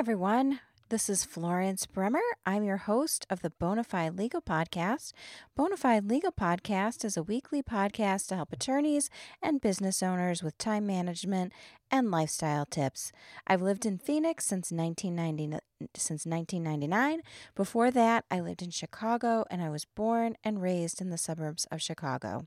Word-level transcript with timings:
everyone. 0.00 0.60
This 0.88 1.10
is 1.10 1.26
Florence 1.26 1.84
Bremer. 1.84 2.22
I'm 2.46 2.64
your 2.64 2.78
host 2.78 3.26
of 3.28 3.42
the 3.42 3.50
Bonafide 3.50 4.18
Legal 4.18 4.40
Podcast. 4.40 5.12
Bonafide 5.58 6.08
Legal 6.08 6.32
Podcast 6.32 7.04
is 7.04 7.18
a 7.18 7.22
weekly 7.22 7.62
podcast 7.62 8.28
to 8.28 8.36
help 8.36 8.50
attorneys 8.50 9.10
and 9.42 9.60
business 9.60 10.02
owners 10.02 10.42
with 10.42 10.56
time 10.56 10.86
management 10.86 11.52
and 11.90 12.10
lifestyle 12.10 12.64
tips. 12.64 13.12
I've 13.46 13.60
lived 13.60 13.84
in 13.84 13.98
Phoenix 13.98 14.46
since 14.46 14.72
1990, 14.72 15.59
since 15.94 16.26
1999. 16.26 17.22
Before 17.54 17.90
that, 17.90 18.24
I 18.30 18.40
lived 18.40 18.62
in 18.62 18.70
Chicago 18.70 19.44
and 19.50 19.62
I 19.62 19.70
was 19.70 19.84
born 19.84 20.36
and 20.44 20.62
raised 20.62 21.00
in 21.00 21.10
the 21.10 21.18
suburbs 21.18 21.66
of 21.70 21.82
Chicago. 21.82 22.46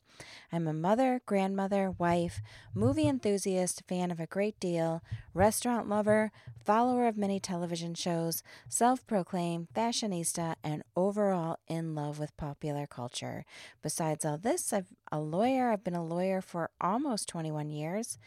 I'm 0.52 0.68
a 0.68 0.74
mother, 0.74 1.22
grandmother, 1.26 1.92
wife, 1.92 2.42
movie 2.74 3.08
enthusiast, 3.08 3.84
fan 3.88 4.12
of 4.12 4.20
a 4.20 4.28
great 4.28 4.60
deal, 4.60 5.02
restaurant 5.34 5.90
lover, 5.90 6.32
follower 6.64 7.08
of 7.08 7.18
many 7.18 7.40
television 7.40 7.94
shows, 7.94 8.44
self 8.70 9.06
proclaimed 9.08 9.68
fashionista, 9.76 10.56
and 10.64 10.84
overall 10.96 11.58
in 11.68 11.96
love 11.96 12.20
with 12.20 12.36
popular 12.38 12.88
culture. 12.88 13.46
Besides 13.82 14.26
all 14.26 14.38
this, 14.38 14.72
I'm 14.72 14.86
a 15.12 15.20
lawyer. 15.20 15.72
I've 15.72 15.84
been 15.84 15.96
a 15.96 16.06
lawyer 16.06 16.42
for 16.42 16.70
almost 16.80 17.28
21 17.30 17.70
years. 17.70 18.18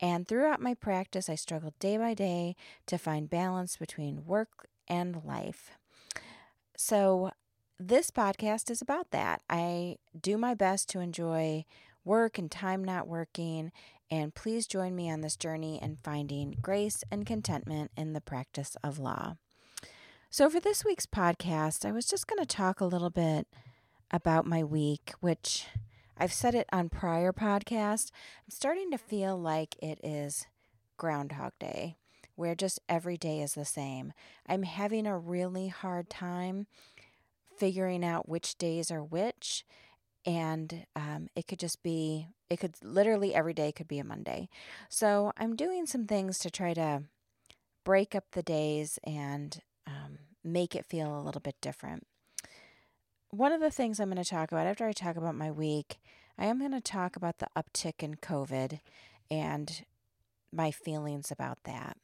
And 0.00 0.26
throughout 0.26 0.62
my 0.62 0.74
practice, 0.74 1.28
I 1.28 1.34
struggled 1.34 1.78
day 1.78 1.98
by 1.98 2.14
day 2.14 2.56
to 2.86 2.98
find 2.98 3.28
balance 3.28 3.76
between 3.76 4.24
work 4.24 4.68
and 4.88 5.22
life. 5.24 5.72
So, 6.76 7.32
this 7.78 8.10
podcast 8.10 8.70
is 8.70 8.82
about 8.82 9.10
that. 9.10 9.42
I 9.48 9.96
do 10.18 10.36
my 10.36 10.54
best 10.54 10.88
to 10.90 11.00
enjoy 11.00 11.64
work 12.04 12.38
and 12.38 12.50
time 12.50 12.84
not 12.84 13.08
working. 13.08 13.72
And 14.10 14.34
please 14.34 14.66
join 14.66 14.96
me 14.96 15.10
on 15.10 15.20
this 15.20 15.36
journey 15.36 15.78
in 15.80 15.98
finding 16.02 16.56
grace 16.60 17.04
and 17.10 17.24
contentment 17.24 17.90
in 17.96 18.12
the 18.12 18.20
practice 18.20 18.76
of 18.82 18.98
law. 18.98 19.36
So, 20.30 20.48
for 20.48 20.60
this 20.60 20.84
week's 20.84 21.06
podcast, 21.06 21.84
I 21.84 21.92
was 21.92 22.06
just 22.06 22.26
going 22.26 22.40
to 22.40 22.46
talk 22.46 22.80
a 22.80 22.86
little 22.86 23.10
bit 23.10 23.46
about 24.10 24.46
my 24.46 24.62
week, 24.64 25.12
which 25.20 25.66
I've 26.20 26.34
said 26.34 26.54
it 26.54 26.68
on 26.70 26.90
prior 26.90 27.32
podcasts. 27.32 28.10
I'm 28.44 28.50
starting 28.50 28.90
to 28.90 28.98
feel 28.98 29.38
like 29.38 29.74
it 29.82 29.98
is 30.04 30.46
Groundhog 30.98 31.52
Day, 31.58 31.96
where 32.36 32.54
just 32.54 32.78
every 32.90 33.16
day 33.16 33.40
is 33.40 33.54
the 33.54 33.64
same. 33.64 34.12
I'm 34.46 34.64
having 34.64 35.06
a 35.06 35.16
really 35.16 35.68
hard 35.68 36.10
time 36.10 36.66
figuring 37.56 38.04
out 38.04 38.28
which 38.28 38.58
days 38.58 38.90
are 38.90 39.02
which. 39.02 39.64
And 40.26 40.84
um, 40.94 41.28
it 41.34 41.46
could 41.46 41.58
just 41.58 41.82
be, 41.82 42.28
it 42.50 42.60
could 42.60 42.74
literally 42.82 43.34
every 43.34 43.54
day 43.54 43.72
could 43.72 43.88
be 43.88 43.98
a 43.98 44.04
Monday. 44.04 44.50
So 44.90 45.32
I'm 45.38 45.56
doing 45.56 45.86
some 45.86 46.04
things 46.04 46.38
to 46.40 46.50
try 46.50 46.74
to 46.74 47.04
break 47.82 48.14
up 48.14 48.24
the 48.32 48.42
days 48.42 48.98
and 49.04 49.58
um, 49.86 50.18
make 50.44 50.74
it 50.76 50.84
feel 50.84 51.18
a 51.18 51.22
little 51.22 51.40
bit 51.40 51.56
different 51.62 52.06
one 53.30 53.52
of 53.52 53.60
the 53.60 53.70
things 53.70 54.00
I'm 54.00 54.10
going 54.10 54.22
to 54.22 54.28
talk 54.28 54.50
about 54.50 54.66
after 54.66 54.86
I 54.86 54.92
talk 54.92 55.16
about 55.16 55.36
my 55.36 55.50
week, 55.50 55.98
I 56.36 56.46
am 56.46 56.58
going 56.58 56.72
to 56.72 56.80
talk 56.80 57.16
about 57.16 57.38
the 57.38 57.48
uptick 57.56 58.02
in 58.02 58.16
COVID 58.16 58.80
and 59.30 59.84
my 60.52 60.70
feelings 60.70 61.30
about 61.30 61.58
that. 61.64 61.96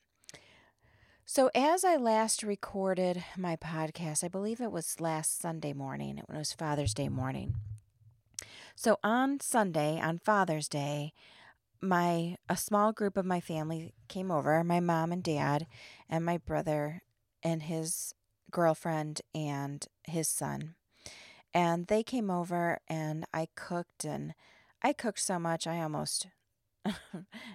So, 1.25 1.51
as 1.57 1.85
I 1.85 1.97
last 1.97 2.45
recorded 2.45 3.25
my 3.37 3.57
podcast, 3.57 4.23
I 4.23 4.29
believe 4.29 4.61
it 4.61 4.71
was 4.71 5.01
last 5.01 5.41
Sunday 5.41 5.73
morning, 5.73 6.19
it 6.19 6.27
was 6.29 6.53
Father's 6.53 6.95
Day 6.95 7.09
morning. 7.09 7.55
So, 8.77 8.99
on 9.03 9.41
Sunday, 9.41 10.01
on 10.01 10.19
Father's 10.19 10.69
Day, 10.69 11.13
my 11.81 12.37
a 12.49 12.57
small 12.57 12.93
group 12.93 13.17
of 13.17 13.27
my 13.27 13.41
family 13.41 13.93
came 14.07 14.31
over 14.31 14.63
my 14.63 14.79
mom 14.79 15.11
and 15.11 15.23
dad 15.23 15.67
and 16.09 16.25
my 16.25 16.39
brother 16.39 17.03
and 17.43 17.65
his 17.65 18.15
girlfriend 18.53 19.21
and 19.35 19.85
his 20.05 20.29
son 20.29 20.77
and 21.57 21.87
they 21.87 22.03
came 22.03 22.31
over 22.31 22.81
and 22.87 23.25
I 23.33 23.49
cooked 23.57 24.05
and 24.05 24.35
I 24.83 24.93
cooked 24.93 25.21
so 25.21 25.39
much 25.39 25.67
I 25.67 25.81
almost 25.81 26.27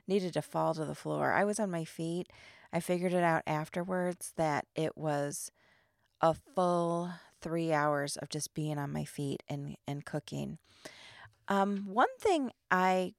needed 0.08 0.34
to 0.34 0.42
fall 0.42 0.74
to 0.74 0.86
the 0.86 0.96
floor. 0.96 1.32
I 1.34 1.44
was 1.44 1.60
on 1.60 1.70
my 1.70 1.86
feet. 1.86 2.26
I 2.74 2.80
figured 2.80 3.14
it 3.14 3.24
out 3.24 3.44
afterwards 3.46 4.34
that 4.38 4.66
it 4.76 4.98
was 4.98 5.52
a 6.20 6.34
full 6.34 7.12
three 7.42 7.72
hours 7.72 8.18
of 8.18 8.30
just 8.30 8.56
being 8.56 8.80
on 8.80 8.92
my 8.92 9.06
feet 9.06 9.44
and, 9.48 9.76
and 9.88 10.04
cooking. 10.04 10.58
Um, 11.48 11.86
one 11.86 12.18
thing 12.20 12.50
I 12.72 13.14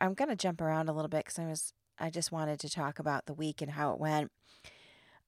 I'm 0.00 0.14
gonna 0.14 0.36
jump 0.36 0.62
around 0.62 0.88
a 0.88 0.94
little 0.94 1.10
bit 1.10 1.26
because 1.26 1.38
I 1.38 1.46
was 1.46 1.74
I 1.98 2.08
just 2.08 2.32
wanted 2.32 2.60
to 2.60 2.70
talk 2.70 2.98
about 2.98 3.26
the 3.26 3.34
week 3.34 3.60
and 3.60 3.72
how 3.72 3.92
it 3.92 4.00
went. 4.00 4.32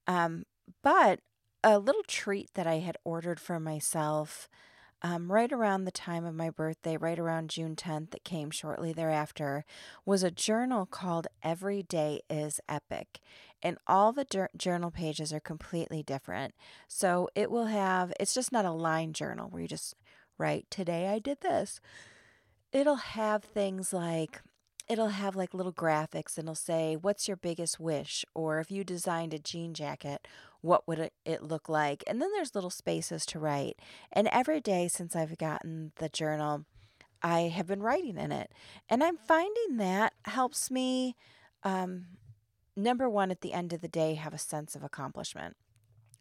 Um, 0.06 0.44
but 0.82 1.20
a 1.62 1.78
little 1.78 2.02
treat 2.06 2.48
that 2.54 2.66
I 2.66 2.78
had 2.78 2.96
ordered 3.04 3.40
for 3.40 3.60
myself 3.60 4.48
um, 5.02 5.30
right 5.30 5.52
around 5.52 5.84
the 5.84 5.90
time 5.90 6.24
of 6.24 6.34
my 6.34 6.50
birthday, 6.50 6.96
right 6.96 7.18
around 7.18 7.50
June 7.50 7.76
10th, 7.76 8.10
that 8.10 8.24
came 8.24 8.50
shortly 8.50 8.92
thereafter, 8.92 9.64
was 10.04 10.22
a 10.22 10.30
journal 10.30 10.86
called 10.86 11.26
Every 11.42 11.82
Day 11.82 12.20
is 12.30 12.60
Epic. 12.68 13.20
And 13.62 13.78
all 13.86 14.12
the 14.12 14.48
journal 14.56 14.90
pages 14.90 15.32
are 15.32 15.40
completely 15.40 16.02
different. 16.02 16.54
So 16.88 17.28
it 17.34 17.50
will 17.50 17.66
have, 17.66 18.12
it's 18.18 18.34
just 18.34 18.52
not 18.52 18.64
a 18.64 18.72
line 18.72 19.12
journal 19.12 19.48
where 19.50 19.62
you 19.62 19.68
just 19.68 19.94
write, 20.38 20.66
Today 20.70 21.08
I 21.08 21.18
did 21.18 21.40
this. 21.40 21.80
It'll 22.72 22.96
have 22.96 23.44
things 23.44 23.92
like, 23.92 24.40
it'll 24.88 25.08
have 25.08 25.36
like 25.36 25.54
little 25.54 25.72
graphics 25.72 26.36
and 26.38 26.46
it'll 26.46 26.54
say, 26.54 26.96
What's 26.96 27.28
your 27.28 27.36
biggest 27.36 27.80
wish? 27.80 28.24
Or 28.34 28.60
if 28.60 28.70
you 28.70 28.84
designed 28.84 29.34
a 29.34 29.38
jean 29.38 29.74
jacket, 29.74 30.26
what 30.60 30.86
would 30.88 31.10
it 31.24 31.42
look 31.42 31.68
like? 31.68 32.02
And 32.06 32.20
then 32.20 32.30
there's 32.32 32.54
little 32.54 32.70
spaces 32.70 33.26
to 33.26 33.38
write. 33.38 33.78
And 34.12 34.28
every 34.28 34.60
day 34.60 34.88
since 34.88 35.14
I've 35.14 35.38
gotten 35.38 35.92
the 35.96 36.08
journal, 36.08 36.64
I 37.22 37.42
have 37.42 37.66
been 37.66 37.82
writing 37.82 38.16
in 38.16 38.32
it. 38.32 38.52
And 38.88 39.02
I'm 39.02 39.16
finding 39.16 39.76
that 39.78 40.14
helps 40.24 40.70
me, 40.70 41.16
um, 41.62 42.06
number 42.76 43.08
one, 43.08 43.30
at 43.30 43.40
the 43.40 43.52
end 43.52 43.72
of 43.72 43.80
the 43.80 43.88
day, 43.88 44.14
have 44.14 44.34
a 44.34 44.38
sense 44.38 44.74
of 44.76 44.82
accomplishment. 44.82 45.56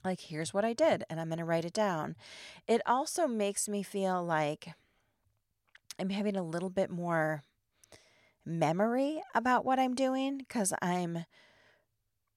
Like, 0.03 0.21
here's 0.21 0.53
what 0.53 0.63
I 0.63 0.73
did, 0.73 1.03
and 1.09 1.19
I'm 1.19 1.29
going 1.29 1.39
to 1.39 1.45
write 1.45 1.65
it 1.65 1.73
down. 1.73 2.15
It 2.67 2.81
also 2.85 3.27
makes 3.27 3.67
me 3.67 3.81
feel 3.81 4.23
like 4.23 4.69
I'm 5.99 6.09
having 6.09 6.35
a 6.35 6.43
little 6.43 6.69
bit 6.69 6.91
more 6.91 7.41
memory 8.45 9.21
about 9.33 9.65
what 9.65 9.79
I'm 9.79 9.95
doing 9.95 10.37
because 10.37 10.73
I'm 10.81 11.25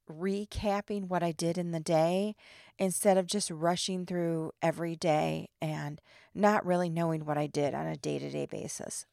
recapping 0.09 1.09
what 1.09 1.23
I 1.23 1.33
did 1.33 1.59
in 1.59 1.73
the 1.73 1.81
day 1.81 2.35
instead 2.79 3.17
of 3.17 3.27
just 3.27 3.51
rushing 3.51 4.07
through 4.07 4.53
every 4.63 4.97
day 4.97 5.49
and 5.61 6.01
not 6.35 6.65
really 6.65 6.89
knowing 6.89 7.25
what 7.25 7.39
I 7.39 7.47
did 7.47 7.75
on 7.75 7.87
a 7.87 7.97
day 7.97 8.19
to 8.19 8.31
day 8.31 8.47
basis. 8.47 9.07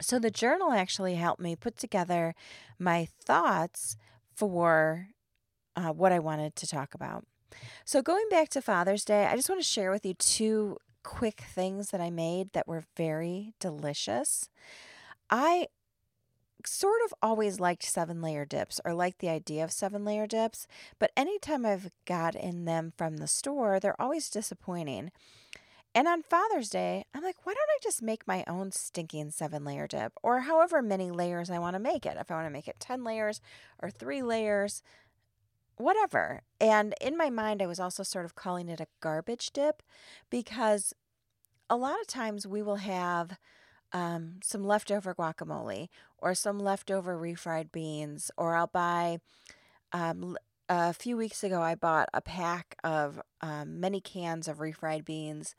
So, 0.00 0.18
the 0.18 0.30
journal 0.30 0.72
actually 0.72 1.16
helped 1.16 1.40
me 1.40 1.56
put 1.56 1.76
together 1.76 2.34
my 2.78 3.08
thoughts 3.24 3.96
for 4.36 5.08
uh, 5.74 5.92
what 5.92 6.12
I 6.12 6.20
wanted 6.20 6.54
to 6.56 6.66
talk 6.68 6.94
about. 6.94 7.24
So, 7.84 8.02
going 8.02 8.26
back 8.30 8.48
to 8.50 8.62
Father's 8.62 9.04
Day, 9.04 9.26
I 9.26 9.34
just 9.34 9.48
want 9.48 9.60
to 9.60 9.66
share 9.66 9.90
with 9.90 10.06
you 10.06 10.14
two 10.14 10.78
quick 11.02 11.40
things 11.40 11.90
that 11.90 12.00
I 12.00 12.10
made 12.10 12.52
that 12.52 12.68
were 12.68 12.84
very 12.96 13.54
delicious. 13.58 14.48
I 15.30 15.66
sort 16.66 17.00
of 17.04 17.14
always 17.22 17.60
liked 17.60 17.84
seven 17.84 18.20
layer 18.20 18.44
dips 18.44 18.80
or 18.84 18.94
liked 18.94 19.20
the 19.20 19.28
idea 19.28 19.64
of 19.64 19.72
seven 19.72 20.04
layer 20.04 20.26
dips, 20.26 20.66
but 20.98 21.12
anytime 21.16 21.64
I've 21.64 21.90
got 22.04 22.34
in 22.34 22.64
them 22.64 22.92
from 22.96 23.18
the 23.18 23.26
store, 23.26 23.78
they're 23.78 24.00
always 24.00 24.28
disappointing. 24.28 25.10
And 25.94 26.06
on 26.06 26.22
Father's 26.22 26.68
Day, 26.68 27.04
I'm 27.14 27.22
like, 27.22 27.44
why 27.44 27.54
don't 27.54 27.70
I 27.70 27.78
just 27.82 28.02
make 28.02 28.26
my 28.26 28.44
own 28.46 28.72
stinking 28.72 29.30
seven 29.30 29.64
layer 29.64 29.86
dip 29.86 30.12
or 30.22 30.40
however 30.40 30.82
many 30.82 31.10
layers 31.10 31.50
I 31.50 31.58
want 31.58 31.74
to 31.74 31.80
make 31.80 32.04
it? 32.04 32.16
If 32.18 32.30
I 32.30 32.34
want 32.34 32.46
to 32.46 32.52
make 32.52 32.68
it 32.68 32.78
10 32.78 33.04
layers 33.04 33.40
or 33.80 33.90
three 33.90 34.22
layers, 34.22 34.82
whatever. 35.76 36.42
And 36.60 36.94
in 37.00 37.16
my 37.16 37.30
mind, 37.30 37.62
I 37.62 37.66
was 37.66 37.80
also 37.80 38.02
sort 38.02 38.24
of 38.24 38.34
calling 38.34 38.68
it 38.68 38.80
a 38.80 38.86
garbage 39.00 39.50
dip 39.52 39.82
because 40.30 40.94
a 41.70 41.76
lot 41.76 42.00
of 42.00 42.06
times 42.06 42.46
we 42.46 42.62
will 42.62 42.76
have 42.76 43.38
um, 43.92 44.36
some 44.42 44.64
leftover 44.64 45.14
guacamole 45.14 45.88
or 46.18 46.34
some 46.34 46.58
leftover 46.58 47.16
refried 47.16 47.72
beans, 47.72 48.30
or 48.36 48.54
I'll 48.54 48.66
buy. 48.66 49.18
Um, 49.92 50.36
a 50.68 50.92
few 50.92 51.16
weeks 51.16 51.42
ago, 51.42 51.62
I 51.62 51.74
bought 51.74 52.08
a 52.12 52.20
pack 52.20 52.76
of 52.84 53.20
um, 53.40 53.80
many 53.80 54.00
cans 54.00 54.48
of 54.48 54.58
refried 54.58 55.04
beans. 55.04 55.54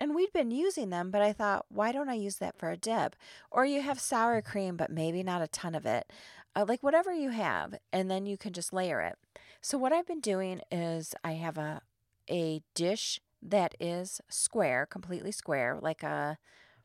And 0.00 0.14
we'd 0.14 0.32
been 0.32 0.50
using 0.50 0.90
them, 0.90 1.10
but 1.10 1.22
I 1.22 1.32
thought, 1.32 1.66
why 1.68 1.92
don't 1.92 2.08
I 2.08 2.14
use 2.14 2.36
that 2.36 2.58
for 2.58 2.70
a 2.70 2.76
dip? 2.76 3.14
Or 3.50 3.64
you 3.64 3.82
have 3.82 4.00
sour 4.00 4.40
cream, 4.40 4.76
but 4.76 4.90
maybe 4.90 5.22
not 5.22 5.42
a 5.42 5.48
ton 5.48 5.74
of 5.74 5.86
it. 5.86 6.10
Uh, 6.56 6.64
like 6.66 6.82
whatever 6.82 7.12
you 7.12 7.30
have, 7.30 7.76
and 7.92 8.10
then 8.10 8.26
you 8.26 8.36
can 8.36 8.52
just 8.52 8.72
layer 8.72 9.00
it. 9.00 9.16
So, 9.60 9.78
what 9.78 9.92
I've 9.92 10.06
been 10.06 10.20
doing 10.20 10.60
is 10.70 11.14
I 11.22 11.32
have 11.32 11.56
a, 11.56 11.82
a 12.28 12.62
dish 12.74 13.20
that 13.40 13.74
is 13.80 14.20
square, 14.28 14.86
completely 14.86 15.32
square, 15.32 15.78
like 15.80 16.02
a 16.02 16.38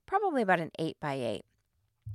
probably 0.08 0.42
about 0.42 0.60
an 0.60 0.72
eight 0.80 0.98
by 1.00 1.14
eight. 1.14 1.46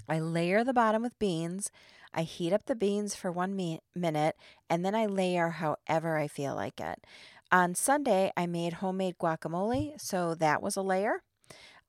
I 0.09 0.19
layer 0.19 0.65
the 0.65 0.73
bottom 0.73 1.03
with 1.03 1.19
beans. 1.19 1.71
I 2.13 2.23
heat 2.23 2.53
up 2.53 2.67
the 2.67 2.75
beans 2.75 3.15
for 3.15 3.31
one 3.31 3.55
mi- 3.55 3.81
minute 3.95 4.37
and 4.69 4.85
then 4.85 4.95
I 4.95 5.07
layer 5.07 5.51
however 5.51 6.19
I 6.19 6.27
feel 6.27 6.55
like 6.55 6.81
it. 6.81 7.05
On 7.51 7.75
Sunday, 7.75 8.33
I 8.37 8.47
made 8.47 8.75
homemade 8.75 9.19
guacamole, 9.19 10.01
so 10.01 10.35
that 10.35 10.63
was 10.63 10.75
a 10.75 10.83
layer. 10.83 11.23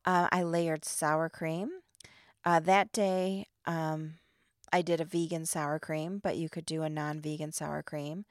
Uh, 0.06 0.28
I 0.30 0.44
layered 0.44 0.84
sour 0.84 1.30
cream. 1.30 1.70
Uh, 2.44 2.60
that 2.60 2.92
day, 2.92 3.48
um, 3.66 4.16
I 4.74 4.82
did 4.82 5.00
a 5.00 5.06
vegan 5.06 5.46
sour 5.46 5.80
cream, 5.80 6.20
but 6.22 6.36
you 6.36 6.50
could 6.50 6.66
do 6.66 6.84
a 6.84 6.90
non 6.90 7.22
vegan 7.22 7.54
sour 7.54 7.82
cream. 7.82 8.26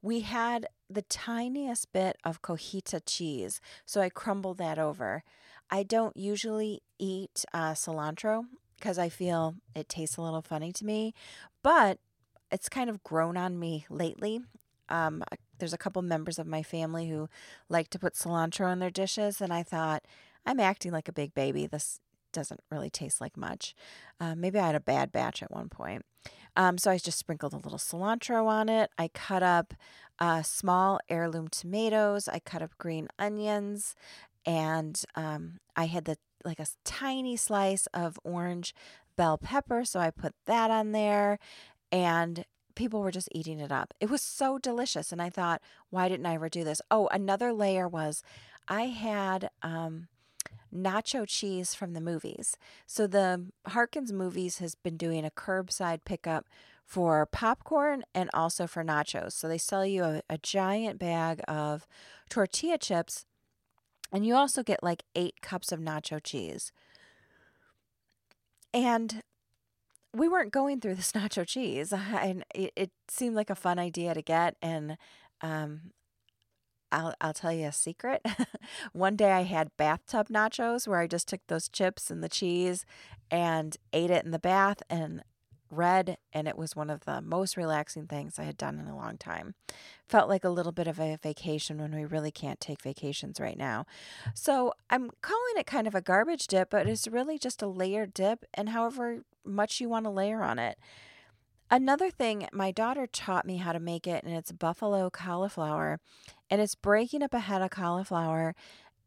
We 0.00 0.20
had 0.20 0.66
the 0.88 1.02
tiniest 1.02 1.92
bit 1.92 2.16
of 2.22 2.42
cojita 2.42 3.00
cheese, 3.04 3.60
so 3.84 4.00
I 4.00 4.08
crumbled 4.08 4.58
that 4.58 4.78
over. 4.78 5.24
I 5.70 5.82
don't 5.82 6.16
usually 6.16 6.82
eat 6.98 7.44
uh, 7.52 7.72
cilantro 7.72 8.44
because 8.78 8.98
I 8.98 9.08
feel 9.08 9.56
it 9.74 9.88
tastes 9.88 10.16
a 10.16 10.22
little 10.22 10.42
funny 10.42 10.72
to 10.72 10.84
me, 10.84 11.14
but 11.62 11.98
it's 12.50 12.68
kind 12.68 12.88
of 12.88 13.02
grown 13.02 13.36
on 13.36 13.58
me 13.58 13.86
lately. 13.90 14.40
Um, 14.88 15.24
there's 15.58 15.72
a 15.72 15.78
couple 15.78 16.02
members 16.02 16.38
of 16.38 16.46
my 16.46 16.62
family 16.62 17.08
who 17.08 17.28
like 17.68 17.88
to 17.90 17.98
put 17.98 18.14
cilantro 18.14 18.72
in 18.72 18.78
their 18.78 18.90
dishes, 18.90 19.40
and 19.40 19.52
I 19.52 19.62
thought, 19.62 20.04
I'm 20.44 20.60
acting 20.60 20.92
like 20.92 21.08
a 21.08 21.12
big 21.12 21.34
baby. 21.34 21.66
This 21.66 22.00
doesn't 22.32 22.60
really 22.70 22.90
taste 22.90 23.20
like 23.20 23.36
much. 23.36 23.74
Uh, 24.20 24.34
maybe 24.34 24.58
I 24.58 24.66
had 24.66 24.74
a 24.74 24.80
bad 24.80 25.10
batch 25.10 25.42
at 25.42 25.50
one 25.50 25.68
point. 25.68 26.04
Um, 26.54 26.78
so 26.78 26.90
I 26.90 26.98
just 26.98 27.18
sprinkled 27.18 27.52
a 27.52 27.58
little 27.58 27.78
cilantro 27.78 28.46
on 28.46 28.68
it. 28.68 28.90
I 28.96 29.08
cut 29.08 29.42
up 29.42 29.74
uh, 30.18 30.42
small 30.42 31.00
heirloom 31.08 31.48
tomatoes. 31.48 32.28
I 32.28 32.38
cut 32.38 32.62
up 32.62 32.76
green 32.78 33.08
onions, 33.18 33.94
and 34.46 35.02
um, 35.14 35.58
I 35.74 35.86
had 35.86 36.04
the 36.04 36.16
like 36.44 36.60
a 36.60 36.66
tiny 36.84 37.36
slice 37.36 37.86
of 37.92 38.18
orange 38.22 38.72
bell 39.16 39.36
pepper. 39.36 39.84
So 39.84 39.98
I 39.98 40.10
put 40.10 40.34
that 40.46 40.70
on 40.70 40.92
there, 40.92 41.38
and 41.90 42.44
people 42.74 43.00
were 43.00 43.10
just 43.10 43.28
eating 43.32 43.58
it 43.58 43.72
up. 43.72 43.92
It 44.00 44.08
was 44.08 44.22
so 44.22 44.58
delicious, 44.58 45.12
and 45.12 45.20
I 45.20 45.30
thought, 45.30 45.60
why 45.90 46.08
didn't 46.08 46.26
I 46.26 46.34
ever 46.34 46.48
do 46.48 46.64
this? 46.64 46.80
Oh, 46.90 47.08
another 47.08 47.52
layer 47.52 47.88
was 47.88 48.22
I 48.68 48.84
had 48.86 49.50
um, 49.62 50.08
nacho 50.74 51.26
cheese 51.26 51.74
from 51.74 51.92
the 51.92 52.00
movies. 52.00 52.56
So 52.86 53.06
the 53.06 53.46
Harkins 53.66 54.12
movies 54.12 54.58
has 54.58 54.74
been 54.74 54.96
doing 54.96 55.24
a 55.24 55.30
curbside 55.30 56.00
pickup 56.04 56.46
for 56.84 57.26
popcorn 57.26 58.04
and 58.14 58.30
also 58.32 58.66
for 58.66 58.84
nachos. 58.84 59.32
So 59.32 59.48
they 59.48 59.58
sell 59.58 59.84
you 59.84 60.04
a, 60.04 60.22
a 60.30 60.38
giant 60.38 60.98
bag 60.98 61.40
of 61.48 61.86
tortilla 62.28 62.78
chips 62.78 63.26
and 64.16 64.24
you 64.24 64.34
also 64.34 64.62
get 64.62 64.82
like 64.82 65.02
eight 65.14 65.42
cups 65.42 65.72
of 65.72 65.78
nacho 65.78 66.18
cheese. 66.24 66.72
And 68.72 69.22
we 70.14 70.26
weren't 70.26 70.52
going 70.52 70.80
through 70.80 70.94
this 70.94 71.12
nacho 71.16 71.46
cheese, 71.46 71.92
and 71.92 72.42
it, 72.54 72.72
it 72.74 72.90
seemed 73.08 73.36
like 73.36 73.50
a 73.50 73.54
fun 73.54 73.78
idea 73.78 74.14
to 74.14 74.22
get. 74.22 74.56
And 74.62 74.96
um, 75.42 75.92
I'll 76.90 77.12
I'll 77.20 77.34
tell 77.34 77.52
you 77.52 77.66
a 77.66 77.72
secret. 77.72 78.24
One 78.94 79.16
day 79.16 79.32
I 79.32 79.42
had 79.42 79.76
bathtub 79.76 80.28
nachos 80.28 80.88
where 80.88 81.00
I 81.00 81.06
just 81.06 81.28
took 81.28 81.42
those 81.48 81.68
chips 81.68 82.10
and 82.10 82.24
the 82.24 82.30
cheese 82.30 82.86
and 83.30 83.76
ate 83.92 84.10
it 84.10 84.24
in 84.24 84.30
the 84.30 84.38
bath 84.38 84.82
and 84.88 85.22
read 85.76 86.18
and 86.32 86.48
it 86.48 86.56
was 86.56 86.74
one 86.76 86.90
of 86.90 87.04
the 87.04 87.20
most 87.20 87.56
relaxing 87.56 88.06
things 88.06 88.38
I 88.38 88.44
had 88.44 88.56
done 88.56 88.78
in 88.78 88.86
a 88.86 88.96
long 88.96 89.18
time. 89.18 89.54
Felt 90.08 90.28
like 90.28 90.44
a 90.44 90.50
little 90.50 90.72
bit 90.72 90.86
of 90.86 90.98
a 90.98 91.18
vacation 91.22 91.78
when 91.78 91.94
we 91.94 92.04
really 92.04 92.30
can't 92.30 92.60
take 92.60 92.82
vacations 92.82 93.40
right 93.40 93.58
now. 93.58 93.86
So, 94.34 94.72
I'm 94.90 95.10
calling 95.20 95.54
it 95.56 95.66
kind 95.66 95.86
of 95.86 95.94
a 95.94 96.00
garbage 96.00 96.46
dip, 96.46 96.70
but 96.70 96.88
it's 96.88 97.08
really 97.08 97.38
just 97.38 97.62
a 97.62 97.66
layered 97.66 98.14
dip 98.14 98.44
and 98.54 98.70
however 98.70 99.22
much 99.44 99.80
you 99.80 99.88
want 99.88 100.04
to 100.04 100.10
layer 100.10 100.42
on 100.42 100.58
it. 100.58 100.78
Another 101.70 102.10
thing, 102.10 102.46
my 102.52 102.70
daughter 102.70 103.08
taught 103.08 103.44
me 103.44 103.56
how 103.56 103.72
to 103.72 103.80
make 103.80 104.06
it, 104.06 104.22
and 104.22 104.32
it's 104.32 104.52
buffalo 104.52 105.10
cauliflower. 105.10 105.98
And 106.48 106.60
it's 106.60 106.76
breaking 106.76 107.24
up 107.24 107.34
a 107.34 107.40
head 107.40 107.60
of 107.60 107.70
cauliflower 107.70 108.54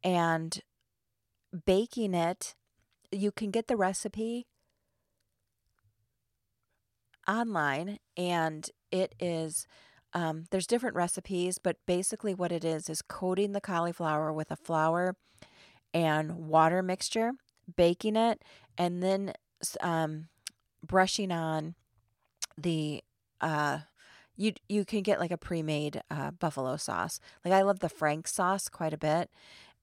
and 0.04 0.62
baking 1.66 2.14
it. 2.14 2.56
You 3.12 3.32
can 3.32 3.50
get 3.50 3.68
the 3.68 3.78
recipe 3.78 4.48
online, 7.30 8.00
and 8.18 8.70
it 8.92 9.14
is. 9.20 9.68
Um, 10.12 10.46
there's 10.50 10.66
different 10.66 10.96
recipes, 10.96 11.60
but 11.60 11.78
basically, 11.86 12.34
what 12.34 12.52
it 12.52 12.66
is 12.66 12.90
is 12.90 13.04
coating 13.04 13.52
the 13.52 13.62
cauliflower 13.62 14.34
with 14.34 14.50
a 14.50 14.56
flour 14.56 15.16
and 15.94 16.48
water 16.48 16.82
mixture, 16.82 17.34
baking 17.76 18.16
it, 18.16 18.42
and 18.78 19.04
then 19.04 19.34
um, 19.82 20.30
brushing 20.84 21.32
on 21.32 21.76
the 22.58 23.04
uh 23.42 23.80
you 24.40 24.54
you 24.70 24.86
can 24.86 25.02
get 25.02 25.20
like 25.20 25.32
a 25.32 25.38
pre-made 25.38 26.02
uh, 26.10 26.32
buffalo 26.32 26.78
sauce. 26.78 27.20
Like 27.44 27.54
I 27.54 27.62
love 27.62 27.80
the 27.80 27.90
Frank 27.90 28.28
sauce 28.28 28.70
quite 28.70 28.94
a 28.94 28.98
bit, 28.98 29.30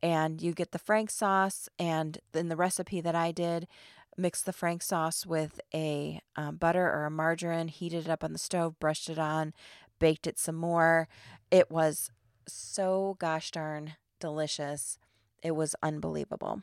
and 0.02 0.40
you 0.40 0.52
get 0.52 0.72
the 0.72 0.78
Frank 0.78 1.10
sauce, 1.10 1.69
and 1.78 2.19
in 2.32 2.48
the 2.48 2.56
recipe 2.56 3.02
that 3.02 3.14
I 3.14 3.32
did, 3.32 3.69
mix 4.16 4.42
the 4.42 4.52
Frank 4.52 4.82
sauce 4.82 5.26
with 5.26 5.60
a 5.74 6.20
um, 6.36 6.56
butter 6.56 6.86
or 6.86 7.04
a 7.04 7.10
margarine, 7.10 7.68
heated 7.68 8.06
it 8.06 8.10
up 8.10 8.24
on 8.24 8.32
the 8.32 8.38
stove, 8.38 8.78
brushed 8.78 9.08
it 9.08 9.18
on, 9.18 9.52
baked 9.98 10.26
it 10.26 10.38
some 10.38 10.56
more. 10.56 11.08
It 11.50 11.70
was 11.70 12.10
so 12.46 13.16
gosh 13.18 13.50
darn 13.50 13.94
delicious. 14.20 14.98
It 15.42 15.52
was 15.52 15.74
unbelievable. 15.82 16.62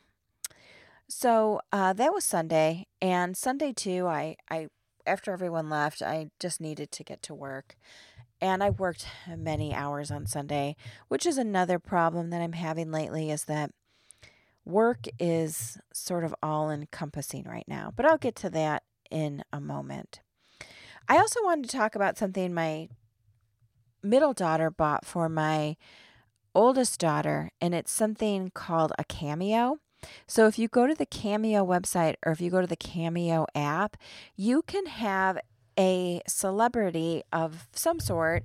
So 1.08 1.60
uh, 1.72 1.92
that 1.92 2.12
was 2.12 2.24
Sunday, 2.24 2.86
and 3.00 3.36
Sunday 3.36 3.72
too. 3.72 4.06
I 4.06 4.36
I 4.50 4.68
after 5.06 5.32
everyone 5.32 5.68
left, 5.68 6.02
I 6.02 6.30
just 6.40 6.60
needed 6.60 6.90
to 6.92 7.04
get 7.04 7.22
to 7.22 7.34
work. 7.34 7.76
And 8.40 8.62
I 8.62 8.70
worked 8.70 9.06
many 9.36 9.74
hours 9.74 10.10
on 10.10 10.26
Sunday, 10.26 10.76
which 11.08 11.24
is 11.24 11.38
another 11.38 11.78
problem 11.78 12.30
that 12.30 12.42
I'm 12.42 12.52
having 12.52 12.90
lately 12.90 13.30
is 13.30 13.44
that 13.44 13.70
work 14.64 15.06
is 15.18 15.78
sort 15.92 16.24
of 16.24 16.34
all 16.42 16.70
encompassing 16.70 17.44
right 17.44 17.66
now. 17.66 17.92
But 17.94 18.06
I'll 18.06 18.18
get 18.18 18.36
to 18.36 18.50
that 18.50 18.82
in 19.10 19.44
a 19.52 19.60
moment. 19.60 20.20
I 21.08 21.18
also 21.18 21.40
wanted 21.42 21.68
to 21.68 21.76
talk 21.76 21.94
about 21.94 22.16
something 22.16 22.54
my 22.54 22.88
middle 24.02 24.32
daughter 24.32 24.70
bought 24.70 25.04
for 25.04 25.28
my 25.28 25.76
oldest 26.54 27.00
daughter, 27.00 27.50
and 27.60 27.74
it's 27.74 27.92
something 27.92 28.50
called 28.54 28.92
a 28.98 29.04
cameo. 29.04 29.78
So 30.26 30.46
if 30.46 30.58
you 30.58 30.68
go 30.68 30.86
to 30.86 30.94
the 30.94 31.06
Cameo 31.06 31.64
website 31.64 32.16
or 32.26 32.32
if 32.32 32.40
you 32.40 32.50
go 32.50 32.60
to 32.60 32.66
the 32.66 32.76
Cameo 32.76 33.46
app, 33.54 33.96
you 34.36 34.60
can 34.60 34.84
have 34.84 35.38
a 35.78 36.20
celebrity 36.28 37.22
of 37.32 37.68
some 37.72 37.98
sort 37.98 38.44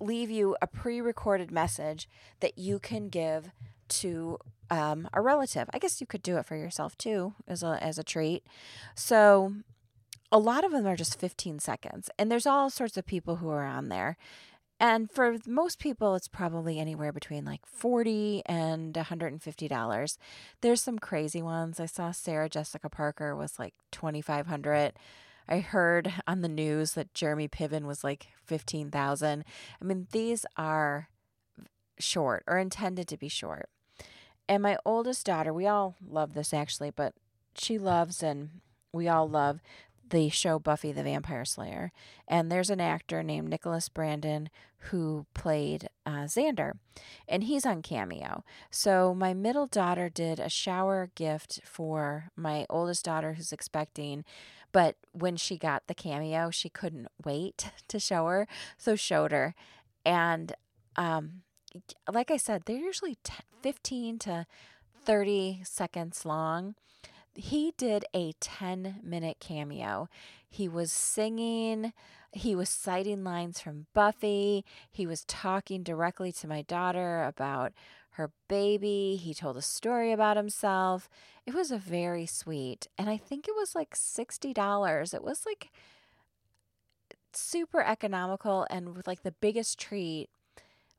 leave 0.00 0.30
you 0.30 0.56
a 0.60 0.66
pre 0.66 1.00
recorded 1.00 1.50
message 1.50 2.08
that 2.40 2.58
you 2.58 2.78
can 2.78 3.08
give 3.08 3.50
to 3.88 4.38
um, 4.70 5.08
a 5.12 5.20
relative. 5.20 5.68
I 5.72 5.78
guess 5.78 6.00
you 6.00 6.06
could 6.06 6.22
do 6.22 6.36
it 6.36 6.46
for 6.46 6.56
yourself 6.56 6.96
too 6.96 7.34
as 7.46 7.62
a, 7.62 7.78
as 7.80 7.98
a 7.98 8.04
treat. 8.04 8.44
So 8.94 9.54
a 10.32 10.38
lot 10.38 10.64
of 10.64 10.72
them 10.72 10.86
are 10.86 10.96
just 10.96 11.18
15 11.18 11.58
seconds, 11.58 12.10
and 12.18 12.30
there's 12.30 12.46
all 12.46 12.70
sorts 12.70 12.96
of 12.96 13.06
people 13.06 13.36
who 13.36 13.48
are 13.50 13.64
on 13.64 13.88
there. 13.88 14.16
And 14.80 15.10
for 15.10 15.36
most 15.46 15.78
people, 15.78 16.16
it's 16.16 16.26
probably 16.26 16.80
anywhere 16.80 17.12
between 17.12 17.44
like 17.44 17.64
40 17.64 18.42
and 18.44 18.92
$150. 18.92 20.18
There's 20.60 20.82
some 20.82 20.98
crazy 20.98 21.40
ones. 21.40 21.78
I 21.78 21.86
saw 21.86 22.10
Sarah 22.10 22.48
Jessica 22.48 22.90
Parker 22.90 23.36
was 23.36 23.58
like 23.58 23.74
2500 23.92 24.94
I 25.48 25.60
heard 25.60 26.12
on 26.26 26.40
the 26.40 26.48
news 26.48 26.92
that 26.92 27.12
Jeremy 27.14 27.48
Piven 27.48 27.84
was 27.84 28.02
like 28.02 28.28
15,000. 28.44 29.44
I 29.80 29.84
mean, 29.84 30.06
these 30.12 30.46
are 30.56 31.08
short 31.98 32.44
or 32.46 32.58
intended 32.58 33.08
to 33.08 33.16
be 33.16 33.28
short. 33.28 33.68
And 34.48 34.62
my 34.62 34.76
oldest 34.84 35.26
daughter, 35.26 35.52
we 35.52 35.66
all 35.66 35.96
love 36.06 36.34
this 36.34 36.52
actually, 36.52 36.90
but 36.90 37.14
she 37.56 37.78
loves 37.78 38.22
and 38.22 38.60
we 38.92 39.08
all 39.08 39.28
love 39.28 39.60
the 40.10 40.28
show 40.28 40.58
Buffy 40.58 40.92
the 40.92 41.02
Vampire 41.02 41.44
Slayer. 41.44 41.92
And 42.28 42.50
there's 42.50 42.70
an 42.70 42.80
actor 42.80 43.22
named 43.22 43.48
Nicholas 43.48 43.88
Brandon 43.88 44.50
who 44.90 45.26
played 45.32 45.88
uh, 46.04 46.24
Xander, 46.24 46.72
and 47.26 47.44
he's 47.44 47.64
on 47.64 47.80
Cameo. 47.80 48.44
So 48.70 49.14
my 49.14 49.32
middle 49.32 49.66
daughter 49.66 50.10
did 50.10 50.38
a 50.38 50.50
shower 50.50 51.10
gift 51.14 51.60
for 51.64 52.30
my 52.36 52.66
oldest 52.68 53.04
daughter 53.04 53.32
who's 53.32 53.52
expecting. 53.52 54.24
But 54.72 54.96
when 55.12 55.36
she 55.36 55.56
got 55.56 55.86
the 55.86 55.94
cameo, 55.94 56.50
she 56.50 56.68
couldn't 56.68 57.08
wait 57.24 57.70
to 57.88 57.98
show 57.98 58.26
her, 58.26 58.46
so 58.76 58.94
showed 58.94 59.32
her. 59.32 59.54
And 60.04 60.54
um, 60.96 61.43
like 62.12 62.30
I 62.30 62.36
said, 62.36 62.62
they're 62.64 62.76
usually 62.76 63.16
15 63.62 64.18
to 64.20 64.46
30 65.04 65.60
seconds 65.64 66.24
long 66.24 66.74
he 67.36 67.72
did 67.76 68.04
a 68.14 68.32
10 68.40 69.00
minute 69.02 69.38
cameo. 69.40 70.08
He 70.48 70.68
was 70.68 70.92
singing, 70.92 71.92
he 72.32 72.54
was 72.54 72.68
citing 72.68 73.24
lines 73.24 73.60
from 73.60 73.86
Buffy, 73.92 74.64
he 74.90 75.06
was 75.06 75.24
talking 75.24 75.82
directly 75.82 76.32
to 76.32 76.48
my 76.48 76.62
daughter 76.62 77.24
about 77.24 77.72
her 78.10 78.30
baby. 78.46 79.18
He 79.20 79.34
told 79.34 79.56
a 79.56 79.62
story 79.62 80.12
about 80.12 80.36
himself. 80.36 81.08
It 81.44 81.54
was 81.54 81.72
a 81.72 81.78
very 81.78 82.26
sweet. 82.26 82.86
And 82.96 83.10
I 83.10 83.16
think 83.16 83.48
it 83.48 83.56
was 83.56 83.74
like 83.74 83.96
$60. 83.96 85.14
It 85.14 85.24
was 85.24 85.44
like 85.44 85.70
super 87.32 87.82
economical 87.82 88.64
and 88.70 88.96
with 88.96 89.08
like 89.08 89.24
the 89.24 89.32
biggest 89.32 89.80
treat 89.80 90.28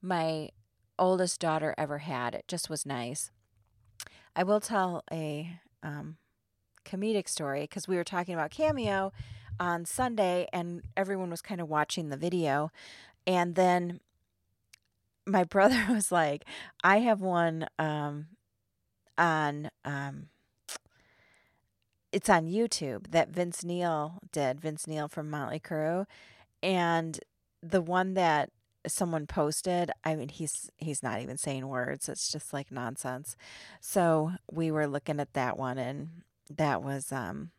my 0.01 0.50
oldest 0.97 1.39
daughter 1.39 1.73
ever 1.77 1.99
had. 1.99 2.35
It 2.35 2.47
just 2.47 2.69
was 2.69 2.85
nice. 2.85 3.31
I 4.35 4.43
will 4.43 4.59
tell 4.59 5.03
a 5.11 5.59
um, 5.81 6.17
comedic 6.85 7.27
story 7.29 7.61
because 7.61 7.87
we 7.87 7.95
were 7.95 8.03
talking 8.03 8.33
about 8.33 8.51
Cameo 8.51 9.11
on 9.59 9.85
Sunday 9.85 10.47
and 10.51 10.81
everyone 10.97 11.29
was 11.29 11.41
kind 11.41 11.61
of 11.61 11.69
watching 11.69 12.09
the 12.09 12.17
video. 12.17 12.71
And 13.25 13.55
then 13.55 13.99
my 15.25 15.43
brother 15.45 15.85
was 15.89 16.11
like, 16.11 16.45
I 16.83 16.99
have 16.99 17.21
one 17.21 17.67
um, 17.79 18.27
on. 19.17 19.69
Um, 19.83 20.27
it's 22.11 22.29
on 22.29 22.45
YouTube 22.45 23.11
that 23.11 23.31
Vince 23.31 23.65
Neil 23.65 24.19
did, 24.31 24.61
Vince 24.61 24.87
Neil 24.87 25.09
from 25.09 25.29
Motley 25.29 25.59
Crue, 25.59 26.05
and 26.63 27.19
the 27.61 27.81
one 27.81 28.13
that 28.13 28.51
someone 28.91 29.27
posted, 29.27 29.91
I 30.03 30.15
mean 30.15 30.29
he's 30.29 30.69
he's 30.77 31.03
not 31.03 31.21
even 31.21 31.37
saying 31.37 31.67
words. 31.67 32.09
It's 32.09 32.31
just 32.31 32.53
like 32.53 32.71
nonsense. 32.71 33.35
So 33.81 34.33
we 34.51 34.71
were 34.71 34.87
looking 34.87 35.19
at 35.19 35.33
that 35.33 35.57
one 35.57 35.77
and 35.77 36.09
that 36.49 36.83
was 36.83 37.11
um 37.11 37.51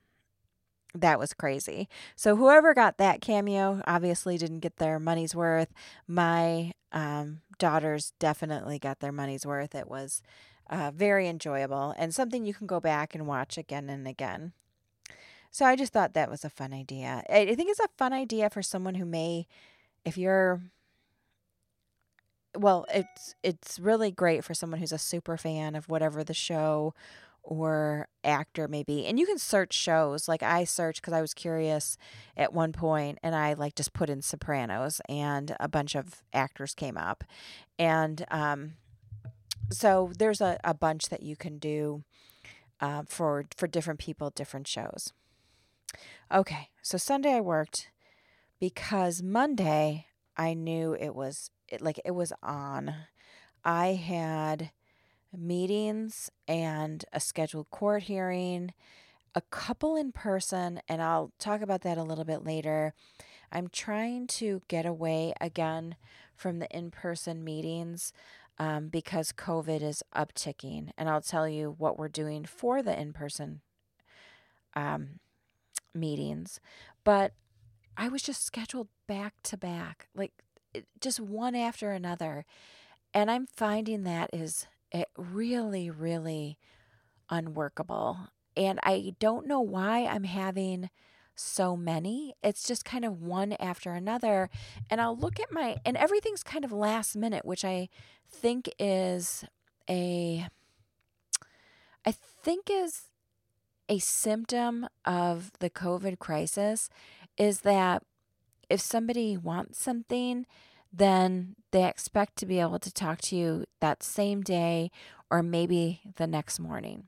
that 0.95 1.18
was 1.18 1.35
crazy. 1.35 1.88
So 2.14 2.37
whoever 2.37 2.75
got 2.75 2.99
that 2.99 3.21
cameo 3.21 3.83
obviously 3.87 4.38
didn't 4.38 4.61
get 4.61 4.76
their 4.76 4.99
money's 4.99 5.35
worth. 5.35 5.68
My 6.06 6.73
um, 6.92 7.42
daughters 7.59 8.12
definitely 8.18 8.78
got 8.78 9.00
their 9.00 9.12
money's 9.12 9.47
worth. 9.47 9.75
It 9.75 9.88
was 9.88 10.23
uh, 10.68 10.90
very 10.95 11.28
enjoyable 11.28 11.95
and 11.99 12.14
something 12.14 12.45
you 12.45 12.54
can 12.54 12.66
go 12.66 12.80
back 12.80 13.14
and 13.14 13.26
watch 13.26 13.59
again 13.59 13.88
and 13.88 14.09
again. 14.09 14.52
So 15.50 15.64
I 15.64 15.76
just 15.76 15.92
thought 15.92 16.14
that 16.14 16.30
was 16.30 16.45
a 16.45 16.50
fun 16.50 16.73
idea. 16.73 17.23
I 17.30 17.54
think 17.54 17.71
it's 17.71 17.80
a 17.80 17.88
fun 17.97 18.12
idea 18.12 18.50
for 18.50 18.62
someone 18.62 18.97
who 18.97 19.06
may, 19.06 19.47
if 20.04 20.18
you're 20.18 20.61
well, 22.57 22.87
it's 22.93 23.35
it's 23.43 23.79
really 23.79 24.11
great 24.11 24.45
for 24.45 24.55
someone 24.55 24.81
who's 24.81 24.93
a 24.93 24.99
super 24.99 25.37
fan 25.37 25.75
of 25.75 25.89
whatever 25.89 26.25
the 26.25 26.35
show 26.35 26.95
or 27.47 28.09
actor 28.25 28.67
maybe 28.67 29.07
and 29.07 29.21
you 29.21 29.25
can 29.25 29.39
search 29.39 29.73
shows 29.73 30.27
like 30.27 30.43
i 30.43 30.65
searched 30.65 31.01
because 31.01 31.13
i 31.13 31.21
was 31.21 31.33
curious 31.33 31.97
at 32.37 32.53
one 32.53 32.73
point 32.73 33.19
and 33.23 33.37
i 33.37 33.53
like 33.53 33.77
just 33.77 33.93
put 33.93 34.11
in 34.11 34.21
sopranos 34.21 35.01
and 35.09 35.55
a 35.61 35.69
bunch 35.69 35.95
of 35.95 36.25
actors 36.33 36.75
came 36.75 36.97
up 36.99 37.23
and 37.79 38.25
um, 38.33 38.73
so 39.71 40.11
there's 40.19 40.41
a, 40.41 40.59
a 40.65 40.75
bunch 40.75 41.09
that 41.09 41.23
you 41.23 41.37
can 41.37 41.59
do 41.59 42.03
uh, 42.81 43.03
for 43.07 43.45
for 43.57 43.67
different 43.67 44.01
people 44.01 44.31
different 44.31 44.67
shows. 44.67 45.13
Okay 46.33 46.71
so 46.83 46.99
sunday 46.99 47.35
i 47.35 47.41
worked 47.41 47.91
because 48.59 49.23
monday 49.23 50.07
i 50.37 50.53
knew 50.53 50.95
it 50.95 51.15
was 51.15 51.51
it, 51.69 51.81
like 51.81 52.01
it 52.05 52.13
was 52.13 52.33
on 52.43 52.95
i 53.65 53.89
had 53.89 54.71
meetings 55.37 56.31
and 56.49 57.05
a 57.13 57.21
scheduled 57.21 57.71
court 57.71 58.05
hearing, 58.05 58.73
a 59.35 59.41
couple 59.41 59.97
in 59.97 60.13
person, 60.13 60.81
and 60.89 61.03
I'll 61.03 61.33
talk 61.39 61.61
about 61.61 61.83
that 61.83 61.99
a 61.99 62.03
little 62.03 62.25
bit 62.25 62.45
later. 62.45 62.95
I'm 63.53 63.69
trying 63.69 64.27
to 64.29 64.63
get 64.69 64.87
away 64.87 65.33
again 65.41 65.97
from 66.35 66.59
the 66.59 66.69
in 66.77 66.91
person 66.91 67.45
meetings 67.45 68.13
um, 68.59 68.89
because 68.89 69.33
COVID 69.33 69.83
is 69.83 70.03
upticking. 70.15 70.91
And 70.97 71.09
I'll 71.09 71.21
tell 71.21 71.49
you 71.49 71.75
what 71.77 71.99
we're 71.99 72.09
doing 72.09 72.45
for 72.45 72.83
the 72.83 72.99
in 72.99 73.13
person 73.13 73.61
um, 74.75 75.21
meetings. 75.95 76.61
But 77.05 77.33
I 77.97 78.09
was 78.09 78.23
just 78.23 78.45
scheduled 78.45 78.89
back 79.07 79.35
to 79.45 79.57
back, 79.57 80.09
like 80.15 80.33
just 81.00 81.21
one 81.21 81.54
after 81.54 81.90
another. 81.90 82.45
And 83.14 83.30
I'm 83.30 83.47
finding 83.47 84.04
that 84.04 84.30
is 84.33 84.66
it 84.92 85.09
really, 85.16 85.90
really 85.90 86.59
unworkable. 87.30 88.28
And 88.56 88.78
I 88.83 89.14
don't 89.18 89.47
know 89.47 89.61
why 89.61 90.06
I'm 90.06 90.25
having 90.25 90.90
so 91.35 91.76
many. 91.76 92.35
It's 92.42 92.66
just 92.66 92.85
kind 92.85 93.04
of 93.04 93.21
one 93.21 93.52
after 93.61 93.92
another. 93.92 94.49
And 94.90 95.00
I'll 95.00 95.16
look 95.16 95.38
at 95.38 95.52
my, 95.52 95.76
and 95.85 95.97
everything's 95.97 96.42
kind 96.42 96.64
of 96.64 96.73
last 96.73 97.14
minute, 97.16 97.45
which 97.45 97.64
I 97.64 97.88
think 98.30 98.71
is 98.78 99.45
a, 99.88 100.49
I 102.04 102.12
think 102.12 102.71
is 102.71 103.11
a 103.88 103.99
symptom 103.99 104.88
of 105.04 105.52
the 105.59 105.71
COVID 105.71 106.18
crisis 106.18 106.88
is 107.37 107.61
that 107.61 108.02
if 108.69 108.81
somebody 108.81 109.37
wants 109.37 109.79
something, 109.81 110.47
then 110.93 111.57
they 111.73 111.85
expect 111.85 112.37
to 112.37 112.47
be 112.47 112.61
able 112.61 112.79
to 112.79 112.93
talk 112.93 113.21
to 113.21 113.37
you 113.37 113.67
that 113.81 114.03
same 114.03 114.43
day 114.43 114.91
or 115.31 115.43
maybe 115.43 116.01
the 116.17 116.27
next 116.27 116.59
morning. 116.59 117.05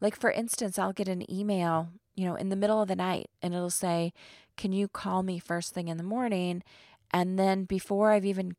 Like, 0.00 0.16
for 0.16 0.30
instance, 0.30 0.78
I'll 0.78 0.92
get 0.92 1.08
an 1.08 1.30
email, 1.30 1.88
you 2.14 2.26
know, 2.26 2.36
in 2.36 2.48
the 2.48 2.56
middle 2.56 2.80
of 2.80 2.88
the 2.88 2.96
night 2.96 3.30
and 3.42 3.54
it'll 3.54 3.70
say, 3.70 4.12
Can 4.56 4.72
you 4.72 4.88
call 4.88 5.22
me 5.22 5.38
first 5.38 5.74
thing 5.74 5.88
in 5.88 5.96
the 5.96 6.02
morning? 6.02 6.62
And 7.12 7.38
then 7.38 7.64
before 7.64 8.12
I've 8.12 8.24
even 8.24 8.56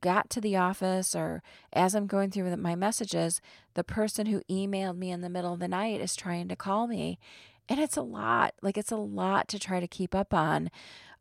got 0.00 0.30
to 0.30 0.40
the 0.40 0.56
office 0.56 1.14
or 1.14 1.42
as 1.72 1.94
I'm 1.94 2.06
going 2.06 2.30
through 2.30 2.54
my 2.56 2.74
messages, 2.74 3.40
the 3.74 3.84
person 3.84 4.26
who 4.26 4.42
emailed 4.50 4.96
me 4.96 5.10
in 5.10 5.20
the 5.20 5.28
middle 5.28 5.52
of 5.52 5.60
the 5.60 5.68
night 5.68 6.00
is 6.00 6.14
trying 6.14 6.48
to 6.48 6.56
call 6.56 6.86
me. 6.86 7.18
And 7.68 7.78
it's 7.78 7.96
a 7.96 8.02
lot. 8.02 8.54
Like, 8.62 8.76
it's 8.76 8.90
a 8.90 8.96
lot 8.96 9.46
to 9.48 9.58
try 9.58 9.78
to 9.80 9.86
keep 9.86 10.14
up 10.14 10.34
on. 10.34 10.70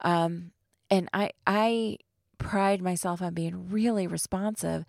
Um, 0.01 0.51
and 0.89 1.09
I, 1.13 1.31
I, 1.45 1.97
pride 2.39 2.81
myself 2.81 3.21
on 3.21 3.35
being 3.35 3.69
really 3.69 4.07
responsive. 4.07 4.85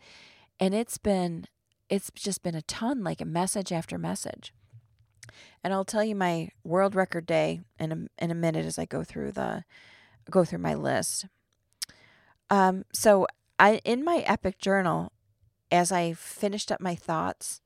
And 0.58 0.72
it's 0.72 0.96
been, 0.96 1.44
it's 1.90 2.10
just 2.14 2.42
been 2.42 2.54
a 2.54 2.62
ton, 2.62 3.04
like 3.04 3.20
a 3.20 3.26
message 3.26 3.72
after 3.72 3.98
message. 3.98 4.54
And 5.62 5.74
I'll 5.74 5.84
tell 5.84 6.02
you 6.02 6.14
my 6.14 6.48
world 6.64 6.94
record 6.94 7.26
day 7.26 7.60
in 7.78 7.92
a, 7.92 8.24
in 8.24 8.30
a 8.30 8.34
minute 8.34 8.64
as 8.64 8.78
I 8.78 8.86
go 8.86 9.04
through 9.04 9.32
the, 9.32 9.64
go 10.30 10.44
through 10.44 10.60
my 10.60 10.74
list. 10.74 11.26
Um, 12.48 12.84
so 12.94 13.26
I, 13.58 13.80
in 13.84 14.02
my 14.04 14.18
epic 14.26 14.58
journal, 14.58 15.12
as 15.70 15.92
I 15.92 16.14
finished 16.14 16.72
up 16.72 16.80
my 16.80 16.94
thoughts 16.94 17.60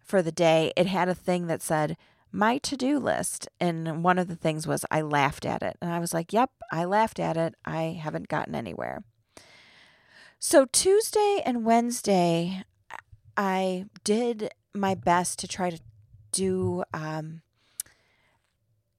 for 0.00 0.22
the 0.22 0.32
day, 0.32 0.72
it 0.76 0.86
had 0.86 1.08
a 1.08 1.14
thing 1.14 1.46
that 1.46 1.62
said, 1.62 1.96
my 2.32 2.58
to 2.58 2.76
do 2.76 2.98
list. 2.98 3.48
And 3.60 4.02
one 4.04 4.18
of 4.18 4.28
the 4.28 4.36
things 4.36 4.66
was 4.66 4.84
I 4.90 5.00
laughed 5.00 5.44
at 5.44 5.62
it. 5.62 5.76
And 5.80 5.92
I 5.92 5.98
was 5.98 6.12
like, 6.12 6.32
yep, 6.32 6.50
I 6.70 6.84
laughed 6.84 7.18
at 7.18 7.36
it. 7.36 7.54
I 7.64 7.98
haven't 8.00 8.28
gotten 8.28 8.54
anywhere. 8.54 9.04
So 10.38 10.66
Tuesday 10.66 11.42
and 11.44 11.64
Wednesday, 11.64 12.64
I 13.36 13.86
did 14.04 14.50
my 14.74 14.94
best 14.94 15.38
to 15.40 15.48
try 15.48 15.70
to 15.70 15.80
do 16.30 16.84
um, 16.92 17.42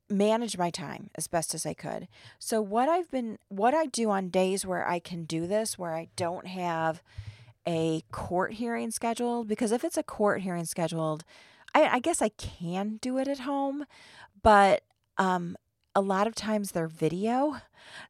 manage 0.10 0.58
my 0.58 0.70
time 0.70 1.10
as 1.16 1.28
best 1.28 1.54
as 1.54 1.66
I 1.66 1.74
could. 1.74 2.08
So 2.40 2.62
what 2.62 2.90
I've 2.90 3.10
been 3.12 3.38
what 3.48 3.74
I 3.74 3.86
do 3.86 4.10
on 4.10 4.30
days 4.30 4.66
where 4.66 4.88
I 4.88 5.00
can 5.00 5.24
do 5.26 5.48
this, 5.48 5.78
where 5.78 5.96
I 5.96 6.10
don't 6.16 6.48
have 6.48 7.02
a 7.68 8.04
court 8.12 8.54
hearing 8.54 8.92
scheduled, 8.92 9.48
because 9.48 9.72
if 9.72 9.84
it's 9.84 9.98
a 9.98 10.04
court 10.04 10.42
hearing 10.42 10.66
scheduled, 10.66 11.24
I, 11.74 11.86
I 11.86 12.00
guess 12.00 12.22
I 12.22 12.30
can 12.30 12.98
do 13.02 13.18
it 13.18 13.28
at 13.28 13.40
home, 13.40 13.86
but 14.42 14.84
um, 15.18 15.56
a 15.96 16.02
lot 16.02 16.28
of 16.28 16.36
times 16.36 16.72
they're 16.72 16.88
video. 16.88 17.58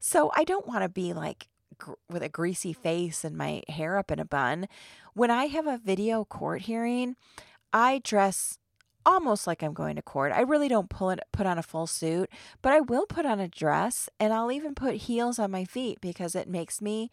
So 0.00 0.30
I 0.36 0.44
don't 0.44 0.66
want 0.66 0.82
to 0.82 0.88
be 0.88 1.12
like 1.12 1.48
gr- 1.78 1.92
with 2.08 2.22
a 2.22 2.28
greasy 2.28 2.72
face 2.72 3.24
and 3.24 3.36
my 3.36 3.62
hair 3.68 3.96
up 3.96 4.10
in 4.10 4.18
a 4.18 4.24
bun. 4.24 4.68
When 5.14 5.30
I 5.30 5.46
have 5.46 5.66
a 5.66 5.78
video 5.78 6.24
court 6.24 6.62
hearing, 6.62 7.16
I 7.72 8.00
dress 8.02 8.58
almost 9.06 9.46
like 9.46 9.62
I'm 9.62 9.72
going 9.72 9.96
to 9.96 10.02
court. 10.02 10.32
I 10.32 10.42
really 10.42 10.68
don't 10.68 10.90
pull 10.90 11.10
it, 11.10 11.20
put 11.32 11.46
on 11.46 11.58
a 11.58 11.62
full 11.62 11.86
suit, 11.86 12.28
but 12.62 12.72
I 12.72 12.80
will 12.80 13.06
put 13.06 13.26
on 13.26 13.40
a 13.40 13.48
dress 13.48 14.08
and 14.18 14.32
I'll 14.32 14.52
even 14.52 14.74
put 14.74 14.94
heels 14.94 15.38
on 15.38 15.50
my 15.50 15.64
feet 15.64 16.00
because 16.00 16.34
it 16.34 16.48
makes 16.48 16.80
me 16.80 17.10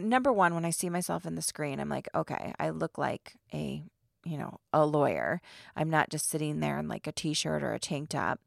number 0.00 0.32
one 0.32 0.54
when 0.54 0.64
I 0.64 0.70
see 0.70 0.90
myself 0.90 1.24
in 1.24 1.34
the 1.34 1.42
screen, 1.42 1.80
I'm 1.80 1.88
like, 1.88 2.08
okay, 2.14 2.52
I 2.58 2.70
look 2.70 2.98
like 2.98 3.34
a, 3.54 3.82
you 4.24 4.36
know, 4.36 4.60
a 4.72 4.84
lawyer. 4.84 5.40
I'm 5.76 5.90
not 5.90 6.10
just 6.10 6.28
sitting 6.28 6.60
there 6.60 6.78
in 6.78 6.88
like 6.88 7.06
a 7.06 7.12
t-shirt 7.12 7.62
or 7.62 7.72
a 7.72 7.78
tank 7.78 8.10
top. 8.10 8.40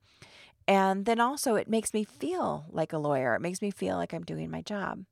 And 0.68 1.06
then 1.06 1.20
also 1.20 1.56
it 1.56 1.68
makes 1.68 1.94
me 1.94 2.04
feel 2.04 2.66
like 2.70 2.94
a 2.94 2.98
lawyer. 2.98 3.36
It 3.36 3.42
makes 3.42 3.62
me 3.62 3.72
feel 3.72 3.98
like 3.98 4.14
I'm 4.14 4.24
doing 4.24 4.50
my 4.50 4.62
job. 4.62 5.06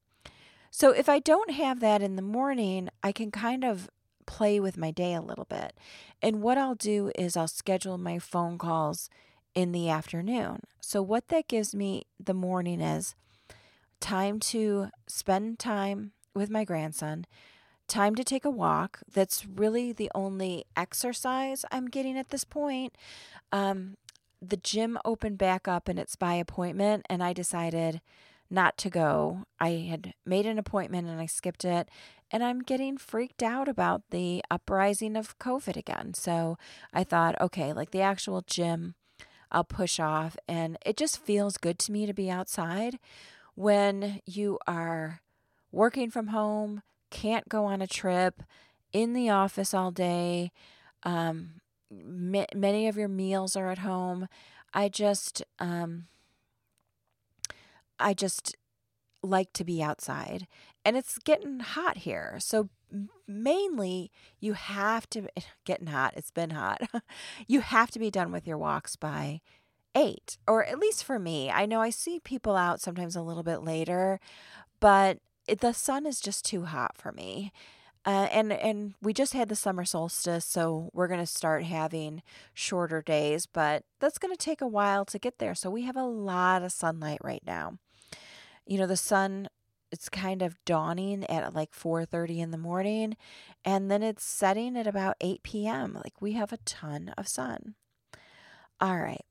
So 0.71 0.91
if 0.91 1.09
I 1.09 1.19
don't 1.19 1.51
have 1.51 1.79
that 1.79 2.01
in 2.01 2.15
the 2.15 2.21
morning, 2.21 2.89
I 3.03 3.11
can 3.11 3.31
kind 3.31 3.63
of 3.63 3.89
play 4.27 4.59
with 4.59 4.77
my 4.77 4.91
day 4.91 5.15
a 5.15 5.21
little 5.21 5.45
bit. 5.45 5.73
And 6.21 6.41
what 6.41 6.57
I'll 6.57 6.75
do 6.75 7.11
is 7.17 7.35
I'll 7.35 7.47
schedule 7.47 7.97
my 7.97 8.19
phone 8.19 8.59
calls 8.59 9.09
in 9.55 9.71
the 9.71 9.89
afternoon. 9.89 10.61
So 10.81 11.01
what 11.01 11.29
that 11.29 11.47
gives 11.47 11.73
me 11.73 12.03
the 12.19 12.35
morning 12.35 12.79
is 12.79 13.15
time 13.99 14.39
to 14.39 14.89
spend 15.07 15.57
time 15.57 16.11
with 16.35 16.51
my 16.51 16.63
grandson, 16.63 17.25
time 17.89 18.15
to 18.15 18.23
take 18.23 18.45
a 18.45 18.49
walk. 18.49 18.99
That's 19.11 19.45
really 19.45 19.91
the 19.91 20.11
only 20.15 20.65
exercise 20.77 21.65
I'm 21.71 21.87
getting 21.87 22.17
at 22.17 22.29
this 22.29 22.43
point. 22.43 22.95
Um, 23.51 23.97
the 24.41 24.57
gym 24.57 24.97
opened 25.03 25.37
back 25.37 25.67
up 25.67 25.89
and 25.89 25.99
it's 25.99 26.15
by 26.15 26.35
appointment, 26.35 27.05
and 27.09 27.21
I 27.21 27.33
decided 27.33 27.99
not 28.49 28.77
to 28.77 28.89
go. 28.89 29.43
I 29.59 29.87
had 29.89 30.13
made 30.25 30.45
an 30.45 30.57
appointment 30.57 31.07
and 31.07 31.19
I 31.19 31.25
skipped 31.25 31.65
it, 31.65 31.89
and 32.31 32.43
I'm 32.43 32.61
getting 32.61 32.97
freaked 32.97 33.43
out 33.43 33.67
about 33.67 34.03
the 34.11 34.43
uprising 34.49 35.15
of 35.15 35.37
COVID 35.39 35.75
again. 35.75 36.13
So 36.13 36.57
I 36.93 37.03
thought, 37.03 37.39
okay, 37.41 37.73
like 37.73 37.91
the 37.91 38.01
actual 38.01 38.41
gym, 38.41 38.95
I'll 39.51 39.63
push 39.63 39.99
off, 39.99 40.37
and 40.47 40.77
it 40.85 40.95
just 40.95 41.19
feels 41.19 41.57
good 41.57 41.79
to 41.79 41.91
me 41.91 42.05
to 42.05 42.13
be 42.13 42.29
outside 42.29 42.99
when 43.55 44.21
you 44.25 44.57
are 44.67 45.21
working 45.71 46.09
from 46.09 46.27
home, 46.27 46.81
can't 47.09 47.49
go 47.49 47.65
on 47.65 47.81
a 47.81 47.87
trip, 47.87 48.43
in 48.91 49.13
the 49.13 49.29
office 49.29 49.73
all 49.73 49.91
day. 49.91 50.51
Um, 51.03 51.61
many 51.91 52.87
of 52.87 52.97
your 52.97 53.07
meals 53.07 53.55
are 53.55 53.69
at 53.69 53.79
home. 53.79 54.27
I 54.73 54.89
just, 54.89 55.43
um, 55.59 56.05
I 57.99 58.13
just 58.13 58.55
like 59.21 59.51
to 59.53 59.63
be 59.63 59.81
outside, 59.81 60.47
and 60.85 60.95
it's 60.95 61.17
getting 61.17 61.59
hot 61.59 61.97
here. 61.97 62.37
So 62.39 62.69
mainly, 63.27 64.11
you 64.39 64.53
have 64.53 65.09
to 65.11 65.27
getting 65.65 65.87
hot. 65.87 66.13
It's 66.15 66.31
been 66.31 66.51
hot. 66.51 66.81
you 67.47 67.61
have 67.61 67.91
to 67.91 67.99
be 67.99 68.11
done 68.11 68.31
with 68.31 68.47
your 68.47 68.57
walks 68.57 68.95
by 68.95 69.41
eight, 69.95 70.37
or 70.47 70.63
at 70.63 70.79
least 70.79 71.03
for 71.03 71.19
me. 71.19 71.49
I 71.49 71.65
know 71.65 71.81
I 71.81 71.89
see 71.89 72.19
people 72.19 72.55
out 72.55 72.79
sometimes 72.79 73.15
a 73.15 73.21
little 73.21 73.43
bit 73.43 73.63
later, 73.63 74.19
but 74.79 75.17
it, 75.49 75.59
the 75.61 75.73
sun 75.73 76.05
is 76.05 76.19
just 76.19 76.45
too 76.45 76.65
hot 76.65 76.97
for 76.97 77.11
me. 77.11 77.51
Uh, 78.05 78.27
and 78.31 78.53
and 78.53 78.93
we 79.01 79.13
just 79.13 79.33
had 79.33 79.49
the 79.49 79.55
summer 79.55 79.83
solstice, 79.83 80.45
so 80.45 80.89
we're 80.93 81.07
to 81.19 81.25
start 81.25 81.63
having 81.63 82.23
shorter 82.53 83.01
days, 83.01 83.45
but 83.45 83.83
that's 83.99 84.17
to 84.35 84.37
take 84.37 84.61
a 84.61 84.67
while 84.67 85.03
to 85.05 85.19
get 85.19 85.37
there. 85.37 85.53
So 85.53 85.69
we 85.69 85.83
have 85.83 85.97
a 85.97 86.05
lot 86.05 86.63
of 86.63 86.71
sunlight 86.71 87.19
right 87.23 87.43
now. 87.45 87.77
You 88.65 88.77
know, 88.77 88.87
the 88.87 88.97
sun 88.97 89.49
it's 89.91 90.09
kind 90.09 90.41
of 90.41 90.63
dawning 90.65 91.25
at 91.25 91.53
like 91.53 91.73
4:30 91.73 92.39
in 92.39 92.51
the 92.51 92.57
morning 92.57 93.17
and 93.65 93.89
then 93.89 94.03
it's 94.03 94.23
setting 94.23 94.77
at 94.77 94.87
about 94.87 95.15
8 95.19 95.43
p.m. 95.43 95.93
Like 95.93 96.21
we 96.21 96.33
have 96.33 96.53
a 96.53 96.57
ton 96.57 97.13
of 97.17 97.27
sun. 97.27 97.75
All 98.79 98.99
right. 98.99 99.25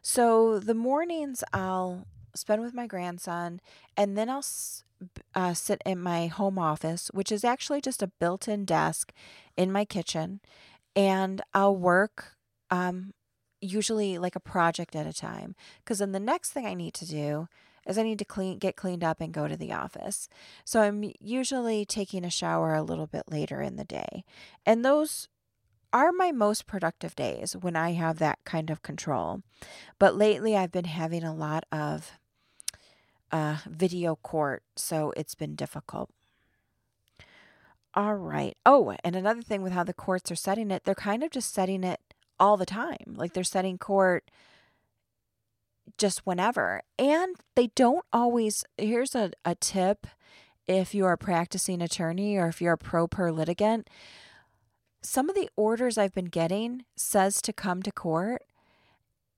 So 0.00 0.58
the 0.58 0.74
mornings 0.74 1.44
I'll 1.52 2.06
spend 2.34 2.62
with 2.62 2.74
my 2.74 2.86
grandson 2.86 3.60
and 3.96 4.16
then 4.16 4.28
I'll 4.28 4.44
uh, 5.34 5.54
sit 5.54 5.82
in 5.84 6.00
my 6.00 6.26
home 6.26 6.58
office, 6.58 7.10
which 7.12 7.32
is 7.32 7.44
actually 7.44 7.80
just 7.80 8.02
a 8.02 8.06
built 8.06 8.48
in 8.48 8.64
desk 8.64 9.12
in 9.56 9.72
my 9.72 9.84
kitchen, 9.84 10.40
and 10.94 11.42
I'll 11.54 11.76
work 11.76 12.36
um, 12.70 13.14
usually 13.60 14.18
like 14.18 14.36
a 14.36 14.40
project 14.40 14.94
at 14.94 15.06
a 15.06 15.12
time. 15.12 15.54
Because 15.78 15.98
then 15.98 16.12
the 16.12 16.20
next 16.20 16.50
thing 16.50 16.66
I 16.66 16.74
need 16.74 16.94
to 16.94 17.06
do 17.06 17.48
is 17.86 17.98
I 17.98 18.02
need 18.02 18.18
to 18.20 18.24
clean, 18.24 18.58
get 18.58 18.76
cleaned 18.76 19.02
up 19.02 19.20
and 19.20 19.32
go 19.32 19.48
to 19.48 19.56
the 19.56 19.72
office. 19.72 20.28
So 20.64 20.80
I'm 20.82 21.12
usually 21.20 21.84
taking 21.84 22.24
a 22.24 22.30
shower 22.30 22.74
a 22.74 22.82
little 22.82 23.06
bit 23.06 23.24
later 23.28 23.60
in 23.60 23.76
the 23.76 23.84
day. 23.84 24.24
And 24.64 24.84
those 24.84 25.28
are 25.92 26.12
my 26.12 26.32
most 26.32 26.66
productive 26.66 27.14
days 27.14 27.54
when 27.54 27.76
I 27.76 27.92
have 27.92 28.18
that 28.18 28.38
kind 28.44 28.70
of 28.70 28.82
control. 28.82 29.42
But 29.98 30.16
lately 30.16 30.56
I've 30.56 30.72
been 30.72 30.84
having 30.84 31.24
a 31.24 31.34
lot 31.34 31.64
of 31.72 32.12
uh, 33.32 33.58
video 33.68 34.16
court, 34.16 34.62
so 34.76 35.12
it's 35.16 35.34
been 35.34 35.54
difficult. 35.54 36.10
All 37.94 38.14
right. 38.14 38.56
Oh, 38.64 38.94
and 39.04 39.16
another 39.16 39.42
thing 39.42 39.62
with 39.62 39.72
how 39.72 39.84
the 39.84 39.92
courts 39.92 40.30
are 40.30 40.36
setting 40.36 40.70
it, 40.70 40.84
they're 40.84 40.94
kind 40.94 41.22
of 41.22 41.30
just 41.30 41.52
setting 41.52 41.84
it 41.84 42.00
all 42.38 42.56
the 42.56 42.66
time. 42.66 43.14
Like 43.16 43.32
they're 43.32 43.44
setting 43.44 43.78
court 43.78 44.30
just 45.98 46.26
whenever. 46.26 46.82
And 46.98 47.36
they 47.54 47.68
don't 47.68 48.04
always, 48.12 48.64
here's 48.78 49.14
a, 49.14 49.32
a 49.44 49.54
tip 49.54 50.06
if 50.66 50.94
you're 50.94 51.12
a 51.12 51.18
practicing 51.18 51.82
attorney 51.82 52.36
or 52.36 52.48
if 52.48 52.62
you're 52.62 52.74
a 52.74 52.78
pro 52.78 53.06
per 53.06 53.30
litigant. 53.30 53.90
Some 55.02 55.28
of 55.28 55.34
the 55.34 55.50
orders 55.56 55.98
I've 55.98 56.14
been 56.14 56.26
getting 56.26 56.84
says 56.96 57.42
to 57.42 57.52
come 57.52 57.82
to 57.82 57.92
court. 57.92 58.42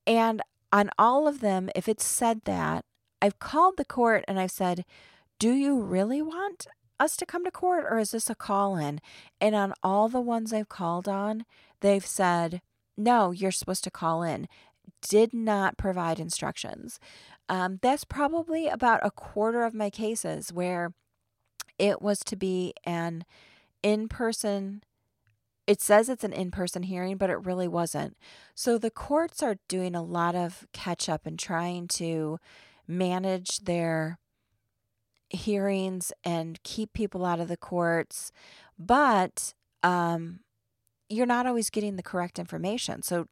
And 0.07 0.43
on 0.73 0.91
all 0.99 1.27
of 1.27 1.41
them, 1.41 1.71
if 1.75 1.89
it's 1.89 2.05
said 2.05 2.43
that, 2.45 2.85
I've 3.25 3.39
called 3.39 3.79
the 3.79 3.87
court 3.87 4.23
and 4.29 4.39
I've 4.39 4.51
said, 4.51 4.85
Do 5.39 5.53
you 5.53 5.81
really 5.81 6.21
want 6.21 6.67
us 7.01 7.17
to 7.17 7.25
come 7.25 7.43
to 7.47 7.51
court 7.51 7.87
or 7.89 7.99
is 7.99 8.11
this 8.11 8.29
a 8.29 8.35
call 8.35 8.77
in? 8.77 9.01
And 9.41 9.55
on 9.55 9.73
all 9.83 10.11
the 10.11 10.21
ones 10.21 10.53
I've 10.53 10.69
called 10.69 11.09
on, 11.09 11.47
they've 11.81 12.05
said, 12.05 12.61
No, 12.99 13.31
you're 13.31 13.51
supposed 13.51 13.83
to 13.85 13.91
call 13.91 14.23
in. 14.23 14.47
Did 15.01 15.33
not 15.33 15.79
provide 15.79 16.21
instructions. 16.21 17.01
Um, 17.49 17.79
that's 17.81 18.05
probably 18.05 18.69
about 18.69 19.01
a 19.03 19.11
quarter 19.11 19.65
of 19.65 19.73
my 19.73 19.89
cases 19.89 20.53
where 20.53 20.93
it 21.79 22.03
was 22.03 22.19
to 22.27 22.37
be 22.37 22.75
an 22.85 23.25
in 23.83 24.07
person 24.07 24.83
it 25.67 25.81
says 25.81 26.11
it's 26.11 26.25
an 26.25 26.35
in 26.35 26.51
person 26.51 26.83
hearing, 26.83 27.17
but 27.17 27.31
it 27.31 27.47
really 27.47 27.69
wasn't. 27.69 28.19
So 28.55 28.77
the 28.77 28.91
courts 28.91 29.43
are 29.43 29.57
doing 29.67 29.95
a 29.95 30.03
lot 30.03 30.35
of 30.35 30.67
catch 30.75 31.09
up 31.09 31.25
and 31.25 31.39
trying 31.39 31.89
to 31.89 32.39
manage 32.87 33.61
their 33.61 34.19
hearings 35.31 36.13
and 36.25 36.63
keep 36.63 36.93
people 36.93 37.25
out 37.25 37.41
of 37.41 37.49
the 37.49 37.57
courts, 37.57 38.33
but 38.79 39.55
um, 39.83 40.41
you're 41.09 41.27
not 41.27 41.47
always 41.47 41.71
getting 41.71 41.97
the 41.97 42.03
correct 42.03 42.39
information. 42.39 43.03
So, 43.03 43.29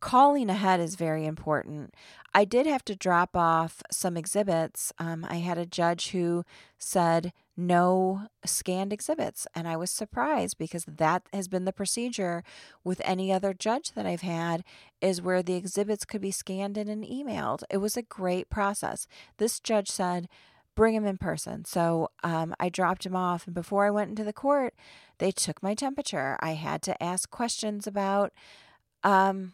calling 0.00 0.50
ahead 0.50 0.80
is 0.80 0.96
very 0.96 1.26
important. 1.26 1.94
I 2.34 2.44
did 2.44 2.66
have 2.66 2.84
to 2.86 2.96
drop 2.96 3.36
off 3.36 3.82
some 3.90 4.16
exhibits. 4.16 4.92
Um, 4.98 5.24
I 5.28 5.36
had 5.36 5.58
a 5.58 5.66
judge 5.66 6.10
who 6.10 6.44
said 6.78 7.32
no 7.56 8.28
scanned 8.44 8.92
exhibits, 8.92 9.46
and 9.54 9.68
I 9.68 9.76
was 9.76 9.90
surprised 9.90 10.56
because 10.56 10.84
that 10.86 11.22
has 11.32 11.48
been 11.48 11.64
the 11.64 11.72
procedure 11.72 12.42
with 12.82 13.02
any 13.04 13.32
other 13.32 13.52
judge 13.52 13.92
that 13.92 14.06
I've 14.06 14.22
had 14.22 14.64
is 15.00 15.20
where 15.20 15.42
the 15.42 15.54
exhibits 15.54 16.04
could 16.04 16.20
be 16.20 16.30
scanned 16.30 16.78
in 16.78 16.88
and 16.88 17.04
emailed. 17.04 17.62
It 17.70 17.78
was 17.78 17.96
a 17.96 18.02
great 18.02 18.48
process. 18.48 19.06
This 19.36 19.60
judge 19.60 19.90
said, 19.90 20.28
bring 20.74 20.94
him 20.94 21.04
in 21.04 21.18
person. 21.18 21.64
So 21.64 22.08
um, 22.22 22.54
I 22.58 22.68
dropped 22.68 23.04
him 23.04 23.16
off, 23.16 23.46
and 23.46 23.54
before 23.54 23.84
I 23.84 23.90
went 23.90 24.10
into 24.10 24.24
the 24.24 24.32
court, 24.32 24.74
they 25.18 25.30
took 25.30 25.62
my 25.62 25.74
temperature. 25.74 26.38
I 26.40 26.52
had 26.52 26.82
to 26.82 27.02
ask 27.02 27.30
questions 27.30 27.86
about 27.86 28.32
um, 29.04 29.52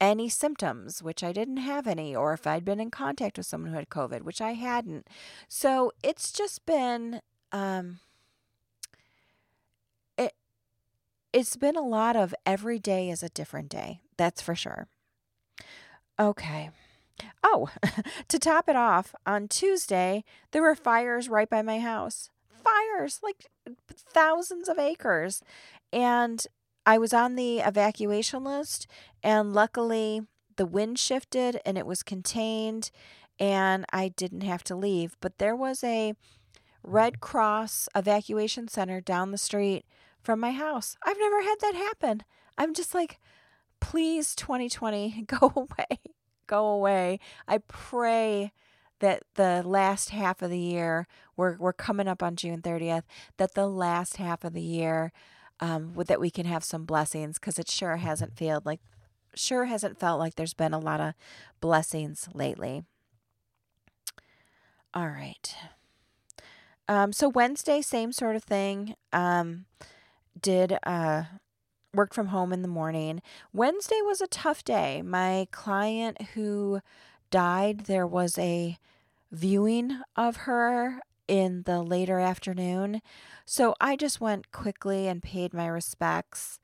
any 0.00 0.28
symptoms, 0.28 1.02
which 1.02 1.22
I 1.22 1.32
didn't 1.32 1.58
have 1.58 1.86
any, 1.86 2.16
or 2.16 2.32
if 2.32 2.46
I'd 2.46 2.64
been 2.64 2.80
in 2.80 2.90
contact 2.90 3.36
with 3.36 3.46
someone 3.46 3.70
who 3.70 3.76
had 3.76 3.90
COVID, 3.90 4.22
which 4.22 4.40
I 4.40 4.52
hadn't. 4.52 5.08
So 5.48 5.92
it's 6.02 6.32
just 6.32 6.64
been 6.64 7.20
um 7.54 8.00
it 10.18 10.34
it's 11.32 11.56
been 11.56 11.76
a 11.76 11.86
lot 11.86 12.16
of 12.16 12.34
every 12.44 12.78
day 12.78 13.08
is 13.08 13.22
a 13.22 13.28
different 13.28 13.68
day. 13.70 14.00
That's 14.16 14.42
for 14.42 14.54
sure. 14.54 14.88
Okay. 16.20 16.70
Oh, 17.42 17.70
to 18.28 18.38
top 18.38 18.68
it 18.68 18.76
off, 18.76 19.14
on 19.24 19.48
Tuesday, 19.48 20.24
there 20.50 20.62
were 20.62 20.74
fires 20.74 21.28
right 21.28 21.48
by 21.48 21.62
my 21.62 21.78
house. 21.78 22.30
Fires, 22.62 23.20
like 23.22 23.46
thousands 23.88 24.68
of 24.68 24.78
acres. 24.78 25.42
And 25.92 26.44
I 26.86 26.98
was 26.98 27.12
on 27.12 27.36
the 27.36 27.60
evacuation 27.60 28.44
list, 28.44 28.86
and 29.22 29.52
luckily 29.52 30.22
the 30.56 30.66
wind 30.66 30.98
shifted 30.98 31.60
and 31.64 31.78
it 31.78 31.86
was 31.86 32.02
contained, 32.02 32.90
and 33.38 33.84
I 33.92 34.08
didn't 34.08 34.42
have 34.42 34.64
to 34.64 34.76
leave. 34.76 35.16
But 35.20 35.38
there 35.38 35.56
was 35.56 35.82
a 35.84 36.14
Red 36.84 37.20
Cross 37.20 37.88
evacuation 37.94 38.68
center 38.68 39.00
down 39.00 39.30
the 39.30 39.38
street 39.38 39.84
from 40.22 40.38
my 40.38 40.52
house. 40.52 40.96
I've 41.02 41.18
never 41.18 41.42
had 41.42 41.56
that 41.60 41.74
happen. 41.74 42.22
I'm 42.56 42.74
just 42.74 42.94
like, 42.94 43.18
please, 43.80 44.34
2020, 44.34 45.22
go 45.26 45.52
away, 45.56 45.98
go 46.46 46.66
away. 46.66 47.18
I 47.48 47.58
pray 47.58 48.52
that 49.00 49.22
the 49.34 49.62
last 49.64 50.10
half 50.10 50.40
of 50.42 50.50
the 50.50 50.58
year, 50.58 51.06
we're, 51.36 51.56
we're 51.56 51.72
coming 51.72 52.06
up 52.06 52.22
on 52.22 52.36
June 52.36 52.62
30th, 52.62 53.02
that 53.38 53.54
the 53.54 53.66
last 53.66 54.18
half 54.18 54.44
of 54.44 54.52
the 54.52 54.62
year 54.62 55.12
um, 55.60 55.94
that 56.06 56.20
we 56.20 56.30
can 56.30 56.46
have 56.46 56.64
some 56.64 56.84
blessings 56.84 57.38
because 57.38 57.58
it 57.58 57.68
sure 57.70 57.96
hasn't 57.96 58.36
felt 58.36 58.66
like 58.66 58.80
sure 59.34 59.64
hasn't 59.64 59.98
felt 59.98 60.18
like 60.18 60.34
there's 60.34 60.54
been 60.54 60.74
a 60.74 60.78
lot 60.78 61.00
of 61.00 61.14
blessings 61.60 62.28
lately. 62.34 62.84
All 64.92 65.08
right. 65.08 65.54
Um, 66.88 67.12
so 67.12 67.28
Wednesday, 67.28 67.80
same 67.80 68.12
sort 68.12 68.36
of 68.36 68.44
thing. 68.44 68.94
Um, 69.12 69.66
did 70.40 70.76
uh, 70.84 71.24
worked 71.94 72.14
from 72.14 72.28
home 72.28 72.52
in 72.52 72.62
the 72.62 72.68
morning. 72.68 73.22
Wednesday 73.52 74.00
was 74.02 74.20
a 74.20 74.26
tough 74.26 74.64
day. 74.64 75.02
My 75.02 75.46
client 75.50 76.20
who 76.34 76.80
died, 77.30 77.80
there 77.80 78.06
was 78.06 78.36
a 78.38 78.78
viewing 79.30 80.00
of 80.16 80.36
her 80.38 81.00
in 81.26 81.62
the 81.62 81.82
later 81.82 82.18
afternoon. 82.18 83.00
So 83.46 83.74
I 83.80 83.96
just 83.96 84.20
went 84.20 84.52
quickly 84.52 85.06
and 85.06 85.22
paid 85.22 85.54
my 85.54 85.66
respects. 85.66 86.58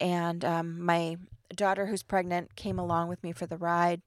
And 0.00 0.44
um, 0.44 0.80
my 0.80 1.16
daughter, 1.54 1.86
who's 1.86 2.02
pregnant, 2.02 2.56
came 2.56 2.78
along 2.78 3.08
with 3.08 3.22
me 3.22 3.32
for 3.32 3.46
the 3.46 3.56
ride. 3.56 4.02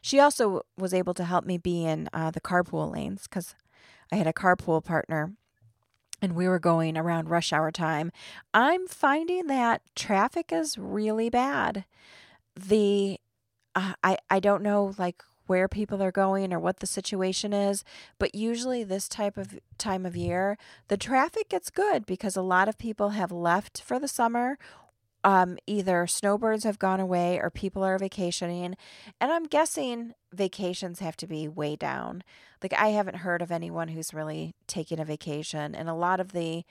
She 0.00 0.18
also 0.18 0.62
was 0.76 0.94
able 0.94 1.14
to 1.14 1.24
help 1.24 1.44
me 1.44 1.58
be 1.58 1.84
in 1.84 2.08
uh, 2.12 2.30
the 2.30 2.40
carpool 2.40 2.92
lanes 2.92 3.24
because 3.24 3.54
I 4.12 4.16
had 4.16 4.26
a 4.26 4.32
carpool 4.32 4.84
partner 4.84 5.32
and 6.20 6.34
we 6.34 6.48
were 6.48 6.58
going 6.58 6.96
around 6.96 7.30
rush 7.30 7.52
hour 7.52 7.70
time. 7.70 8.10
I'm 8.52 8.86
finding 8.86 9.46
that 9.46 9.82
traffic 9.94 10.52
is 10.52 10.78
really 10.78 11.30
bad. 11.30 11.84
The 12.56 13.18
uh, 13.74 13.94
I 14.02 14.18
I 14.28 14.40
don't 14.40 14.62
know 14.62 14.94
like 14.98 15.22
where 15.46 15.68
people 15.68 16.02
are 16.02 16.12
going 16.12 16.52
or 16.52 16.60
what 16.60 16.80
the 16.80 16.86
situation 16.86 17.52
is, 17.52 17.82
but 18.18 18.34
usually 18.34 18.84
this 18.84 19.08
type 19.08 19.38
of 19.38 19.58
time 19.78 20.04
of 20.04 20.14
year, 20.14 20.58
the 20.88 20.96
traffic 20.96 21.48
gets 21.48 21.70
good 21.70 22.04
because 22.04 22.36
a 22.36 22.42
lot 22.42 22.68
of 22.68 22.76
people 22.76 23.10
have 23.10 23.32
left 23.32 23.80
for 23.80 23.98
the 23.98 24.08
summer 24.08 24.58
um, 25.28 25.58
either 25.66 26.06
snowbirds 26.06 26.64
have 26.64 26.78
gone 26.78 27.00
away 27.00 27.38
or 27.38 27.50
people 27.50 27.84
are 27.84 27.98
vacationing. 27.98 28.78
And 29.20 29.30
I'm 29.30 29.44
guessing 29.44 30.14
vacations 30.32 31.00
have 31.00 31.18
to 31.18 31.26
be 31.26 31.46
way 31.46 31.76
down. 31.76 32.24
Like, 32.62 32.72
I 32.72 32.88
haven't 32.88 33.18
heard 33.18 33.42
of 33.42 33.52
anyone 33.52 33.88
who's 33.88 34.14
really 34.14 34.54
taking 34.66 34.98
a 34.98 35.04
vacation. 35.04 35.74
And 35.74 35.86
a 35.86 35.92
lot 35.92 36.18
of 36.18 36.32
the 36.32 36.64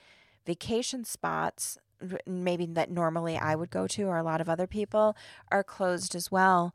vacation 0.44 1.04
spots, 1.04 1.78
maybe 2.26 2.66
that 2.66 2.90
normally 2.90 3.36
I 3.36 3.54
would 3.54 3.70
go 3.70 3.86
to, 3.86 4.02
or 4.08 4.16
a 4.16 4.24
lot 4.24 4.40
of 4.40 4.48
other 4.48 4.66
people, 4.66 5.16
are 5.52 5.62
closed 5.62 6.16
as 6.16 6.32
well. 6.32 6.74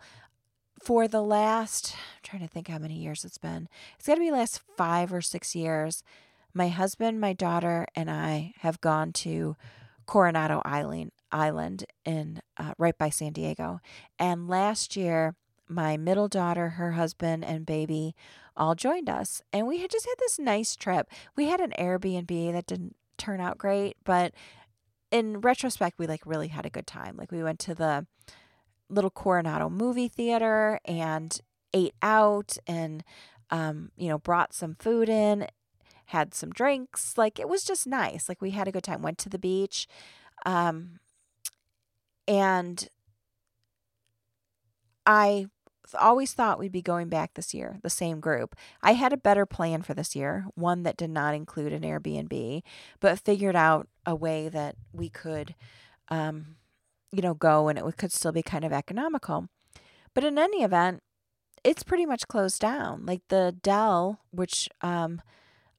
For 0.81 1.09
the 1.09 1.21
last, 1.21 1.95
I'm 1.95 2.21
trying 2.23 2.47
to 2.47 2.47
think 2.47 2.69
how 2.69 2.77
many 2.77 2.95
years 2.95 3.25
it's 3.25 3.37
been, 3.37 3.67
it's 3.97 4.07
got 4.07 4.15
to 4.15 4.21
be 4.21 4.31
last 4.31 4.61
five 4.77 5.11
or 5.11 5.19
six 5.19 5.53
years. 5.53 6.01
My 6.53 6.69
husband, 6.69 7.19
my 7.19 7.33
daughter, 7.33 7.87
and 7.93 8.09
I 8.09 8.53
have 8.59 8.79
gone 8.79 9.11
to 9.11 9.57
Coronado 10.05 10.61
Island 10.63 11.11
Island 11.33 11.85
in 12.05 12.41
uh, 12.57 12.73
right 12.77 12.97
by 12.97 13.09
San 13.09 13.33
Diego. 13.33 13.81
And 14.17 14.47
last 14.47 14.95
year, 14.95 15.35
my 15.67 15.97
middle 15.97 16.27
daughter, 16.27 16.69
her 16.69 16.91
husband, 16.91 17.43
and 17.43 17.65
baby 17.65 18.15
all 18.55 18.75
joined 18.75 19.09
us, 19.09 19.41
and 19.51 19.65
we 19.65 19.79
had 19.79 19.89
just 19.89 20.05
had 20.05 20.15
this 20.19 20.37
nice 20.37 20.75
trip. 20.75 21.09
We 21.35 21.45
had 21.45 21.59
an 21.59 21.73
Airbnb 21.79 22.53
that 22.53 22.67
didn't 22.67 22.95
turn 23.17 23.41
out 23.41 23.57
great, 23.57 23.97
but 24.03 24.33
in 25.11 25.41
retrospect, 25.41 25.97
we 25.97 26.07
like 26.07 26.25
really 26.25 26.49
had 26.49 26.65
a 26.65 26.69
good 26.69 26.87
time. 26.87 27.17
Like 27.17 27.31
we 27.31 27.43
went 27.43 27.59
to 27.59 27.73
the 27.75 28.05
little 28.89 29.09
Coronado 29.09 29.69
movie 29.69 30.07
theater 30.07 30.79
and 30.85 31.39
ate 31.73 31.95
out, 32.01 32.57
and 32.67 33.03
um, 33.49 33.91
you 33.95 34.07
know, 34.09 34.19
brought 34.19 34.53
some 34.53 34.75
food 34.75 35.09
in, 35.09 35.47
had 36.07 36.33
some 36.33 36.51
drinks. 36.51 37.17
Like 37.17 37.39
it 37.39 37.49
was 37.49 37.63
just 37.63 37.87
nice. 37.87 38.29
Like 38.29 38.41
we 38.41 38.51
had 38.51 38.67
a 38.67 38.71
good 38.71 38.83
time. 38.83 39.01
Went 39.01 39.17
to 39.19 39.29
the 39.29 39.39
beach. 39.39 39.87
Um, 40.45 40.99
and 42.27 42.87
I 45.05 45.47
always 45.99 46.33
thought 46.33 46.59
we'd 46.59 46.71
be 46.71 46.81
going 46.81 47.09
back 47.09 47.33
this 47.33 47.53
year, 47.53 47.77
the 47.83 47.89
same 47.89 48.19
group. 48.19 48.55
I 48.81 48.93
had 48.93 49.13
a 49.13 49.17
better 49.17 49.45
plan 49.45 49.81
for 49.81 49.93
this 49.93 50.15
year, 50.15 50.45
one 50.55 50.83
that 50.83 50.97
did 50.97 51.09
not 51.09 51.35
include 51.35 51.73
an 51.73 51.83
Airbnb, 51.83 52.63
but 52.99 53.19
figured 53.19 53.55
out 53.55 53.87
a 54.05 54.15
way 54.15 54.49
that 54.49 54.75
we 54.91 55.09
could, 55.09 55.55
um, 56.09 56.55
you 57.11 57.21
know, 57.21 57.33
go 57.33 57.67
and 57.67 57.77
it 57.77 57.97
could 57.97 58.11
still 58.11 58.31
be 58.31 58.41
kind 58.41 58.63
of 58.65 58.73
economical. 58.73 59.47
But 60.13 60.23
in 60.23 60.37
any 60.37 60.63
event, 60.63 61.01
it's 61.63 61.83
pretty 61.83 62.05
much 62.05 62.27
closed 62.27 62.61
down. 62.61 63.05
Like 63.05 63.21
the 63.29 63.55
Del, 63.61 64.19
which 64.31 64.69
um, 64.81 65.21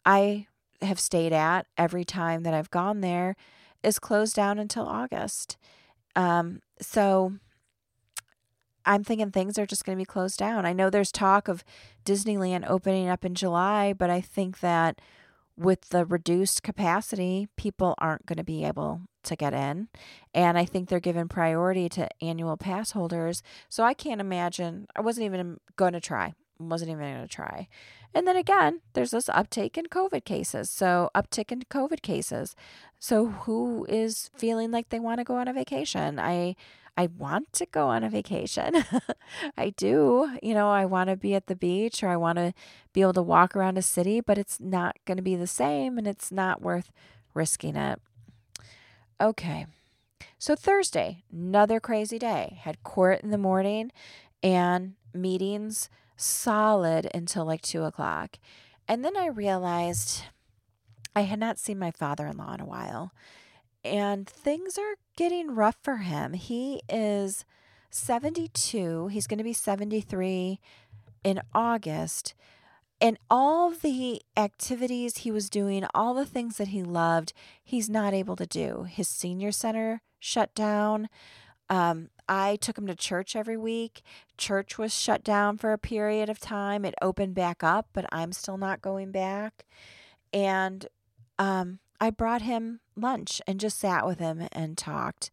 I 0.04 0.46
have 0.83 1.00
stayed 1.00 1.33
at 1.33 1.66
every 1.76 2.04
time 2.04 2.42
that 2.42 2.54
I've 2.54 2.70
gone 2.70 3.00
there, 3.00 3.37
is 3.83 3.98
closed 3.98 4.35
down 4.37 4.59
until 4.59 4.87
August. 4.87 5.57
Um, 6.16 6.61
so 6.81 7.35
I'm 8.87 9.05
thinking 9.05 9.31
things 9.31 9.59
are 9.59 9.66
just 9.66 9.85
going 9.85 9.96
to 9.96 10.00
be 10.00 10.07
closed 10.07 10.38
down. 10.38 10.66
I 10.66 10.72
know 10.72 10.90
there's 10.90 11.12
talk 11.12 11.48
of 11.48 11.64
Disneyland 12.05 12.68
opening 12.68 13.09
up 13.09 13.24
in 13.24 13.35
July, 13.35 13.92
but 13.92 14.11
I 14.11 14.20
think 14.20 14.61
that 14.61 15.00
with 15.57 15.88
the 15.90 16.05
reduced 16.05 16.62
capacity, 16.62 17.48
people 17.57 17.94
aren't 17.98 18.27
going 18.27 18.38
to 18.38 18.44
be 18.44 18.64
able 18.64 19.03
to 19.22 19.37
get 19.37 19.55
in. 19.55 19.88
And 20.35 20.59
I 20.59 20.64
think 20.64 20.88
they're 20.88 21.00
giving 21.00 21.29
priority 21.29 21.88
to 21.90 22.09
annual 22.20 22.57
pass 22.57 22.90
holders. 22.90 23.42
So 23.68 23.85
I 23.85 23.94
can't 23.94 24.20
imagine, 24.20 24.87
I 24.94 25.00
wasn't 25.00 25.27
even 25.27 25.59
going 25.77 25.92
to 25.92 26.00
try. 26.00 26.35
Wasn't 26.59 26.90
even 26.90 27.03
going 27.03 27.23
to 27.23 27.29
try. 27.29 27.69
And 28.14 28.29
then 28.29 28.37
again, 28.37 28.81
there's 28.93 29.11
this 29.11 29.29
uptake 29.29 29.77
in 29.77 29.87
COVID 29.87 30.25
cases. 30.25 30.71
So, 30.71 31.11
uptick 31.14 31.51
in 31.51 31.62
COVID 31.62 32.01
cases. 32.01 32.55
So, 33.01 33.27
who 33.27 33.85
is 33.88 34.31
feeling 34.37 34.71
like 34.71 34.90
they 34.90 35.01
want 35.01 35.19
to 35.19 35.25
go 35.25 35.37
on 35.37 35.49
a 35.49 35.53
vacation? 35.53 36.21
I 36.21 36.55
I 36.97 37.09
want 37.19 37.53
to 37.55 37.67
go 37.67 37.88
on 37.88 38.05
a 38.05 38.11
vacation. 38.11 38.85
I 39.59 39.71
do. 39.71 40.37
You 40.43 40.55
know, 40.55 40.71
I 40.71 40.85
want 40.85 41.11
to 41.11 41.17
be 41.17 41.35
at 41.35 41.49
the 41.49 41.57
beach 41.57 42.03
or 42.05 42.09
I 42.09 42.17
want 42.17 42.38
to 42.38 42.55
be 42.93 43.03
able 43.03 43.14
to 43.14 43.23
walk 43.23 43.57
around 43.57 43.79
a 43.79 43.83
city, 43.83 44.21
but 44.21 44.38
it's 44.38 44.61
not 44.61 44.97
going 45.05 45.17
to 45.17 45.23
be 45.23 45.35
the 45.35 45.49
same 45.49 45.99
and 45.99 46.07
it's 46.07 46.31
not 46.31 46.62
worth 46.62 46.93
risking 47.35 47.75
it. 47.75 48.01
Okay. 49.21 49.67
So, 50.38 50.55
Thursday, 50.55 51.25
another 51.33 51.81
crazy 51.81 52.19
day. 52.19 52.59
Had 52.62 52.83
court 52.85 53.23
in 53.23 53.31
the 53.31 53.38
morning 53.38 53.90
and 54.43 54.95
meetings 55.12 55.88
solid 56.16 57.09
until 57.14 57.44
like 57.44 57.62
two 57.62 57.83
o'clock. 57.85 58.38
And 58.87 59.05
then 59.05 59.16
I 59.16 59.27
realized 59.27 60.22
I 61.16 61.22
had 61.22 61.38
not 61.38 61.59
seen 61.59 61.79
my 61.79 61.90
father 61.90 62.27
in 62.27 62.37
law 62.37 62.55
in 62.55 62.61
a 62.61 62.66
while. 62.66 63.12
And 63.85 64.29
things 64.29 64.79
are 64.79 64.96
getting 65.16 65.55
rough 65.55 65.77
for 65.83 65.98
him. 65.98 66.33
He 66.33 66.81
is 66.88 67.44
72. 67.90 69.09
He's 69.09 69.27
going 69.27 69.38
to 69.38 69.44
be 69.44 69.53
73 69.53 70.59
in 71.22 71.40
August. 71.55 72.35
And 73.00 73.18
all 73.31 73.70
the 73.70 74.22
activities 74.37 75.18
he 75.18 75.31
was 75.31 75.50
doing, 75.50 75.85
all 75.94 76.14
the 76.14 76.24
things 76.24 76.57
that 76.57 76.68
he 76.68 76.83
loved, 76.83 77.33
he's 77.62 77.90
not 77.90 78.14
able 78.14 78.37
to 78.37 78.46
do. 78.46 78.85
His 78.88 79.09
senior 79.09 79.53
center 79.53 80.00
shut 80.18 80.55
down. 80.55 81.09
Um, 81.68 82.09
I 82.28 82.56
took 82.56 82.78
him 82.78 82.87
to 82.87 82.94
church 82.94 83.37
every 83.37 83.56
week. 83.56 84.02
Church 84.38 84.78
was 84.78 84.94
shut 84.94 85.22
down 85.22 85.58
for 85.58 85.72
a 85.72 85.78
period 85.78 86.28
of 86.28 86.38
time. 86.38 86.84
It 86.84 86.94
opened 87.02 87.34
back 87.34 87.62
up, 87.62 87.88
but 87.92 88.06
I'm 88.12 88.32
still 88.32 88.56
not 88.56 88.82
going 88.82 89.10
back. 89.10 89.64
And 90.32 90.87
um, 91.38 91.78
I 92.00 92.10
brought 92.10 92.42
him 92.42 92.80
lunch 92.96 93.40
and 93.46 93.60
just 93.60 93.78
sat 93.78 94.06
with 94.06 94.18
him 94.18 94.48
and 94.52 94.76
talked. 94.78 95.30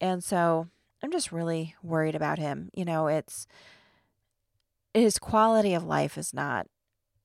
And 0.00 0.22
so 0.22 0.68
I'm 1.02 1.12
just 1.12 1.32
really 1.32 1.74
worried 1.82 2.14
about 2.14 2.38
him. 2.38 2.70
You 2.74 2.84
know, 2.84 3.06
it's 3.06 3.46
his 4.94 5.18
quality 5.18 5.74
of 5.74 5.84
life 5.84 6.16
is 6.16 6.32
not 6.32 6.66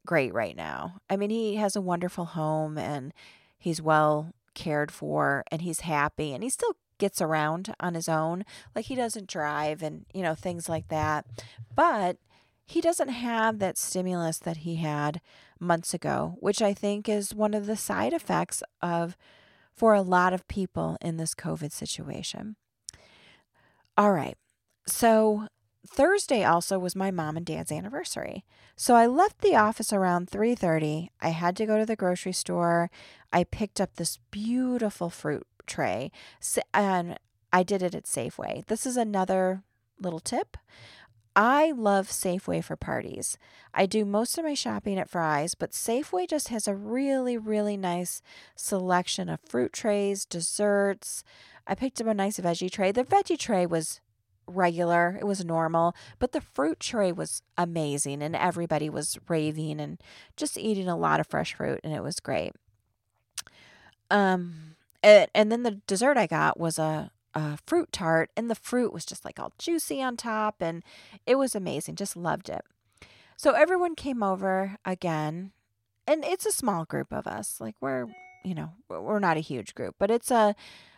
great 0.06 0.34
right 0.34 0.56
now. 0.56 0.96
I 1.10 1.18
mean, 1.18 1.30
he 1.30 1.56
has 1.56 1.76
a 1.76 1.82
wonderful 1.82 2.26
home 2.26 2.78
and 2.78 3.14
he's 3.58 3.82
well 3.82 4.34
cared 4.54 4.92
for 4.92 5.44
and 5.52 5.62
he's 5.62 5.82
happy 5.82 6.34
and 6.34 6.44
he's 6.44 6.54
still 6.54 6.76
gets 7.02 7.20
around 7.20 7.74
on 7.80 7.96
his 7.96 8.08
own. 8.08 8.46
Like 8.74 8.86
he 8.86 8.96
doesn't 8.96 9.28
drive 9.28 9.82
and, 9.82 10.06
you 10.14 10.22
know, 10.22 10.36
things 10.36 10.70
like 10.70 10.88
that. 10.90 11.26
But 11.76 12.18
he 12.66 12.80
doesn't 12.80 13.10
have 13.10 13.60
that 13.60 13.78
stimulus 13.78 14.38
that 14.38 14.58
he 14.58 14.76
had 14.76 15.20
months 15.60 15.94
ago, 15.94 16.38
which 16.40 16.62
I 16.62 16.74
think 16.74 17.10
is 17.10 17.34
one 17.34 17.56
of 17.56 17.66
the 17.66 17.76
side 17.76 18.14
effects 18.14 18.62
of 18.82 19.18
for 19.74 19.94
a 19.96 20.04
lot 20.04 20.32
of 20.32 20.48
people 20.48 20.96
in 21.02 21.18
this 21.18 21.34
COVID 21.34 21.72
situation. 21.72 22.56
All 23.98 24.14
right. 24.14 24.38
So 24.86 25.48
Thursday 25.88 26.44
also 26.44 26.78
was 26.78 26.96
my 26.96 27.10
mom 27.10 27.36
and 27.36 27.46
dad's 27.46 27.72
anniversary. 27.72 28.46
So 28.76 28.96
I 28.96 29.08
left 29.08 29.42
the 29.42 29.56
office 29.56 29.92
around 29.92 30.30
3:30. 30.30 31.10
I 31.20 31.30
had 31.30 31.58
to 31.58 31.66
go 31.66 31.78
to 31.78 31.86
the 31.86 31.96
grocery 31.96 32.34
store. 32.34 32.90
I 33.34 33.44
picked 33.44 33.82
up 33.82 33.96
this 33.96 34.20
beautiful 34.30 35.10
fruit 35.10 35.46
tray. 35.66 36.12
And 36.74 37.18
I 37.54 37.64
did 37.64 37.82
it 37.82 37.96
at 37.96 38.06
Safeway. 38.06 38.66
This 38.66 38.86
is 38.86 38.98
another 38.98 39.64
little 40.00 40.20
tip. 40.20 40.58
I 41.36 41.72
love 41.72 42.10
Safeway 42.10 42.64
for 42.64 42.76
parties. 42.76 43.38
I 43.74 43.86
do 43.86 44.04
most 44.04 44.38
of 44.38 44.44
my 44.44 44.54
shopping 44.54 45.00
at 45.00 45.10
Fry's, 45.10 45.56
but 45.56 45.72
Safeway 45.72 46.28
just 46.28 46.50
has 46.50 46.68
a 46.68 46.76
really, 46.76 47.38
really 47.38 47.78
nice 47.78 48.22
selection 48.56 49.30
of 49.30 49.40
fruit 49.48 49.72
trays, 49.72 50.26
desserts. 50.26 51.24
I 51.66 51.76
picked 51.76 52.02
up 52.02 52.08
a 52.08 52.14
nice 52.14 52.38
veggie 52.38 52.70
tray. 52.70 52.92
The 52.92 53.06
veggie 53.06 53.40
tray 53.40 53.66
was 53.66 54.02
regular, 54.46 55.18
it 55.22 55.26
was 55.26 55.46
normal, 55.46 55.96
but 56.20 56.34
the 56.34 56.42
fruit 56.42 56.80
tray 56.82 57.14
was 57.14 57.42
amazing, 57.58 58.22
and 58.22 58.36
everybody 58.36 58.90
was 58.90 59.18
raving 59.30 59.80
and 59.80 60.02
just 60.36 60.58
eating 60.58 60.90
a 60.90 60.98
lot 60.98 61.22
of 61.22 61.28
fresh 61.28 61.54
fruit, 61.54 61.80
and 61.84 61.94
it 61.94 62.04
was 62.04 62.20
great. 62.20 62.54
Um, 64.10 64.76
and, 65.04 65.30
and 65.34 65.52
then 65.52 65.64
the 65.64 65.82
dessert 65.88 66.18
I 66.18 66.28
got 66.28 66.60
was 66.60 66.78
a, 66.80 67.12
a 67.34 67.58
fruit 67.66 67.92
tart, 67.92 68.30
and 68.36 68.50
the 68.50 68.56
fruit 68.56 68.94
was 68.94 69.06
just 69.06 69.26
like 69.26 69.40
all 69.40 69.54
juicy 69.58 70.02
on 70.02 70.18
top, 70.18 70.56
and 70.62 70.84
it 71.26 71.36
was 71.36 71.56
amazing. 71.56 71.96
Just 71.96 72.16
loved 72.16 72.50
it. 72.50 72.64
So 73.38 73.52
everyone 73.52 73.96
came 73.96 74.22
over 74.22 74.78
again, 74.86 75.52
and 76.08 76.24
it's 76.24 76.46
a 76.46 76.52
small 76.52 76.86
group 76.86 77.12
of 77.12 77.28
us. 77.28 77.60
Like 77.60 77.76
we're, 77.82 78.08
you 78.44 78.54
know, 78.54 78.72
we're 78.90 79.20
not 79.20 79.38
a 79.38 79.42
huge 79.42 79.74
group, 79.76 79.96
but 79.98 80.12
it's 80.12 80.32
a 80.32 80.56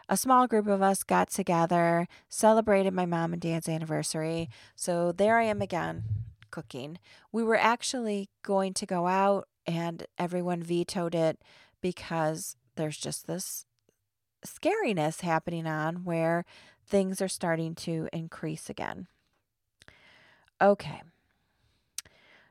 a 0.10 0.18
small 0.18 0.48
group 0.48 0.68
of 0.68 0.82
us 0.82 1.04
got 1.04 1.30
together, 1.30 2.08
celebrated 2.28 2.94
my 2.94 3.06
mom 3.06 3.34
and 3.34 3.42
dad's 3.42 3.70
anniversary. 3.70 4.50
So 4.76 5.12
there 5.12 5.38
I 5.40 5.44
am 5.44 5.62
again 5.62 6.04
cooking. 6.52 7.00
We 7.32 7.44
were 7.44 7.56
actually 7.56 8.30
going 8.44 8.74
to 8.76 8.86
go 8.86 9.08
out 9.08 9.48
and 9.66 10.06
everyone 10.18 10.62
vetoed 10.62 11.16
it 11.16 11.40
because 11.82 12.58
there's 12.76 12.98
just 12.98 13.28
this 13.28 13.66
scariness 14.46 15.22
happening 15.22 15.68
on 15.68 16.04
where 16.04 16.46
things 16.86 17.22
are 17.22 17.28
starting 17.28 17.76
to 17.76 18.10
increase 18.12 18.70
again. 18.70 19.08
Okay. 20.62 21.02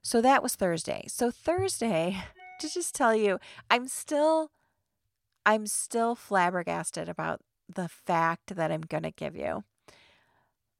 So 0.03 0.21
that 0.21 0.43
was 0.43 0.57
Thursday. 0.57 1.05
So 1.09 1.31
Thursday, 1.31 2.23
to 2.61 2.69
just 2.69 2.95
tell 2.95 3.15
you, 3.15 3.39
I'm 3.71 3.89
still 3.89 4.51
I'm 5.45 5.67
still 5.67 6.15
flabbergasted 6.15 7.09
about 7.09 7.41
the 7.69 7.89
fact 7.89 8.55
that 8.55 8.71
I'm 8.71 8.83
going 8.83 9.03
to 9.03 9.11
give 9.11 9.35
you. 9.35 9.65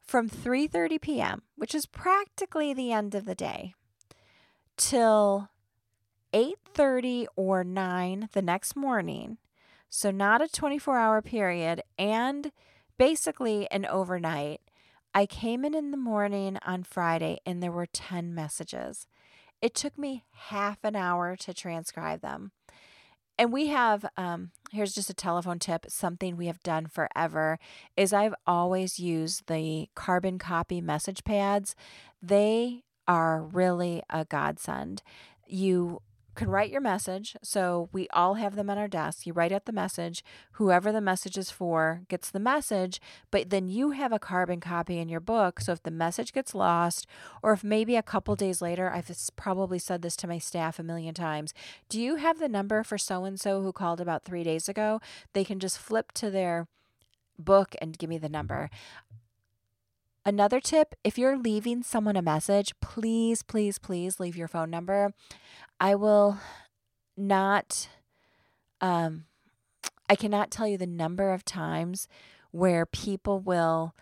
From 0.01 0.29
3:30 0.29 1.01
p.m., 1.01 1.43
which 1.57 1.75
is 1.75 1.87
practically 1.87 2.75
the 2.75 2.93
end 2.93 3.15
of 3.15 3.25
the 3.25 3.35
day, 3.35 3.75
till 4.77 5.49
8:30 6.33 7.27
or 7.37 7.65
9 7.65 8.29
the 8.33 8.43
next 8.43 8.77
morning. 8.77 9.39
So 9.95 10.11
not 10.11 10.41
a 10.41 10.47
24-hour 10.47 11.21
period 11.21 11.83
and 11.99 12.51
basically 12.97 13.71
an 13.71 13.85
overnight. 13.85 14.63
I 15.15 15.27
came 15.27 15.67
in 15.67 15.75
in 15.75 15.91
the 15.91 15.99
morning 15.99 16.57
on 16.65 16.83
Friday 16.83 17.41
and 17.45 17.63
there 17.63 17.71
were 17.71 17.85
10 17.85 18.35
messages. 18.35 19.07
It 19.61 19.75
took 19.75 19.99
me 19.99 20.25
half 20.49 20.79
an 20.83 20.97
hour 20.97 21.37
to 21.37 21.53
transcribe 21.53 22.23
them. 22.23 22.53
And 23.37 23.53
we 23.53 23.67
have, 23.67 24.07
um, 24.17 24.53
here's 24.71 24.95
just 24.95 25.11
a 25.11 25.15
telephone 25.15 25.59
tip 25.59 25.85
something 25.91 26.39
we 26.39 26.47
have 26.47 26.63
done 26.63 26.87
forever 26.87 27.59
is 27.95 28.15
I've 28.15 28.35
always 28.47 28.99
used 28.99 29.47
the 29.47 29.91
carbon 29.95 30.39
copy 30.39 30.81
message 30.81 31.23
pads. 31.23 31.77
They 32.23 32.85
are 33.07 33.43
really 33.43 34.03
a 34.09 34.25
godsend. 34.25 35.03
You 35.47 36.01
can 36.35 36.49
write 36.49 36.71
your 36.71 36.81
message. 36.81 37.37
So 37.43 37.89
we 37.93 38.09
all 38.09 38.35
have 38.35 38.55
them 38.55 38.71
on 38.71 38.79
our 38.79 38.89
desk. 38.89 39.27
You 39.27 39.33
write 39.33 39.53
out 39.53 39.67
the 39.67 39.73
message. 39.73 40.25
Whoever 40.53 40.93
the 40.93 41.01
message 41.01 41.37
is 41.37 41.51
for 41.51 42.03
gets 42.09 42.31
the 42.31 42.41
message, 42.41 43.01
but 43.31 43.51
then 43.51 43.69
you 43.69 43.91
have 43.91 44.13
a 44.13 44.19
carbon 44.19 44.61
copy 44.61 44.99
in 44.99 45.09
your 45.09 45.21
book. 45.21 45.61
So 45.61 45.73
if 45.73 45.83
the 45.83 45.91
message 45.91 46.33
gets 46.33 46.55
lost, 46.55 47.07
or 47.43 47.53
if 47.53 47.63
maybe 47.63 47.97
a 47.97 48.03
couple 48.03 48.35
days 48.37 48.63
later, 48.63 48.91
I've 48.91 49.11
probably 49.37 49.79
said 49.79 50.03
this 50.03 50.17
to 50.17 50.29
my 50.29 50.39
staff 50.39 50.79
a 50.79 50.83
million 50.83 51.15
times. 51.15 51.53
Do 51.89 52.01
you 52.01 52.17
have 52.17 52.39
the 52.39 52.49
number 52.49 52.83
for 52.83 52.99
so 52.99 53.25
and 53.25 53.39
so 53.39 53.63
who 53.63 53.73
called 53.73 54.01
about 54.01 54.25
three 54.25 54.45
days 54.45 54.69
ago? 54.69 55.01
They 55.33 55.45
can 55.45 55.61
just 55.61 55.79
flip 55.79 56.13
to 56.13 56.31
their 56.31 56.67
book 57.39 57.75
and 57.81 57.99
give 57.99 58.11
me 58.11 58.19
the 58.19 58.29
number. 58.29 58.71
Another 60.25 60.61
tip 60.61 60.95
if 61.03 61.19
you're 61.19 61.37
leaving 61.37 61.83
someone 61.83 62.17
a 62.17 62.23
message, 62.23 62.73
please, 62.81 63.43
please, 63.43 63.79
please 63.79 64.21
leave 64.21 64.37
your 64.37 64.49
phone 64.49 64.71
number. 64.71 65.13
I 65.81 65.97
will 65.97 66.39
not, 67.17 67.89
um, 68.81 69.25
I 70.09 70.15
cannot 70.15 70.53
tell 70.53 70.69
you 70.69 70.79
the 70.79 70.87
number 70.87 71.33
of 71.33 71.45
times 71.45 72.07
where 72.53 72.87
people 72.87 73.41
will, 73.41 73.95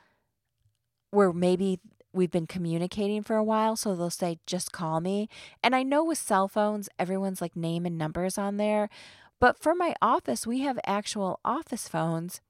where 1.11 1.33
maybe 1.33 1.81
we've 2.13 2.31
been 2.31 2.47
communicating 2.47 3.23
for 3.23 3.37
a 3.37 3.45
while. 3.45 3.75
So 3.77 3.95
they'll 3.95 4.11
say, 4.11 4.41
just 4.47 4.73
call 4.73 5.01
me. 5.01 5.29
And 5.63 5.75
I 5.75 5.83
know 5.83 6.05
with 6.05 6.19
cell 6.19 6.49
phones, 6.49 6.91
everyone's 6.99 7.41
like 7.41 7.57
name 7.57 7.87
and 7.87 7.97
numbers 7.97 8.37
on 8.37 8.59
there. 8.59 8.91
But 9.39 9.59
for 9.59 9.75
my 9.75 9.95
office, 10.03 10.47
we 10.47 10.61
have 10.61 10.79
actual 10.85 11.41
office 11.47 11.89
phones. 11.89 12.43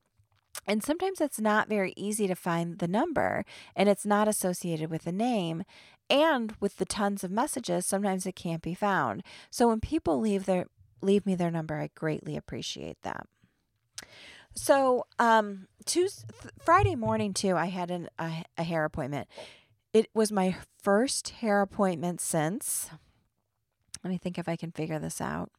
And 0.67 0.83
sometimes 0.83 1.21
it's 1.21 1.41
not 1.41 1.69
very 1.69 1.93
easy 1.97 2.27
to 2.27 2.35
find 2.35 2.79
the 2.79 2.89
number 2.89 3.45
and 3.75 3.89
it's 3.89 4.07
not 4.07 4.29
associated 4.29 4.91
with 4.91 5.07
a 5.07 5.13
name. 5.13 5.65
And 6.09 6.55
with 6.61 6.77
the 6.77 6.85
tons 6.85 7.23
of 7.25 7.31
messages, 7.31 7.87
sometimes 7.87 8.27
it 8.27 8.35
can't 8.37 8.63
be 8.63 8.75
found. 8.75 9.23
So 9.51 9.69
when 9.69 9.81
people 9.81 10.21
leave 10.21 10.47
their 10.47 10.67
leave 11.03 11.25
me 11.25 11.35
their 11.35 11.51
number, 11.51 11.79
I 11.79 11.91
greatly 11.95 12.37
appreciate 12.37 12.99
that. 13.03 13.27
So, 14.55 15.07
um, 15.19 15.69
Tuesday, 15.87 16.27
Friday 16.59 16.97
morning 16.97 17.33
too, 17.33 17.57
I 17.57 17.67
had 17.67 17.91
an, 17.91 18.09
a, 18.19 18.45
a 18.59 18.65
hair 18.65 18.85
appointment. 18.85 19.29
It 19.93 20.09
was 20.13 20.33
my 20.33 20.57
first 20.83 21.31
hair 21.31 21.63
appointment 21.63 22.21
since. 22.21 22.91
Let 24.03 24.11
me 24.11 24.19
think 24.19 24.39
if 24.39 24.49
I 24.49 24.57
can 24.57 24.73
figure 24.73 24.99
this 24.99 25.21
out. 25.21 25.51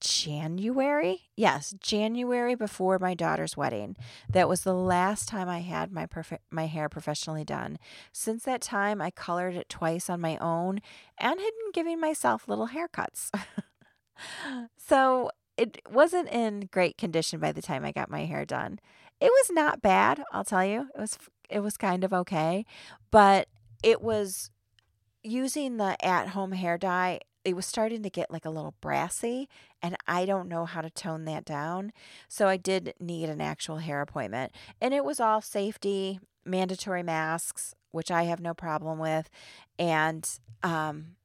January. 0.00 1.22
Yes, 1.36 1.74
January 1.80 2.54
before 2.54 2.98
my 2.98 3.14
daughter's 3.14 3.56
wedding. 3.56 3.96
That 4.28 4.48
was 4.48 4.62
the 4.62 4.74
last 4.74 5.28
time 5.28 5.48
I 5.48 5.60
had 5.60 5.92
my 5.92 6.06
my 6.50 6.66
hair 6.66 6.88
professionally 6.88 7.44
done. 7.44 7.78
Since 8.12 8.44
that 8.44 8.60
time, 8.60 9.00
I 9.00 9.10
colored 9.10 9.54
it 9.54 9.68
twice 9.68 10.08
on 10.08 10.20
my 10.20 10.36
own 10.38 10.80
and 11.18 11.40
had 11.40 11.50
been 11.50 11.72
giving 11.72 12.00
myself 12.00 12.48
little 12.48 12.68
haircuts. 12.68 13.30
so 14.76 15.30
it 15.56 15.82
wasn't 15.90 16.28
in 16.30 16.68
great 16.72 16.96
condition 16.96 17.40
by 17.40 17.52
the 17.52 17.62
time 17.62 17.84
I 17.84 17.92
got 17.92 18.10
my 18.10 18.24
hair 18.24 18.44
done. 18.44 18.78
It 19.20 19.30
was 19.30 19.50
not 19.50 19.82
bad, 19.82 20.22
I'll 20.32 20.44
tell 20.44 20.64
you. 20.64 20.88
It 20.94 21.00
was 21.00 21.18
it 21.50 21.60
was 21.60 21.76
kind 21.76 22.04
of 22.04 22.12
okay, 22.12 22.64
but 23.10 23.48
it 23.82 24.00
was 24.00 24.50
using 25.22 25.76
the 25.76 25.96
at-home 26.04 26.52
hair 26.52 26.78
dye 26.78 27.20
it 27.48 27.56
was 27.56 27.64
starting 27.64 28.02
to 28.02 28.10
get 28.10 28.30
like 28.30 28.44
a 28.44 28.50
little 28.50 28.74
brassy 28.82 29.48
and 29.82 29.96
I 30.06 30.26
don't 30.26 30.48
know 30.48 30.66
how 30.66 30.82
to 30.82 30.90
tone 30.90 31.24
that 31.24 31.46
down. 31.46 31.92
So 32.28 32.46
I 32.46 32.58
did 32.58 32.92
need 33.00 33.30
an 33.30 33.40
actual 33.40 33.78
hair 33.78 34.02
appointment. 34.02 34.52
And 34.82 34.92
it 34.92 35.02
was 35.04 35.18
all 35.18 35.40
safety, 35.40 36.20
mandatory 36.44 37.02
masks, 37.02 37.74
which 37.90 38.10
I 38.10 38.24
have 38.24 38.40
no 38.40 38.52
problem 38.52 38.98
with. 38.98 39.30
And 39.78 40.28
um 40.62 41.16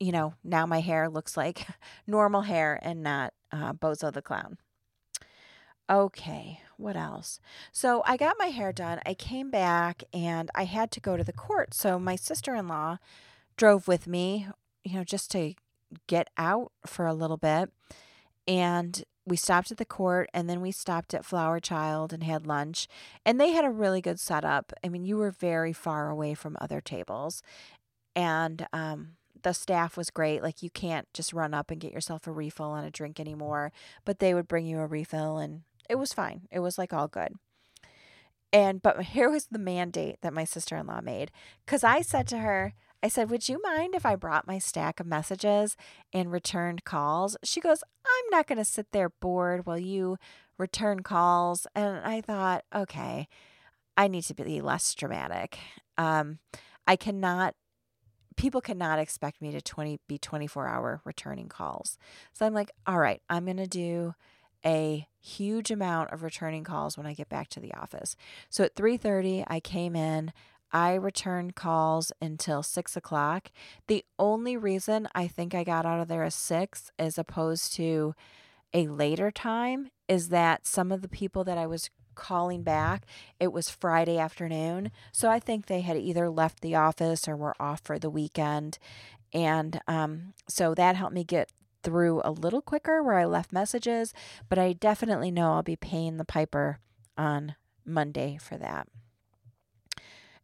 you 0.00 0.12
know, 0.12 0.32
now 0.42 0.64
my 0.64 0.80
hair 0.80 1.10
looks 1.10 1.36
like 1.36 1.66
normal 2.06 2.42
hair 2.42 2.78
and 2.82 3.02
not 3.02 3.34
uh, 3.52 3.72
Bozo 3.74 4.12
the 4.12 4.22
Clown. 4.22 4.56
Okay, 5.90 6.60
what 6.76 6.96
else? 6.96 7.40
So 7.72 8.02
I 8.06 8.16
got 8.16 8.36
my 8.38 8.46
hair 8.46 8.72
done. 8.72 9.00
I 9.04 9.14
came 9.14 9.50
back 9.50 10.04
and 10.12 10.50
I 10.54 10.64
had 10.64 10.90
to 10.92 11.00
go 11.00 11.16
to 11.16 11.24
the 11.24 11.32
court. 11.32 11.74
So 11.74 11.98
my 11.98 12.14
sister 12.14 12.54
in 12.54 12.68
law 12.68 12.98
drove 13.58 13.86
with 13.86 14.06
me, 14.06 14.48
you 14.84 14.94
know, 14.94 15.04
just 15.04 15.30
to 15.32 15.54
get 16.06 16.30
out 16.38 16.72
for 16.86 17.06
a 17.06 17.12
little 17.12 17.36
bit. 17.36 17.70
And 18.46 19.04
we 19.26 19.36
stopped 19.36 19.70
at 19.70 19.76
the 19.76 19.84
court 19.84 20.30
and 20.32 20.48
then 20.48 20.62
we 20.62 20.70
stopped 20.70 21.12
at 21.12 21.24
Flower 21.24 21.60
Child 21.60 22.14
and 22.14 22.24
had 22.24 22.46
lunch. 22.46 22.88
And 23.26 23.38
they 23.38 23.50
had 23.50 23.66
a 23.66 23.70
really 23.70 24.00
good 24.00 24.18
setup. 24.18 24.72
I 24.82 24.88
mean, 24.88 25.04
you 25.04 25.18
were 25.18 25.30
very 25.30 25.74
far 25.74 26.08
away 26.08 26.32
from 26.32 26.56
other 26.60 26.80
tables. 26.80 27.42
And 28.16 28.66
um, 28.72 29.10
the 29.42 29.52
staff 29.52 29.96
was 29.96 30.10
great. 30.10 30.42
Like, 30.42 30.62
you 30.62 30.70
can't 30.70 31.06
just 31.12 31.34
run 31.34 31.52
up 31.52 31.70
and 31.70 31.80
get 31.80 31.92
yourself 31.92 32.26
a 32.26 32.32
refill 32.32 32.70
on 32.70 32.84
a 32.84 32.90
drink 32.90 33.20
anymore, 33.20 33.70
but 34.04 34.18
they 34.18 34.32
would 34.32 34.48
bring 34.48 34.66
you 34.66 34.78
a 34.78 34.86
refill 34.86 35.36
and 35.38 35.62
it 35.90 35.96
was 35.96 36.12
fine. 36.12 36.42
It 36.50 36.60
was 36.60 36.78
like 36.78 36.92
all 36.92 37.08
good. 37.08 37.34
And, 38.52 38.80
but 38.80 39.02
here 39.02 39.30
was 39.30 39.46
the 39.46 39.58
mandate 39.58 40.16
that 40.22 40.32
my 40.32 40.44
sister 40.44 40.76
in 40.76 40.86
law 40.86 41.00
made. 41.00 41.30
Cause 41.66 41.84
I 41.84 42.00
said 42.00 42.26
to 42.28 42.38
her, 42.38 42.74
I 43.02 43.08
said, 43.08 43.30
Would 43.30 43.48
you 43.48 43.60
mind 43.62 43.94
if 43.94 44.04
I 44.04 44.16
brought 44.16 44.46
my 44.46 44.58
stack 44.58 45.00
of 45.00 45.06
messages 45.06 45.76
and 46.12 46.32
returned 46.32 46.84
calls? 46.84 47.36
She 47.44 47.60
goes, 47.60 47.82
I'm 48.04 48.30
not 48.30 48.46
going 48.46 48.58
to 48.58 48.64
sit 48.64 48.88
there 48.92 49.10
bored 49.20 49.66
while 49.66 49.78
you 49.78 50.18
return 50.58 51.00
calls. 51.00 51.66
And 51.74 51.98
I 51.98 52.20
thought, 52.20 52.64
okay, 52.74 53.28
I 53.96 54.08
need 54.08 54.22
to 54.24 54.34
be 54.34 54.60
less 54.60 54.94
dramatic. 54.94 55.58
Um, 55.96 56.38
I 56.86 56.96
cannot 56.96 57.54
people 58.36 58.60
cannot 58.60 59.00
expect 59.00 59.42
me 59.42 59.50
to 59.50 59.60
20 59.60 59.98
be 60.06 60.16
24 60.16 60.68
hour 60.68 61.00
returning 61.04 61.48
calls. 61.48 61.98
So 62.32 62.46
I'm 62.46 62.54
like, 62.54 62.70
all 62.86 62.98
right, 62.98 63.20
I'm 63.28 63.44
going 63.44 63.56
to 63.56 63.66
do 63.66 64.14
a 64.64 65.06
huge 65.20 65.70
amount 65.70 66.12
of 66.12 66.22
returning 66.22 66.64
calls 66.64 66.96
when 66.96 67.06
I 67.06 67.14
get 67.14 67.28
back 67.28 67.48
to 67.50 67.60
the 67.60 67.74
office. 67.74 68.16
So 68.48 68.64
at 68.64 68.74
3:30, 68.74 69.44
I 69.46 69.60
came 69.60 69.94
in. 69.94 70.32
I 70.72 70.94
returned 70.94 71.54
calls 71.54 72.12
until 72.20 72.62
six 72.62 72.96
o'clock. 72.96 73.50
The 73.86 74.04
only 74.18 74.56
reason 74.56 75.08
I 75.14 75.26
think 75.28 75.54
I 75.54 75.64
got 75.64 75.86
out 75.86 76.00
of 76.00 76.08
there 76.08 76.24
at 76.24 76.32
six 76.32 76.90
as 76.98 77.18
opposed 77.18 77.74
to 77.74 78.14
a 78.74 78.86
later 78.88 79.30
time 79.30 79.90
is 80.08 80.28
that 80.28 80.66
some 80.66 80.92
of 80.92 81.02
the 81.02 81.08
people 81.08 81.44
that 81.44 81.58
I 81.58 81.66
was 81.66 81.90
calling 82.14 82.62
back, 82.62 83.06
it 83.38 83.52
was 83.52 83.70
Friday 83.70 84.18
afternoon. 84.18 84.90
So 85.12 85.30
I 85.30 85.38
think 85.38 85.66
they 85.66 85.80
had 85.80 85.96
either 85.96 86.28
left 86.28 86.60
the 86.60 86.74
office 86.74 87.28
or 87.28 87.36
were 87.36 87.54
off 87.60 87.80
for 87.82 87.98
the 87.98 88.10
weekend. 88.10 88.78
And 89.32 89.80
um, 89.86 90.34
so 90.48 90.74
that 90.74 90.96
helped 90.96 91.14
me 91.14 91.24
get 91.24 91.52
through 91.82 92.20
a 92.24 92.30
little 92.30 92.60
quicker 92.60 93.02
where 93.02 93.18
I 93.18 93.24
left 93.24 93.52
messages, 93.52 94.12
but 94.48 94.58
I 94.58 94.72
definitely 94.72 95.30
know 95.30 95.52
I'll 95.52 95.62
be 95.62 95.76
paying 95.76 96.16
the 96.16 96.24
piper 96.24 96.80
on 97.16 97.54
Monday 97.84 98.38
for 98.40 98.56
that. 98.58 98.88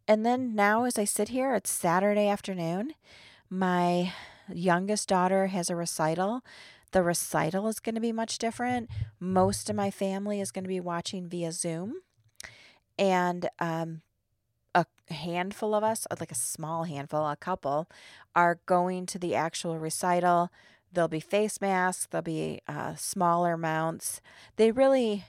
And 0.06 0.24
then 0.24 0.54
now, 0.54 0.84
as 0.84 0.98
I 0.98 1.04
sit 1.04 1.30
here, 1.30 1.54
it's 1.54 1.70
Saturday 1.70 2.28
afternoon. 2.28 2.92
My 3.48 4.12
youngest 4.52 5.08
daughter 5.08 5.46
has 5.46 5.70
a 5.70 5.76
recital. 5.76 6.42
The 6.92 7.02
recital 7.02 7.68
is 7.68 7.80
going 7.80 7.94
to 7.94 8.00
be 8.00 8.12
much 8.12 8.38
different. 8.38 8.90
Most 9.18 9.70
of 9.70 9.76
my 9.76 9.90
family 9.90 10.40
is 10.40 10.50
going 10.50 10.64
to 10.64 10.68
be 10.68 10.80
watching 10.80 11.28
via 11.28 11.52
Zoom. 11.52 12.02
And 12.98 13.48
um, 13.58 14.02
a 14.74 14.84
handful 15.08 15.74
of 15.74 15.82
us, 15.82 16.06
like 16.20 16.30
a 16.30 16.36
small 16.36 16.84
handful, 16.84 17.26
a 17.26 17.36
couple, 17.36 17.88
are 18.34 18.60
going 18.66 19.06
to 19.06 19.18
the 19.18 19.34
actual 19.34 19.78
recital. 19.78 20.50
There'll 20.92 21.08
be 21.08 21.20
face 21.20 21.60
masks, 21.60 22.06
there'll 22.10 22.22
be 22.22 22.60
uh, 22.68 22.94
smaller 22.96 23.56
mounts. 23.56 24.20
They 24.56 24.70
really 24.70 25.24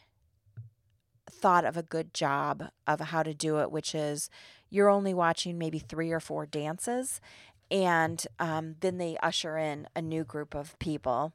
thought 1.30 1.66
of 1.66 1.78
a 1.78 1.84
good 1.84 2.14
job 2.14 2.70
of 2.88 3.00
how 3.00 3.24
to 3.24 3.34
do 3.34 3.60
it, 3.60 3.72
which 3.72 3.96
is 3.96 4.30
you're 4.76 4.90
only 4.90 5.14
watching 5.14 5.58
maybe 5.58 5.80
three 5.80 6.12
or 6.12 6.20
four 6.20 6.46
dances, 6.46 7.22
and 7.72 8.28
um, 8.40 8.76
then 8.82 8.98
they 8.98 9.18
usher 9.24 9.58
in 9.58 9.88
a 9.96 10.02
new 10.02 10.26
group 10.26 10.54
of 10.54 10.78
people. 10.80 11.32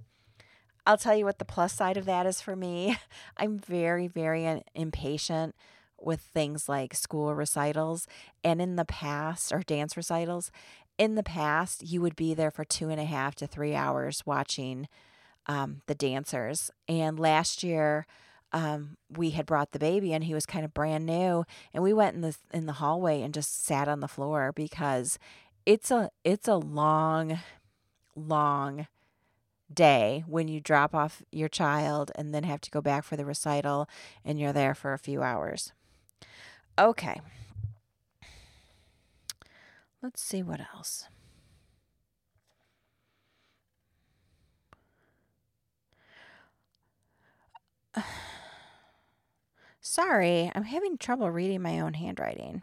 I'll 0.87 0.99
tell 0.99 1.17
you 1.17 1.25
what 1.25 1.39
the 1.39 1.45
plus 1.45 1.73
side 1.73 1.97
of 1.97 2.05
that 2.05 2.27
is 2.27 2.41
for 2.41 2.55
me. 2.55 2.99
I'm 3.39 3.59
very, 3.59 4.09
very 4.09 4.63
impatient 4.75 5.55
with 5.99 6.21
things 6.21 6.69
like 6.69 6.95
school 6.95 7.35
recitals. 7.35 8.07
And 8.45 8.61
in 8.61 8.77
the 8.77 8.85
past, 8.85 9.53
or 9.53 9.61
dance 9.61 9.97
recitals, 9.97 10.51
in 10.99 11.15
the 11.15 11.23
past, 11.23 11.83
you 11.83 12.03
would 12.03 12.17
be 12.17 12.35
there 12.35 12.51
for 12.51 12.65
two 12.65 12.91
and 12.91 13.01
a 13.01 13.05
half 13.05 13.35
to 13.37 13.47
three 13.47 13.75
hours 13.75 14.23
watching 14.27 14.87
um, 15.47 15.81
the 15.87 15.95
dancers. 15.95 16.71
And 16.89 17.19
last 17.19 17.63
year, 17.63 18.07
um, 18.53 18.97
we 19.09 19.31
had 19.31 19.47
brought 19.47 19.73
the 19.73 19.79
baby 19.79 20.13
and 20.13 20.25
he 20.25 20.35
was 20.35 20.47
kind 20.47 20.65
of 20.65 20.75
brand 20.75 21.07
new 21.07 21.45
and 21.73 21.83
we 21.83 21.93
went 21.93 22.17
in 22.17 22.21
the 22.23 22.37
in 22.53 22.67
the 22.67 22.75
hallway 22.75 23.23
and 23.23 23.33
just 23.33 23.65
sat 23.65 23.89
on 23.89 24.01
the 24.01 24.09
floor 24.09 24.53
because 24.55 25.19
it's 25.67 25.91
a 25.91 26.11
it's 26.25 26.49
a 26.49 26.57
long 26.57 27.39
long 28.17 28.87
day 29.73 30.25
when 30.27 30.49
you 30.49 30.61
drop 30.61 30.95
off 30.95 31.23
your 31.31 31.49
child 31.49 32.11
and 32.17 32.35
then 32.35 32.43
have 32.43 32.61
to 32.61 32.71
go 32.71 32.81
back 32.81 33.05
for 33.05 33.17
the 33.17 33.25
recital 33.25 33.89
and 34.25 34.41
you're 34.41 34.53
there 34.53 34.75
for 34.75 34.93
a 34.93 34.99
few 34.99 35.23
hours. 35.23 35.73
Okay. 36.79 37.21
Let's 40.03 40.23
see 40.23 40.43
what 40.43 40.61
else. 40.75 41.07
Sorry, 49.81 50.51
I'm 50.55 50.65
having 50.65 50.99
trouble 50.99 51.31
reading 51.31 51.63
my 51.63 51.81
own 51.81 51.95
handwriting. 51.95 52.63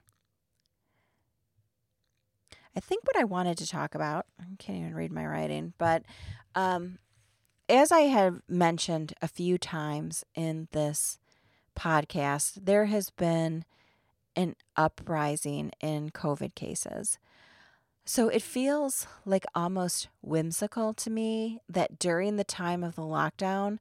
I 2.76 2.80
think 2.80 3.04
what 3.06 3.18
I 3.18 3.24
wanted 3.24 3.58
to 3.58 3.68
talk 3.68 3.96
about, 3.96 4.28
I 4.40 4.44
can't 4.60 4.78
even 4.78 4.94
read 4.94 5.12
my 5.12 5.26
writing, 5.26 5.74
but 5.80 6.04
um, 6.54 7.00
as 7.68 7.92
I 7.92 8.02
have 8.02 8.42
mentioned 8.48 9.14
a 9.20 9.28
few 9.28 9.58
times 9.58 10.24
in 10.36 10.68
this 10.72 11.18
podcast, 11.76 12.66
there 12.66 12.86
has 12.86 13.10
been 13.10 13.66
an 14.36 14.56
uprising 14.76 15.72
in 15.82 16.12
COVID 16.12 16.54
cases. 16.54 17.18
So 18.06 18.30
it 18.30 18.42
feels 18.42 19.08
like 19.26 19.46
almost 19.56 20.08
whimsical 20.22 20.94
to 20.94 21.10
me 21.10 21.60
that 21.68 22.00
during 22.00 22.36
the 22.36 22.44
time 22.44 22.84
of 22.84 22.96
the 22.96 23.02
lockdown, 23.02 23.80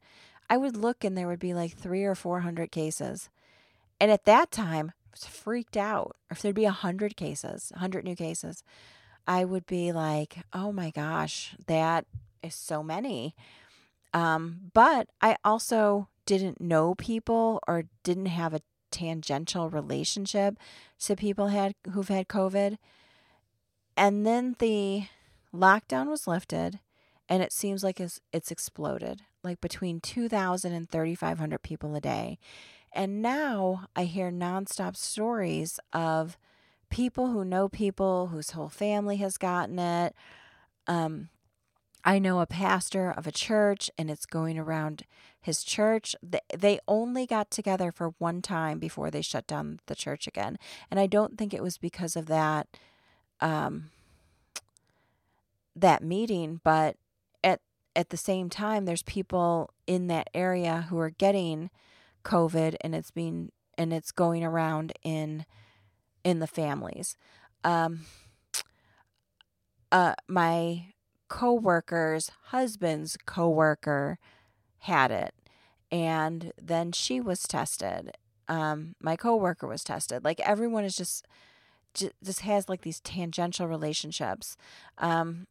I 0.49 0.57
would 0.57 0.77
look 0.77 1.05
and 1.05 1.17
there 1.17 1.27
would 1.27 1.39
be 1.39 1.55
like 1.55 1.77
three 1.77 2.05
or 2.05 2.15
400 2.15 2.71
cases. 2.71 3.29
And 4.01 4.11
at 4.11 4.25
that 4.25 4.51
time, 4.51 4.93
I 4.97 5.09
was 5.13 5.25
freaked 5.25 5.77
out. 5.77 6.17
If 6.31 6.43
there'd 6.43 6.55
be 6.55 6.65
100 6.65 7.17
cases, 7.17 7.71
100 7.73 8.05
new 8.05 8.17
cases, 8.17 8.63
I 9.27 9.45
would 9.45 9.67
be 9.67 9.93
like, 9.93 10.39
oh 10.53 10.73
my 10.73 10.91
gosh, 10.91 11.57
that 11.67 12.07
is 12.43 12.55
so 12.55 12.83
many. 12.83 13.35
Um, 14.13 14.71
but 14.73 15.09
I 15.21 15.37
also 15.45 16.09
didn't 16.27 16.61
know 16.61 16.95
people 16.95 17.61
or 17.67 17.85
didn't 18.03 18.27
have 18.27 18.55
a 18.55 18.63
tangential 18.91 19.69
relationship 19.69 20.59
to 21.01 21.17
people 21.17 21.49
had 21.49 21.75
who've 21.93 22.09
had 22.09 22.29
COVID. 22.29 22.79
And 23.97 24.27
then 24.27 24.57
the 24.59 25.07
lockdown 25.55 26.09
was 26.09 26.27
lifted 26.27 26.81
and 27.29 27.43
it 27.43 27.53
seems 27.53 27.83
like 27.83 28.01
it's, 28.01 28.21
it's 28.33 28.51
exploded 28.51 29.23
like 29.47 29.61
between 29.61 30.01
2,000 30.01 30.73
and 30.73 30.91
3,500 30.91 31.63
people 31.63 31.95
a 31.95 32.01
day. 32.01 32.39
And 32.93 33.23
now 33.23 33.87
I 33.95 34.05
hear 34.05 34.31
nonstop 34.31 34.97
stories 34.97 35.79
of 35.93 36.37
people 36.91 37.29
who 37.29 37.45
know 37.45 37.69
people 37.69 38.29
whose 38.29 38.51
whole 38.51 38.69
family 38.69 39.17
has 39.17 39.39
gotten 39.39 39.79
it. 39.79 40.15
Um, 40.87 41.29
I 42.05 42.19
know 42.19 42.41
a 42.41 42.47
pastor 42.47 43.11
of 43.11 43.27
a 43.27 43.33
church, 43.33 43.91
and 43.99 44.11
it's 44.11 44.27
going 44.27 44.59
around 44.59 45.05
his 45.41 45.65
church. 45.65 46.15
They 46.57 46.79
only 46.87 47.27
got 47.27 47.51
together 47.51 47.91
for 47.91 48.15
one 48.19 48.43
time 48.43 48.79
before 48.79 49.11
they 49.11 49.23
shut 49.23 49.47
down 49.47 49.81
the 49.87 49.97
church 49.97 50.27
again. 50.27 50.57
And 50.91 51.01
I 51.01 51.07
don't 51.07 51.37
think 51.37 51.53
it 51.53 51.63
was 51.63 51.79
because 51.79 52.15
of 52.15 52.27
that. 52.27 52.69
Um, 53.41 53.91
that 55.77 56.03
meeting, 56.03 56.61
but 56.65 56.97
at 57.97 58.11
the 58.11 58.17
same 58.17 58.51
time, 58.51 58.85
there's 58.85 59.03
people 59.03 59.71
in 59.87 60.07
that 60.09 60.29
area 60.35 60.87
who 60.91 60.99
are 60.99 61.11
getting 61.11 61.71
COVID 62.25 62.77
and 62.83 62.95
it's 62.95 63.11
being 63.11 63.51
and 63.79 63.93
it's 63.93 64.13
going 64.13 64.45
around 64.45 64.93
in 65.03 65.47
in 66.23 66.39
the 66.41 66.47
families. 66.47 67.17
Um, 67.65 68.01
uh, 69.91 70.15
my 70.29 70.93
coworker's 71.29 72.31
husband's 72.47 73.17
coworker 73.27 74.19
had 74.81 75.11
it, 75.11 75.35
and 75.91 76.53
then 76.61 76.93
she 76.93 77.21
was 77.21 77.43
tested. 77.43 78.13
Um, 78.49 78.95
my 79.01 79.17
coworker 79.17 79.67
was 79.67 79.83
tested. 79.83 80.23
Like 80.23 80.41
everyone 80.41 80.85
is 80.85 80.97
just 80.97 81.27
just 82.23 82.41
has 82.41 82.69
like 82.69 82.83
these 82.83 83.01
tangential 83.01 83.67
relationships. 83.67 84.57
Um, 84.99 85.47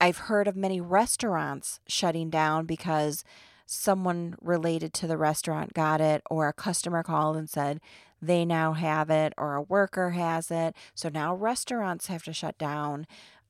I've 0.00 0.18
heard 0.18 0.46
of 0.48 0.56
many 0.56 0.80
restaurants 0.80 1.80
shutting 1.86 2.30
down 2.30 2.66
because 2.66 3.24
someone 3.66 4.36
related 4.40 4.92
to 4.94 5.06
the 5.06 5.16
restaurant 5.16 5.74
got 5.74 6.00
it, 6.00 6.22
or 6.30 6.48
a 6.48 6.52
customer 6.52 7.02
called 7.02 7.36
and 7.36 7.50
said 7.50 7.80
they 8.22 8.44
now 8.44 8.72
have 8.72 9.10
it, 9.10 9.34
or 9.36 9.54
a 9.54 9.62
worker 9.62 10.10
has 10.10 10.50
it. 10.50 10.74
So 10.94 11.08
now 11.08 11.34
restaurants 11.34 12.06
have 12.06 12.22
to 12.24 12.32
shut 12.32 12.56
down. 12.58 13.06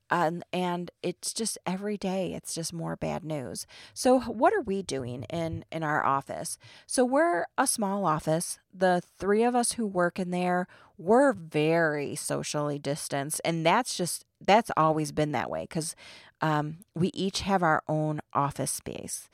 Um, 0.09 0.45
and 0.53 0.93
it's 1.03 1.33
just 1.33 1.59
every 1.67 1.97
day 1.97 2.33
it's 2.33 2.55
just 2.55 2.73
more 2.73 2.95
bad 2.95 3.25
news 3.25 3.67
so 3.93 4.21
what 4.21 4.55
are 4.55 4.61
we 4.61 4.81
doing 4.81 5.25
in 5.25 5.65
in 5.73 5.83
our 5.83 6.07
office 6.07 6.59
so 6.87 7.05
we're 7.05 7.47
a 7.59 7.67
small 7.67 8.07
office 8.07 8.61
the 8.73 9.03
three 9.19 9.43
of 9.43 9.57
us 9.57 9.73
who 9.73 9.85
work 9.85 10.21
in 10.21 10.31
there 10.31 10.69
we're 10.97 11.33
very 11.33 12.15
socially 12.15 12.79
distanced 12.79 13.41
and 13.45 13.67
that's 13.67 13.97
just 13.97 14.25
that's 14.45 14.71
always 14.77 15.13
been 15.13 15.33
that 15.33 15.51
way 15.51 15.63
because 15.63 15.95
um, 16.41 16.79
we 16.95 17.09
each 17.15 17.41
have 17.41 17.63
our 17.63 17.83
own 17.89 18.21
office 18.33 18.71
space. 18.71 19.29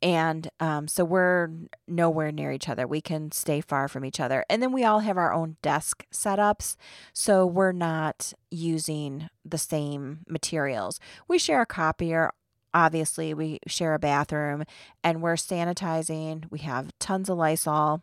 And 0.00 0.48
um, 0.60 0.86
so 0.86 1.04
we're 1.04 1.48
nowhere 1.88 2.30
near 2.30 2.52
each 2.52 2.68
other. 2.68 2.86
We 2.86 3.00
can 3.00 3.32
stay 3.32 3.60
far 3.60 3.88
from 3.88 4.04
each 4.04 4.20
other. 4.20 4.44
And 4.48 4.62
then 4.62 4.72
we 4.72 4.84
all 4.84 5.00
have 5.00 5.16
our 5.16 5.32
own 5.32 5.56
desk 5.60 6.06
setups. 6.12 6.76
So 7.12 7.44
we're 7.44 7.72
not 7.72 8.32
using 8.50 9.28
the 9.44 9.58
same 9.58 10.20
materials. 10.28 11.00
We 11.26 11.38
share 11.38 11.62
a 11.62 11.66
copier. 11.66 12.30
Obviously, 12.72 13.34
we 13.34 13.58
share 13.66 13.94
a 13.94 13.98
bathroom 13.98 14.62
and 15.02 15.20
we're 15.20 15.34
sanitizing. 15.34 16.44
We 16.50 16.60
have 16.60 16.92
tons 17.00 17.28
of 17.28 17.38
Lysol. 17.38 18.02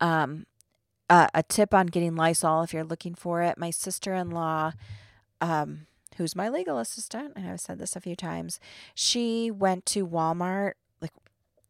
Um, 0.00 0.46
uh, 1.12 1.26
a 1.34 1.42
tip 1.42 1.74
on 1.74 1.88
getting 1.88 2.16
Lysol 2.16 2.62
if 2.62 2.72
you're 2.72 2.82
looking 2.82 3.14
for 3.14 3.42
it. 3.42 3.58
My 3.58 3.68
sister 3.68 4.14
in 4.14 4.30
law, 4.30 4.72
um, 5.42 5.86
who's 6.16 6.34
my 6.34 6.48
legal 6.48 6.78
assistant, 6.78 7.34
and 7.36 7.46
I've 7.46 7.60
said 7.60 7.78
this 7.78 7.94
a 7.94 8.00
few 8.00 8.16
times, 8.16 8.58
she 8.94 9.50
went 9.50 9.84
to 9.86 10.06
Walmart 10.06 10.72
like 11.02 11.12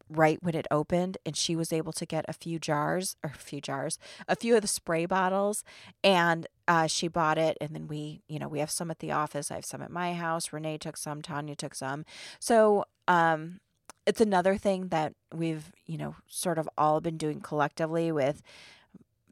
right 0.08 0.40
when 0.44 0.54
it 0.54 0.68
opened 0.70 1.18
and 1.26 1.36
she 1.36 1.56
was 1.56 1.72
able 1.72 1.92
to 1.92 2.06
get 2.06 2.24
a 2.28 2.32
few 2.32 2.60
jars 2.60 3.16
or 3.24 3.32
a 3.34 3.38
few 3.38 3.60
jars, 3.60 3.98
a 4.28 4.36
few 4.36 4.54
of 4.54 4.62
the 4.62 4.68
spray 4.68 5.06
bottles 5.06 5.64
and 6.04 6.46
uh, 6.68 6.86
she 6.86 7.08
bought 7.08 7.36
it 7.36 7.58
and 7.60 7.70
then 7.74 7.88
we, 7.88 8.22
you 8.28 8.38
know, 8.38 8.46
we 8.46 8.60
have 8.60 8.70
some 8.70 8.92
at 8.92 9.00
the 9.00 9.10
office. 9.10 9.50
I 9.50 9.56
have 9.56 9.64
some 9.64 9.82
at 9.82 9.90
my 9.90 10.14
house. 10.14 10.52
Renee 10.52 10.78
took 10.78 10.96
some, 10.96 11.20
Tanya 11.20 11.56
took 11.56 11.74
some. 11.74 12.04
So, 12.38 12.84
um, 13.08 13.58
it's 14.04 14.20
another 14.20 14.56
thing 14.56 14.88
that 14.88 15.14
we've, 15.32 15.70
you 15.86 15.96
know, 15.96 16.16
sort 16.26 16.58
of 16.58 16.68
all 16.76 17.00
been 17.00 17.16
doing 17.16 17.40
collectively 17.40 18.10
with 18.10 18.42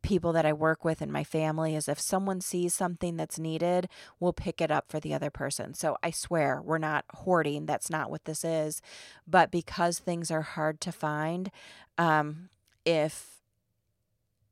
people 0.02 0.32
that 0.32 0.46
I 0.46 0.52
work 0.52 0.84
with 0.84 1.00
and 1.00 1.12
my 1.12 1.24
family 1.24 1.74
is 1.74 1.88
if 1.88 2.00
someone 2.00 2.40
sees 2.40 2.74
something 2.74 3.16
that's 3.16 3.38
needed, 3.38 3.88
we'll 4.18 4.32
pick 4.32 4.60
it 4.60 4.70
up 4.70 4.86
for 4.88 5.00
the 5.00 5.14
other 5.14 5.30
person. 5.30 5.74
So 5.74 5.96
I 6.02 6.10
swear 6.10 6.60
we're 6.62 6.78
not 6.78 7.04
hoarding. 7.10 7.66
That's 7.66 7.90
not 7.90 8.10
what 8.10 8.24
this 8.24 8.44
is. 8.44 8.82
But 9.26 9.50
because 9.50 9.98
things 9.98 10.30
are 10.30 10.42
hard 10.42 10.80
to 10.82 10.92
find, 10.92 11.50
um, 11.98 12.48
if 12.84 13.40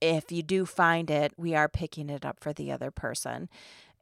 if 0.01 0.31
you 0.31 0.43
do 0.43 0.65
find 0.65 1.11
it, 1.11 1.33
we 1.37 1.57
are 1.57 1.69
picking 1.69 2.09
it 2.09 2.25
up 2.25 2.39
for 2.41 2.53
the 2.53 2.71
other 2.71 2.91
person 2.91 3.49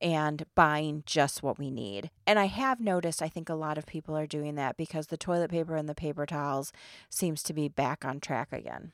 and 0.01 0.45
buying 0.55 1.03
just 1.07 1.43
what 1.43 1.59
we 1.59 1.71
need. 1.71 2.11
And 2.27 2.39
I 2.39 2.47
have 2.47 2.81
noticed, 2.81 3.23
I 3.23 3.29
think 3.29 3.49
a 3.49 3.55
lot 3.55 3.79
of 3.79 3.87
people 3.87 4.17
are 4.17 4.27
doing 4.27 4.57
that 4.57 4.77
because 4.77 5.07
the 5.07 5.17
toilet 5.17 5.51
paper 5.51 5.75
and 5.77 5.89
the 5.89 5.95
paper 5.95 6.27
towels 6.27 6.73
seems 7.09 7.43
to 7.45 7.55
be 7.55 7.69
back 7.69 8.05
on 8.05 8.21
track 8.21 8.53
again. 8.53 8.93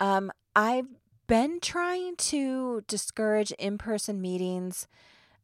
Um, 0.00 0.30
I've 0.56 0.88
been 1.26 1.60
trying 1.60 2.16
to 2.16 2.82
discourage 2.86 3.50
in 3.52 3.78
person 3.78 4.20
meetings 4.20 4.86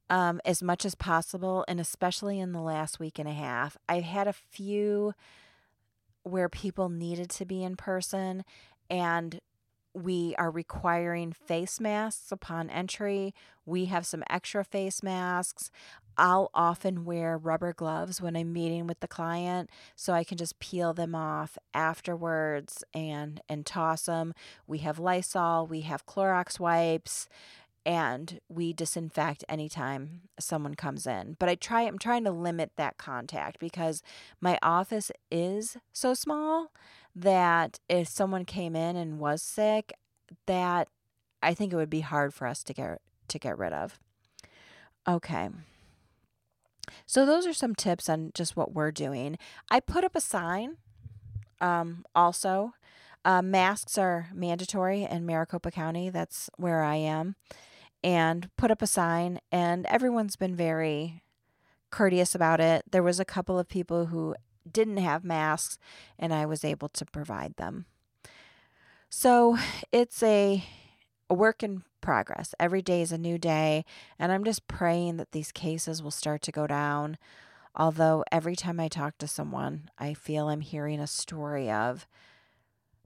um, 0.09 0.41
as 0.45 0.63
much 0.63 0.85
as 0.85 0.95
possible, 0.95 1.65
and 1.69 1.81
especially 1.81 2.41
in 2.41 2.53
the 2.53 2.61
last 2.61 2.99
week 2.99 3.19
and 3.19 3.29
a 3.29 3.33
half. 3.33 3.77
I've 3.89 4.05
had 4.05 4.27
a 4.27 4.33
few 4.33 5.15
where 6.25 6.49
people 6.49 6.89
needed 6.89 7.31
to 7.31 7.47
be 7.47 7.63
in 7.63 7.77
person, 7.77 8.45
and 8.91 9.41
we 9.95 10.35
are 10.37 10.51
requiring 10.51 11.33
face 11.33 11.81
masks 11.81 12.31
upon 12.31 12.71
entry. 12.71 13.35
We 13.65 13.87
have 13.87 14.07
some 14.07 14.23
extra 14.29 14.65
face 14.65 15.03
masks. 15.03 15.71
I'll 16.21 16.51
often 16.53 17.07
wear 17.07 17.39
rubber 17.39 17.73
gloves 17.73 18.21
when 18.21 18.37
I'm 18.37 18.53
meeting 18.53 18.87
with 18.87 19.01
the 19.01 19.09
client 19.09 19.71
so 19.97 20.13
I 20.13 20.23
can 20.23 20.37
just 20.37 20.59
peel 20.59 20.93
them 20.93 21.15
off 21.15 21.57
afterwards 21.73 22.85
and 22.93 23.41
and 23.49 23.65
toss 23.65 24.03
them. 24.03 24.35
We 24.67 24.79
have 24.79 24.99
Lysol, 24.99 25.67
we 25.67 25.81
have 25.81 26.05
Clorox 26.05 26.61
wipes 26.61 27.27
and 27.87 28.39
we 28.51 28.75
disinfect 28.75 29.45
anytime 29.49 30.21
someone 30.39 30.75
comes 30.75 31.07
in. 31.07 31.37
But 31.39 31.49
I 31.49 31.55
try 31.55 31.83
I'm 31.83 31.99
trying 31.99 32.25
to 32.25 32.31
limit 32.31 32.73
that 32.77 32.99
contact 32.99 33.59
because 33.59 34.03
my 34.43 34.59
office 34.63 35.11
is 35.31 35.79
so 35.95 36.13
small 36.13 36.71
that 37.17 37.81
if 37.89 38.09
someone 38.09 38.45
came 38.45 38.77
in 38.77 38.95
and 38.95 39.19
was 39.19 39.41
sick, 39.41 39.95
that 40.45 40.89
I 41.43 41.55
think 41.55 41.73
it 41.73 41.77
would 41.77 41.89
be 41.89 42.01
hard 42.01 42.35
for 42.35 42.47
us 42.47 42.63
to 42.65 42.75
get 42.75 43.01
to 43.29 43.39
get 43.39 43.57
rid 43.57 43.73
of. 43.73 43.99
Okay. 45.09 45.49
So 47.07 47.27
those 47.27 47.47
are 47.47 47.53
some 47.53 47.75
tips 47.75 48.09
on 48.09 48.33
just 48.35 48.57
what 48.57 48.73
we're 48.73 48.91
doing. 48.91 49.39
I 49.71 49.81
put 49.81 50.05
up 50.05 50.15
a 50.15 50.21
sign 50.21 50.77
um, 51.61 52.05
also. 52.15 52.75
Uh, 53.25 53.43
masks 53.43 53.99
are 53.99 54.31
mandatory 54.35 55.05
in 55.05 55.27
Maricopa 55.27 55.71
County. 55.71 56.09
That's 56.09 56.49
where 56.57 56.83
I 56.83 56.97
am. 56.97 57.37
And 58.03 58.49
put 58.57 58.71
up 58.71 58.81
a 58.81 58.87
sign, 58.87 59.41
and 59.53 59.85
everyone's 59.87 60.37
been 60.37 60.57
very 60.57 61.23
courteous 61.91 62.35
about 62.35 62.61
it. 62.61 62.85
There 62.91 63.03
was 63.03 63.21
a 63.21 63.27
couple 63.27 63.59
of 63.59 63.69
people 63.69 64.07
who 64.07 64.35
didn't 64.71 64.97
have 64.97 65.23
masks, 65.23 65.79
and 66.19 66.33
I 66.33 66.47
was 66.47 66.65
able 66.65 66.89
to 66.91 67.05
provide 67.05 67.57
them. 67.57 67.85
So 69.11 69.59
it's 69.93 70.23
a, 70.23 70.65
a 71.29 71.35
work 71.35 71.63
in 71.63 71.83
progress. 72.11 72.57
Every 72.59 72.83
day 72.83 73.03
is 73.03 73.13
a 73.13 73.19
new 73.19 73.39
day, 73.39 73.85
and 74.19 74.33
I'm 74.33 74.43
just 74.43 74.67
praying 74.67 75.17
that 75.19 75.31
these 75.31 75.53
cases 75.53 76.03
will 76.03 76.11
start 76.11 76.43
to 76.43 76.51
go 76.51 76.67
down. 76.67 77.19
Although 77.77 78.25
every 78.33 78.57
time 78.57 78.81
I 78.81 78.89
talk 78.89 79.17
to 79.19 79.29
someone, 79.29 79.93
I 79.97 80.15
feel 80.15 80.49
I'm 80.49 80.61
hearing 80.61 80.99
a 80.99 81.07
story 81.07 81.71
of 81.71 82.09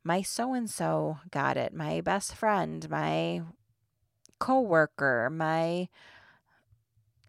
my 0.05 0.23
so 0.23 0.55
and 0.55 0.71
so 0.71 1.19
got 1.31 1.59
it, 1.59 1.75
my 1.75 2.01
best 2.01 2.35
friend, 2.35 2.89
my 2.89 3.43
coworker, 4.39 5.29
my 5.31 5.91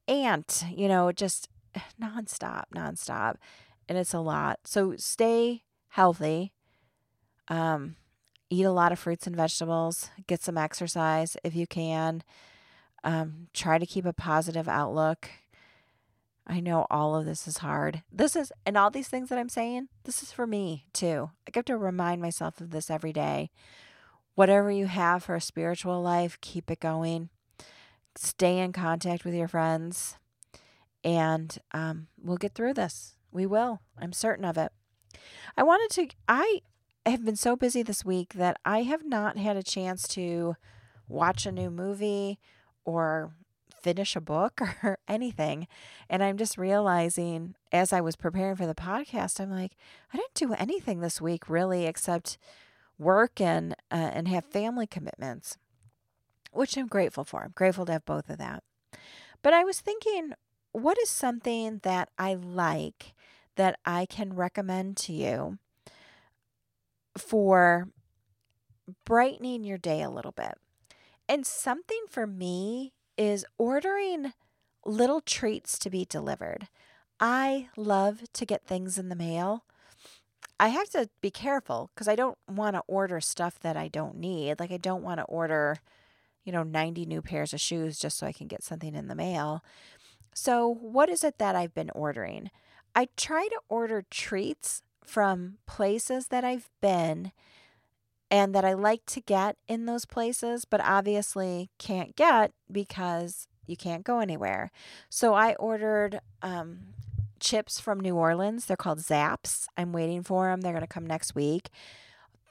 aunt, 0.07 0.63
you 0.73 0.88
know, 0.88 1.11
just 1.11 1.49
nonstop, 2.01 2.67
nonstop 2.73 3.36
and 3.89 3.97
it's 3.97 4.13
a 4.13 4.21
lot. 4.21 4.59
So 4.63 4.95
stay 4.95 5.63
healthy. 5.89 6.53
Um, 7.49 7.97
eat 8.49 8.63
a 8.63 8.71
lot 8.71 8.91
of 8.91 8.99
fruits 8.99 9.27
and 9.27 9.35
vegetables. 9.35 10.09
Get 10.27 10.41
some 10.41 10.57
exercise 10.57 11.37
if 11.43 11.55
you 11.55 11.67
can. 11.67 12.23
Um, 13.03 13.47
try 13.53 13.77
to 13.77 13.85
keep 13.85 14.05
a 14.05 14.13
positive 14.13 14.67
outlook. 14.67 15.29
I 16.47 16.59
know 16.59 16.85
all 16.91 17.15
of 17.15 17.25
this 17.25 17.47
is 17.47 17.59
hard. 17.59 18.03
This 18.11 18.35
is, 18.35 18.51
and 18.65 18.77
all 18.77 18.91
these 18.91 19.07
things 19.07 19.29
that 19.29 19.39
I'm 19.39 19.49
saying, 19.49 19.89
this 20.03 20.21
is 20.21 20.31
for 20.31 20.45
me 20.45 20.85
too. 20.93 21.31
I 21.47 21.51
have 21.55 21.65
to 21.65 21.77
remind 21.77 22.21
myself 22.21 22.61
of 22.61 22.69
this 22.69 22.89
every 22.89 23.13
day. 23.13 23.49
Whatever 24.35 24.69
you 24.69 24.85
have 24.85 25.23
for 25.23 25.35
a 25.35 25.41
spiritual 25.41 26.01
life, 26.01 26.39
keep 26.41 26.69
it 26.69 26.79
going. 26.79 27.29
Stay 28.15 28.59
in 28.59 28.73
contact 28.73 29.25
with 29.25 29.33
your 29.33 29.47
friends, 29.47 30.17
and 31.03 31.57
um, 31.73 32.07
we'll 32.21 32.37
get 32.37 32.53
through 32.53 32.73
this. 32.73 33.15
We 33.31 33.45
will. 33.45 33.81
I'm 33.97 34.13
certain 34.13 34.45
of 34.45 34.57
it. 34.57 34.71
I 35.57 35.63
wanted 35.63 35.89
to, 35.95 36.15
I 36.27 36.61
have 37.06 37.26
been 37.26 37.36
so 37.36 37.56
busy 37.56 37.84
this 37.84 38.03
week 38.03 38.34
that 38.34 38.58
I 38.66 38.84
have 38.84 39.06
not 39.06 39.38
had 39.38 39.58
a 39.58 39.64
chance 39.64 40.08
to 40.10 40.56
watch 41.08 41.45
a 41.45 41.51
new 41.51 41.70
movie 41.70 42.39
or 42.84 43.32
finish 43.82 44.16
a 44.16 44.22
book 44.22 44.60
or 44.84 44.97
anything. 45.08 45.68
And 46.10 46.24
I'm 46.24 46.38
just 46.38 46.58
realizing 46.58 47.56
as 47.72 47.93
I 47.93 48.01
was 48.01 48.16
preparing 48.16 48.56
for 48.56 48.66
the 48.66 48.74
podcast, 48.74 49.39
I'm 49.39 49.51
like, 49.51 49.74
I 50.12 50.18
didn't 50.18 50.34
do 50.34 50.53
anything 50.53 50.99
this 50.99 51.22
week 51.22 51.47
really 51.47 51.86
except 51.86 52.38
work 52.97 53.39
and 53.39 53.74
uh, 53.91 54.12
and 54.14 54.28
have 54.28 54.45
family 54.45 54.88
commitments, 54.88 55.58
which 56.51 56.78
I'm 56.78 56.88
grateful 56.88 57.24
for. 57.24 57.43
I'm 57.43 57.53
grateful 57.53 57.86
to 57.86 57.91
have 57.91 58.06
both 58.06 58.30
of 58.30 58.38
that. 58.39 58.64
But 59.43 59.53
I 59.53 59.64
was 59.64 59.80
thinking, 59.82 60.32
what 60.72 60.97
is 60.97 61.10
something 61.10 61.80
that 61.84 62.10
I 62.18 62.34
like 62.34 63.14
that 63.56 63.78
I 63.86 64.06
can 64.08 64.34
recommend 64.34 64.97
to 64.97 65.14
you 65.14 65.60
for 67.18 67.89
brightening 69.05 69.63
your 69.63 69.78
day 69.78 70.01
a 70.01 70.09
little 70.09 70.32
bit. 70.32 70.57
And 71.28 71.45
something 71.45 72.03
for 72.09 72.28
me 72.28 72.93
is 73.18 73.45
ordering 73.57 74.34
little 74.86 75.22
treats 75.22 75.80
to 75.80 75.89
be 75.89 76.05
delivered. 76.05 76.68
I 77.20 77.70
love 77.78 78.24
to 78.34 78.45
get 78.45 78.66
things 78.66 78.97
in 78.97 79.09
the 79.09 79.16
mail. 79.16 79.63
I 80.59 80.70
have 80.70 80.89
to 80.89 81.09
be 81.22 81.32
careful 81.32 81.89
because 81.93 82.07
I 82.07 82.16
don't 82.16 82.38
want 82.47 82.76
to 82.76 82.84
order 82.88 83.20
stuff 83.20 83.59
that 83.59 83.76
I 83.76 83.88
don't 83.88 84.18
need. 84.18 84.59
Like, 84.59 84.72
I 84.72 84.78
don't 84.78 85.03
want 85.03 85.20
to 85.20 85.26
order, 85.26 85.78
you 86.43 86.51
know, 86.51 86.63
90 86.63 87.05
new 87.05 87.22
pairs 87.22 87.53
of 87.53 87.59
shoes 87.59 87.99
just 87.99 88.18
so 88.18 88.28
I 88.28 88.32
can 88.32 88.47
get 88.47 88.63
something 88.63 88.95
in 88.95 89.07
the 89.07 89.16
mail. 89.16 89.63
So, 90.34 90.68
what 90.68 91.09
is 91.09 91.24
it 91.24 91.39
that 91.39 91.55
I've 91.55 91.74
been 91.74 91.89
ordering? 91.91 92.51
I 92.93 93.09
try 93.18 93.47
to 93.49 93.59
order 93.68 94.05
treats 94.09 94.82
from 95.06 95.58
places 95.66 96.28
that 96.28 96.43
I've 96.43 96.70
been 96.82 97.32
and 98.32 98.53
that 98.56 98.66
I 98.66 98.74
like 98.74 99.06
to 99.08 99.22
get 99.22 99.58
in 99.68 99.86
those 99.86 100.06
places, 100.06 100.66
but 100.66 100.82
obviously 100.84 101.70
can't 101.78 102.16
get 102.16 102.51
because 102.72 103.47
you 103.68 103.78
can't 103.78 104.03
go 104.03 104.20
anywhere. 104.20 104.72
So 105.10 105.34
I 105.34 105.53
ordered 105.56 106.20
um, 106.41 106.80
chips 107.39 107.80
from 107.80 107.99
New 107.99 108.16
Orleans. 108.16 108.66
They're 108.66 108.78
called 108.78 108.99
Zapp's. 108.99 109.68
I'm 109.78 109.93
waiting 109.93 110.24
for 110.24 110.49
them. 110.49 110.62
They're 110.62 110.74
going 110.74 110.82
to 110.82 110.88
come 110.88 111.06
next 111.08 111.36
week. 111.36 111.70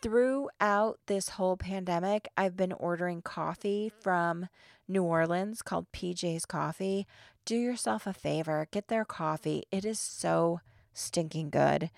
Throughout 0.01 0.99
this 1.07 1.31
whole 1.31 1.57
pandemic, 1.57 2.29
I've 2.37 2.57
been 2.57 2.73
ordering 2.73 3.23
coffee 3.23 3.91
from 4.01 4.49
New 4.87 5.03
Orleans 5.03 5.63
called 5.63 5.87
PJ's 5.93 6.45
Coffee 6.45 7.07
do 7.45 7.57
yourself 7.57 8.07
a 8.07 8.13
favor, 8.13 8.69
get 8.71 8.89
their 8.89 9.05
coffee. 9.05 9.65
It 9.71 9.85
is 9.85 9.99
so 9.99 10.61
stinking 10.93 11.51
good. 11.51 11.91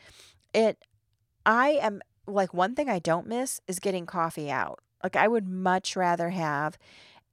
It 0.52 0.78
I 1.44 1.70
am 1.70 2.00
like 2.26 2.52
one 2.52 2.74
thing 2.74 2.88
I 2.88 2.98
don't 2.98 3.26
miss 3.26 3.60
is 3.68 3.78
getting 3.78 4.06
coffee 4.06 4.50
out. 4.50 4.80
Like 5.02 5.16
I 5.16 5.28
would 5.28 5.46
much 5.48 5.96
rather 5.96 6.30
have 6.30 6.76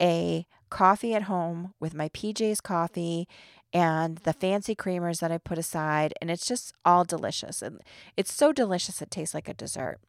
a 0.01 0.45
coffee 0.69 1.13
at 1.13 1.23
home 1.23 1.73
with 1.79 1.93
my 1.93 2.09
PJ's 2.09 2.61
coffee 2.61 3.27
and 3.71 4.17
the 4.19 4.33
fancy 4.33 4.75
creamers 4.75 5.19
that 5.19 5.31
I 5.31 5.37
put 5.37 5.57
aside 5.57 6.13
and 6.21 6.29
it's 6.29 6.45
just 6.45 6.73
all 6.85 7.03
delicious. 7.03 7.61
And 7.61 7.81
it's 8.15 8.33
so 8.33 8.51
delicious 8.51 9.01
it 9.01 9.09
tastes 9.09 9.33
like 9.33 9.49
a 9.49 9.53
dessert. 9.53 9.99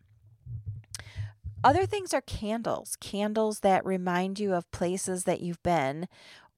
Other 1.62 1.86
things 1.86 2.12
are 2.12 2.20
candles, 2.20 2.96
candles 3.00 3.61
that 3.61 3.86
remind 3.86 4.38
you 4.38 4.52
of 4.52 4.70
places 4.70 5.24
that 5.24 5.40
you've 5.40 5.62
been 5.62 6.09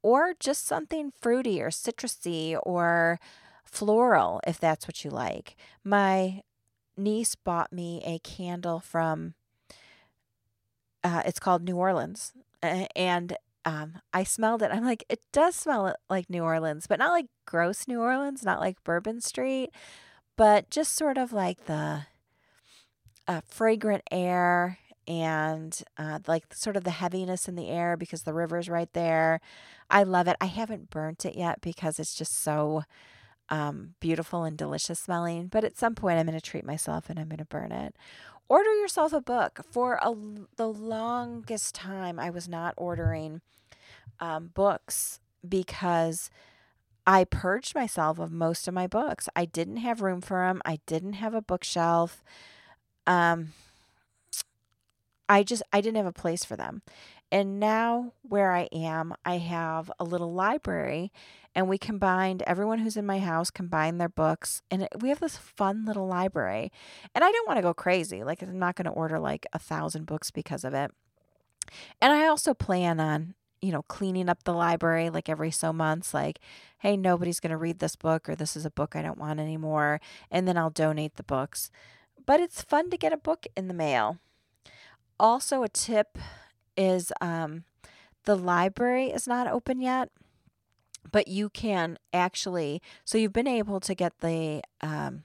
or 0.03 0.35
just 0.41 0.67
something 0.67 1.13
fruity 1.21 1.63
or 1.63 1.71
citrusy 1.71 2.59
or 2.65 3.21
floral 3.67 4.41
if 4.47 4.59
that's 4.59 4.87
what 4.89 5.05
you 5.05 5.11
like. 5.11 5.57
My 5.85 6.43
niece 6.97 7.35
bought 7.35 7.73
me 7.73 8.03
a 8.07 8.19
candle 8.21 8.81
from 8.81 9.35
uh, 11.05 11.23
it's 11.27 11.39
called 11.39 11.63
New 11.63 11.77
Orleans 11.77 12.33
and 12.63 13.37
um, 13.65 13.99
I 14.15 14.23
smelled 14.23 14.63
it. 14.63 14.71
I'm 14.73 14.85
like, 14.85 15.05
it 15.09 15.21
does 15.33 15.57
smell 15.57 15.95
like 16.09 16.31
New 16.31 16.43
Orleans, 16.43 16.87
but 16.87 16.99
not 16.99 17.11
like 17.11 17.27
gross 17.47 17.89
New 17.89 18.01
Orleans, 18.01 18.45
not 18.45 18.61
like 18.61 18.83
Bourbon 18.85 19.21
Street, 19.21 19.71
but 20.37 20.71
just 20.71 20.95
sort 20.95 21.19
of 21.19 21.33
like 21.33 21.67
the 21.67 22.03
uh, 23.27 23.41
fragrant 23.45 24.03
air 24.11 24.79
and 25.09 25.83
uh, 25.99 26.21
like 26.27 26.55
sort 26.55 26.77
of 26.77 26.85
the 26.85 26.91
heaviness 26.91 27.49
in 27.49 27.57
the 27.57 27.69
air 27.69 27.97
because 27.97 28.23
the 28.23 28.33
river's 28.35 28.69
right 28.69 28.93
there. 28.93 29.41
I 29.91 30.05
love 30.05 30.29
it. 30.29 30.37
I 30.41 30.47
haven't 30.47 30.91
burnt 30.91 31.25
it 31.25 31.37
yet 31.37 31.61
because 31.61 31.99
it's 31.99 32.15
just 32.15 32.41
so 32.43 32.85
um, 33.49 33.95
beautiful 34.01 34.45
and 34.45 34.57
delicious 34.57 35.01
smelling. 35.01 35.49
But 35.49 35.65
at 35.65 35.79
some 35.79 35.95
point, 35.95 36.19
I'm 36.19 36.27
going 36.27 36.39
to 36.39 36.45
treat 36.45 36.65
myself 36.65 37.09
and 37.09 37.19
I'm 37.19 37.29
going 37.29 37.39
to 37.39 37.45
burn 37.45 37.73
it. 37.73 37.95
Order 38.49 38.73
yourself 38.75 39.13
a 39.13 39.21
book. 39.21 39.61
For 39.71 39.99
a, 40.03 40.15
the 40.57 40.69
longest 40.69 41.75
time, 41.75 42.19
I 42.19 42.31
was 42.31 42.49
not 42.49 42.75
ordering 42.77 43.41
um, 44.21 44.51
books 44.55 45.21
because 45.47 46.31
I 47.07 47.25
purged 47.25 47.75
myself 47.75 48.19
of 48.19 48.33
most 48.33 48.67
of 48.67 48.75
my 48.75 48.87
books. 48.87 49.29
I 49.37 49.45
didn't 49.45 49.79
have 49.79 50.03
room 50.03 50.21
for 50.21 50.47
them. 50.47 50.61
I 50.65 50.81
didn't 50.87 51.15
have 51.15 51.35
a 51.35 51.43
bookshelf. 51.43 52.23
Um, 53.07 53.53
I 55.29 55.43
just 55.43 55.63
I 55.73 55.81
didn't 55.81 55.97
have 55.97 56.07
a 56.07 56.13
place 56.13 56.45
for 56.45 56.57
them. 56.57 56.83
And 57.33 57.59
now 57.59 58.13
where 58.23 58.53
I 58.53 58.69
am, 58.73 59.15
I 59.25 59.39
have 59.39 59.91
a 59.99 60.05
little 60.05 60.33
library 60.33 61.13
and 61.57 61.69
we 61.69 61.79
combined 61.79 62.43
everyone 62.47 62.81
who's 62.81 62.99
in 62.99 63.07
my 63.07 63.19
house 63.19 63.51
combined 63.51 63.99
their 63.99 64.11
books 64.11 64.63
and 64.71 64.87
we 65.01 65.09
have 65.09 65.21
this 65.21 65.39
fun 65.39 65.87
little 65.87 66.07
library. 66.07 66.71
And 67.15 67.25
I 67.25 67.33
don't 67.33 67.47
want 67.49 67.57
to 67.57 67.63
go 67.63 67.73
crazy. 67.73 68.23
Like 68.23 68.43
I'm 68.43 68.59
not 68.59 68.77
going 68.77 68.85
to 68.85 68.91
order 68.91 69.19
like 69.19 69.47
a 69.55 69.59
thousand 69.59 70.05
books 70.05 70.31
because 70.31 70.65
of 70.65 70.75
it. 70.75 70.93
And 72.01 72.13
I 72.13 72.27
also 72.27 72.53
plan 72.55 73.01
on 73.01 73.35
you 73.63 73.73
know, 73.73 73.83
cleaning 73.83 74.29
up 74.29 74.45
the 74.45 74.53
library 74.53 75.09
like 75.09 75.31
every 75.31 75.51
so 75.51 75.73
months, 75.73 76.13
like, 76.13 76.39
hey, 76.79 76.97
nobody's 76.97 77.41
going 77.41 77.51
to 77.51 77.57
read 77.57 77.79
this 77.79 77.97
book 77.97 78.29
or 78.29 78.37
this 78.37 78.55
is 78.55 78.67
a 78.67 78.71
book 78.71 78.95
I 78.95 79.03
don't 79.03 79.19
want 79.19 79.41
anymore. 79.41 80.01
And 80.31 80.47
then 80.47 80.59
I'll 80.59 80.71
donate 80.71 81.17
the 81.17 81.23
books. 81.23 81.71
But 82.27 82.39
it's 82.39 82.63
fun 82.63 82.91
to 82.91 82.99
get 82.99 83.15
a 83.15 83.17
book 83.17 83.47
in 83.57 83.67
the 83.67 83.75
mail. 83.75 84.19
Also, 85.19 85.63
a 85.63 85.69
tip 85.69 86.19
is 86.77 87.13
um, 87.23 87.65
the 88.25 88.37
library 88.37 89.07
is 89.07 89.27
not 89.27 89.47
open 89.47 89.81
yet, 89.81 90.11
but 91.11 91.29
you 91.29 91.49
can 91.49 91.99
actually, 92.13 92.83
so 93.05 93.19
you've 93.19 93.33
been 93.33 93.47
able 93.47 93.81
to 93.81 93.95
get 93.95 94.21
the, 94.21 94.63
um, 94.81 95.25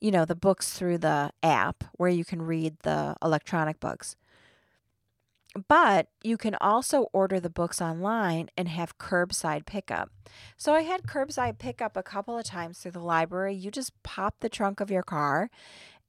you 0.00 0.10
know, 0.10 0.24
the 0.24 0.34
books 0.34 0.72
through 0.72 0.98
the 0.98 1.32
app 1.42 1.84
where 1.92 2.10
you 2.10 2.24
can 2.24 2.42
read 2.42 2.78
the 2.82 3.16
electronic 3.22 3.80
books. 3.80 4.16
But 5.66 6.06
you 6.22 6.36
can 6.36 6.54
also 6.60 7.08
order 7.12 7.40
the 7.40 7.50
books 7.50 7.82
online 7.82 8.50
and 8.56 8.68
have 8.68 8.98
curbside 8.98 9.66
pickup. 9.66 10.10
So 10.56 10.74
I 10.74 10.82
had 10.82 11.02
curbside 11.02 11.58
pickup 11.58 11.96
a 11.96 12.04
couple 12.04 12.38
of 12.38 12.44
times 12.44 12.78
through 12.78 12.92
the 12.92 13.00
library. 13.00 13.54
You 13.54 13.70
just 13.72 14.00
pop 14.04 14.36
the 14.40 14.48
trunk 14.48 14.80
of 14.80 14.92
your 14.92 15.02
car 15.02 15.50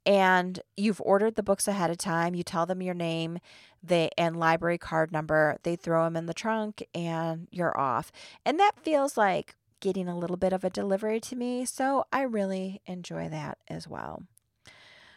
and 0.05 0.59
you've 0.77 1.01
ordered 1.01 1.35
the 1.35 1.43
books 1.43 1.67
ahead 1.67 1.89
of 1.89 1.97
time. 1.97 2.35
You 2.35 2.43
tell 2.43 2.65
them 2.65 2.81
your 2.81 2.93
name, 2.93 3.39
they 3.83 4.09
and 4.17 4.37
library 4.37 4.77
card 4.77 5.11
number. 5.11 5.57
They 5.63 5.75
throw 5.75 6.03
them 6.03 6.15
in 6.15 6.25
the 6.25 6.33
trunk 6.33 6.83
and 6.93 7.47
you're 7.51 7.77
off. 7.77 8.11
And 8.45 8.59
that 8.59 8.79
feels 8.79 9.17
like 9.17 9.55
getting 9.81 10.07
a 10.07 10.17
little 10.17 10.37
bit 10.37 10.53
of 10.53 10.63
a 10.63 10.69
delivery 10.69 11.19
to 11.19 11.35
me, 11.35 11.65
so 11.65 12.05
I 12.13 12.21
really 12.21 12.81
enjoy 12.85 13.27
that 13.29 13.57
as 13.67 13.87
well. 13.87 14.23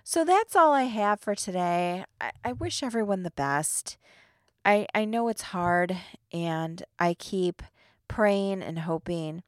So 0.03 0.25
that's 0.25 0.57
all 0.57 0.73
I 0.73 0.85
have 0.85 1.21
for 1.21 1.35
today. 1.35 2.05
I, 2.21 2.33
I 2.45 2.53
wish 2.53 2.83
everyone 2.83 3.23
the 3.23 3.31
best. 3.31 3.97
I, 4.65 4.87
I 4.95 5.05
know 5.05 5.29
it's 5.29 5.43
hard, 5.43 5.97
and 6.33 6.83
I 6.99 7.15
keep 7.15 7.63
praying 8.09 8.63
and 8.63 8.81
hoping 8.81 9.43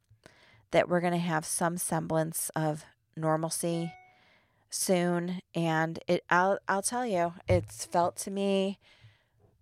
that 0.70 0.88
we're 0.88 1.00
going 1.00 1.12
to 1.14 1.18
have 1.18 1.46
some 1.46 1.78
semblance 1.78 2.50
of 2.54 2.84
normalcy 3.16 3.92
soon. 4.68 5.40
And 5.54 5.98
it, 6.06 6.24
I'll, 6.28 6.58
I'll 6.68 6.82
tell 6.82 7.06
you, 7.06 7.34
it's 7.48 7.86
felt 7.86 8.16
to 8.18 8.30
me 8.30 8.78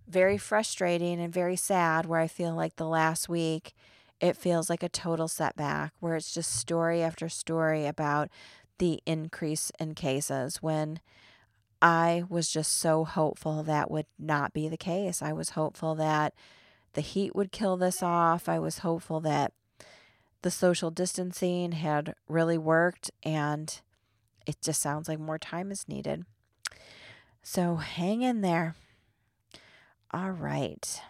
very 0.07 0.39
frustrating 0.39 1.21
and 1.21 1.33
very 1.33 1.57
sad. 1.57 2.07
Where 2.07 2.21
I 2.21 2.27
feel 2.27 2.55
like 2.55 2.77
the 2.77 2.87
last 2.87 3.29
week, 3.29 3.75
it 4.21 4.37
feels 4.37 4.71
like 4.71 4.83
a 4.83 4.89
total 4.89 5.29
setback. 5.29 5.93
Where 6.01 6.17
it's 6.17 6.33
just 6.33 6.55
story 6.55 7.03
after 7.03 7.29
story 7.29 7.87
about 7.87 8.29
the 8.79 9.01
increase 9.07 9.71
in 9.79 9.95
cases 9.95 10.57
when 10.63 11.01
I 11.81 12.25
was 12.29 12.49
just 12.49 12.79
so 12.79 13.05
hopeful 13.05 13.63
that 13.63 13.91
would 13.91 14.07
not 14.19 14.53
be 14.53 14.69
the 14.69 14.77
case. 14.77 15.21
I 15.21 15.33
was 15.33 15.51
hopeful 15.51 15.95
that 15.97 16.35
the 16.95 17.03
heat 17.03 17.37
would 17.37 17.53
kill 17.53 17.77
this 17.77 18.03
off. 18.03 18.49
I 18.49 18.59
was 18.59 18.79
hopeful 18.79 19.21
that 19.21 19.53
the 20.43 20.51
social 20.51 20.91
distancing 20.91 21.73
had 21.73 22.15
really 22.29 22.59
worked, 22.59 23.11
and 23.23 23.81
it 24.47 24.57
just 24.63 24.81
sounds 24.81 25.09
like 25.09 25.19
more 25.19 25.39
time 25.39 25.71
is 25.71 25.89
needed. 25.89 26.25
So 27.43 27.77
hang 27.77 28.23
in 28.23 28.41
there. 28.41 28.75
All 30.11 30.31
right. 30.31 31.01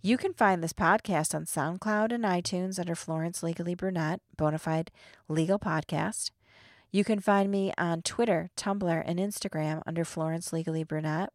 You 0.00 0.16
can 0.16 0.32
find 0.34 0.62
this 0.62 0.72
podcast 0.72 1.34
on 1.34 1.44
SoundCloud 1.44 2.12
and 2.12 2.24
iTunes 2.24 2.80
under 2.80 2.96
Florence 2.96 3.42
Legally 3.42 3.76
Brunette, 3.76 4.20
Bonafide 4.36 4.88
Legal 5.28 5.60
Podcast. 5.60 6.32
You 6.90 7.04
can 7.04 7.20
find 7.20 7.50
me 7.50 7.72
on 7.78 8.02
Twitter, 8.02 8.50
Tumblr, 8.56 9.02
and 9.06 9.18
Instagram 9.18 9.80
under 9.86 10.04
Florence 10.04 10.52
Legally 10.52 10.82
Brunette. 10.82 11.30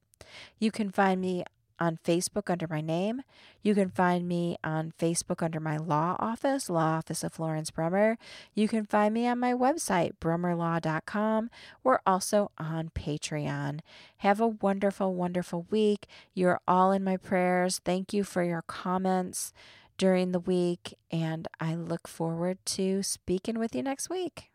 You 0.59 0.71
can 0.71 0.91
find 0.91 1.21
me 1.21 1.45
on 1.79 1.99
Facebook 2.03 2.49
under 2.49 2.67
my 2.67 2.81
name. 2.81 3.21
You 3.61 3.75
can 3.75 3.89
find 3.89 4.27
me 4.27 4.57
on 4.63 4.93
Facebook 4.99 5.43
under 5.43 5.59
my 5.59 5.77
law 5.77 6.15
office, 6.19 6.69
Law 6.69 6.97
Office 6.97 7.23
of 7.23 7.33
Florence 7.33 7.71
Brummer. 7.71 8.17
You 8.53 8.67
can 8.67 8.85
find 8.85 9.13
me 9.13 9.27
on 9.27 9.39
my 9.39 9.53
website, 9.53 10.11
brummerlaw.com. 10.21 11.49
We're 11.83 11.99
also 12.05 12.51
on 12.57 12.89
Patreon. 12.89 13.79
Have 14.17 14.39
a 14.39 14.47
wonderful, 14.47 15.13
wonderful 15.13 15.65
week. 15.69 16.07
You're 16.33 16.61
all 16.67 16.91
in 16.91 17.03
my 17.03 17.17
prayers. 17.17 17.79
Thank 17.83 18.13
you 18.13 18.23
for 18.23 18.43
your 18.43 18.61
comments 18.61 19.53
during 19.97 20.31
the 20.31 20.39
week, 20.39 20.93
and 21.11 21.47
I 21.59 21.75
look 21.75 22.07
forward 22.07 22.59
to 22.65 23.01
speaking 23.03 23.57
with 23.57 23.75
you 23.75 23.83
next 23.83 24.09
week. 24.09 24.51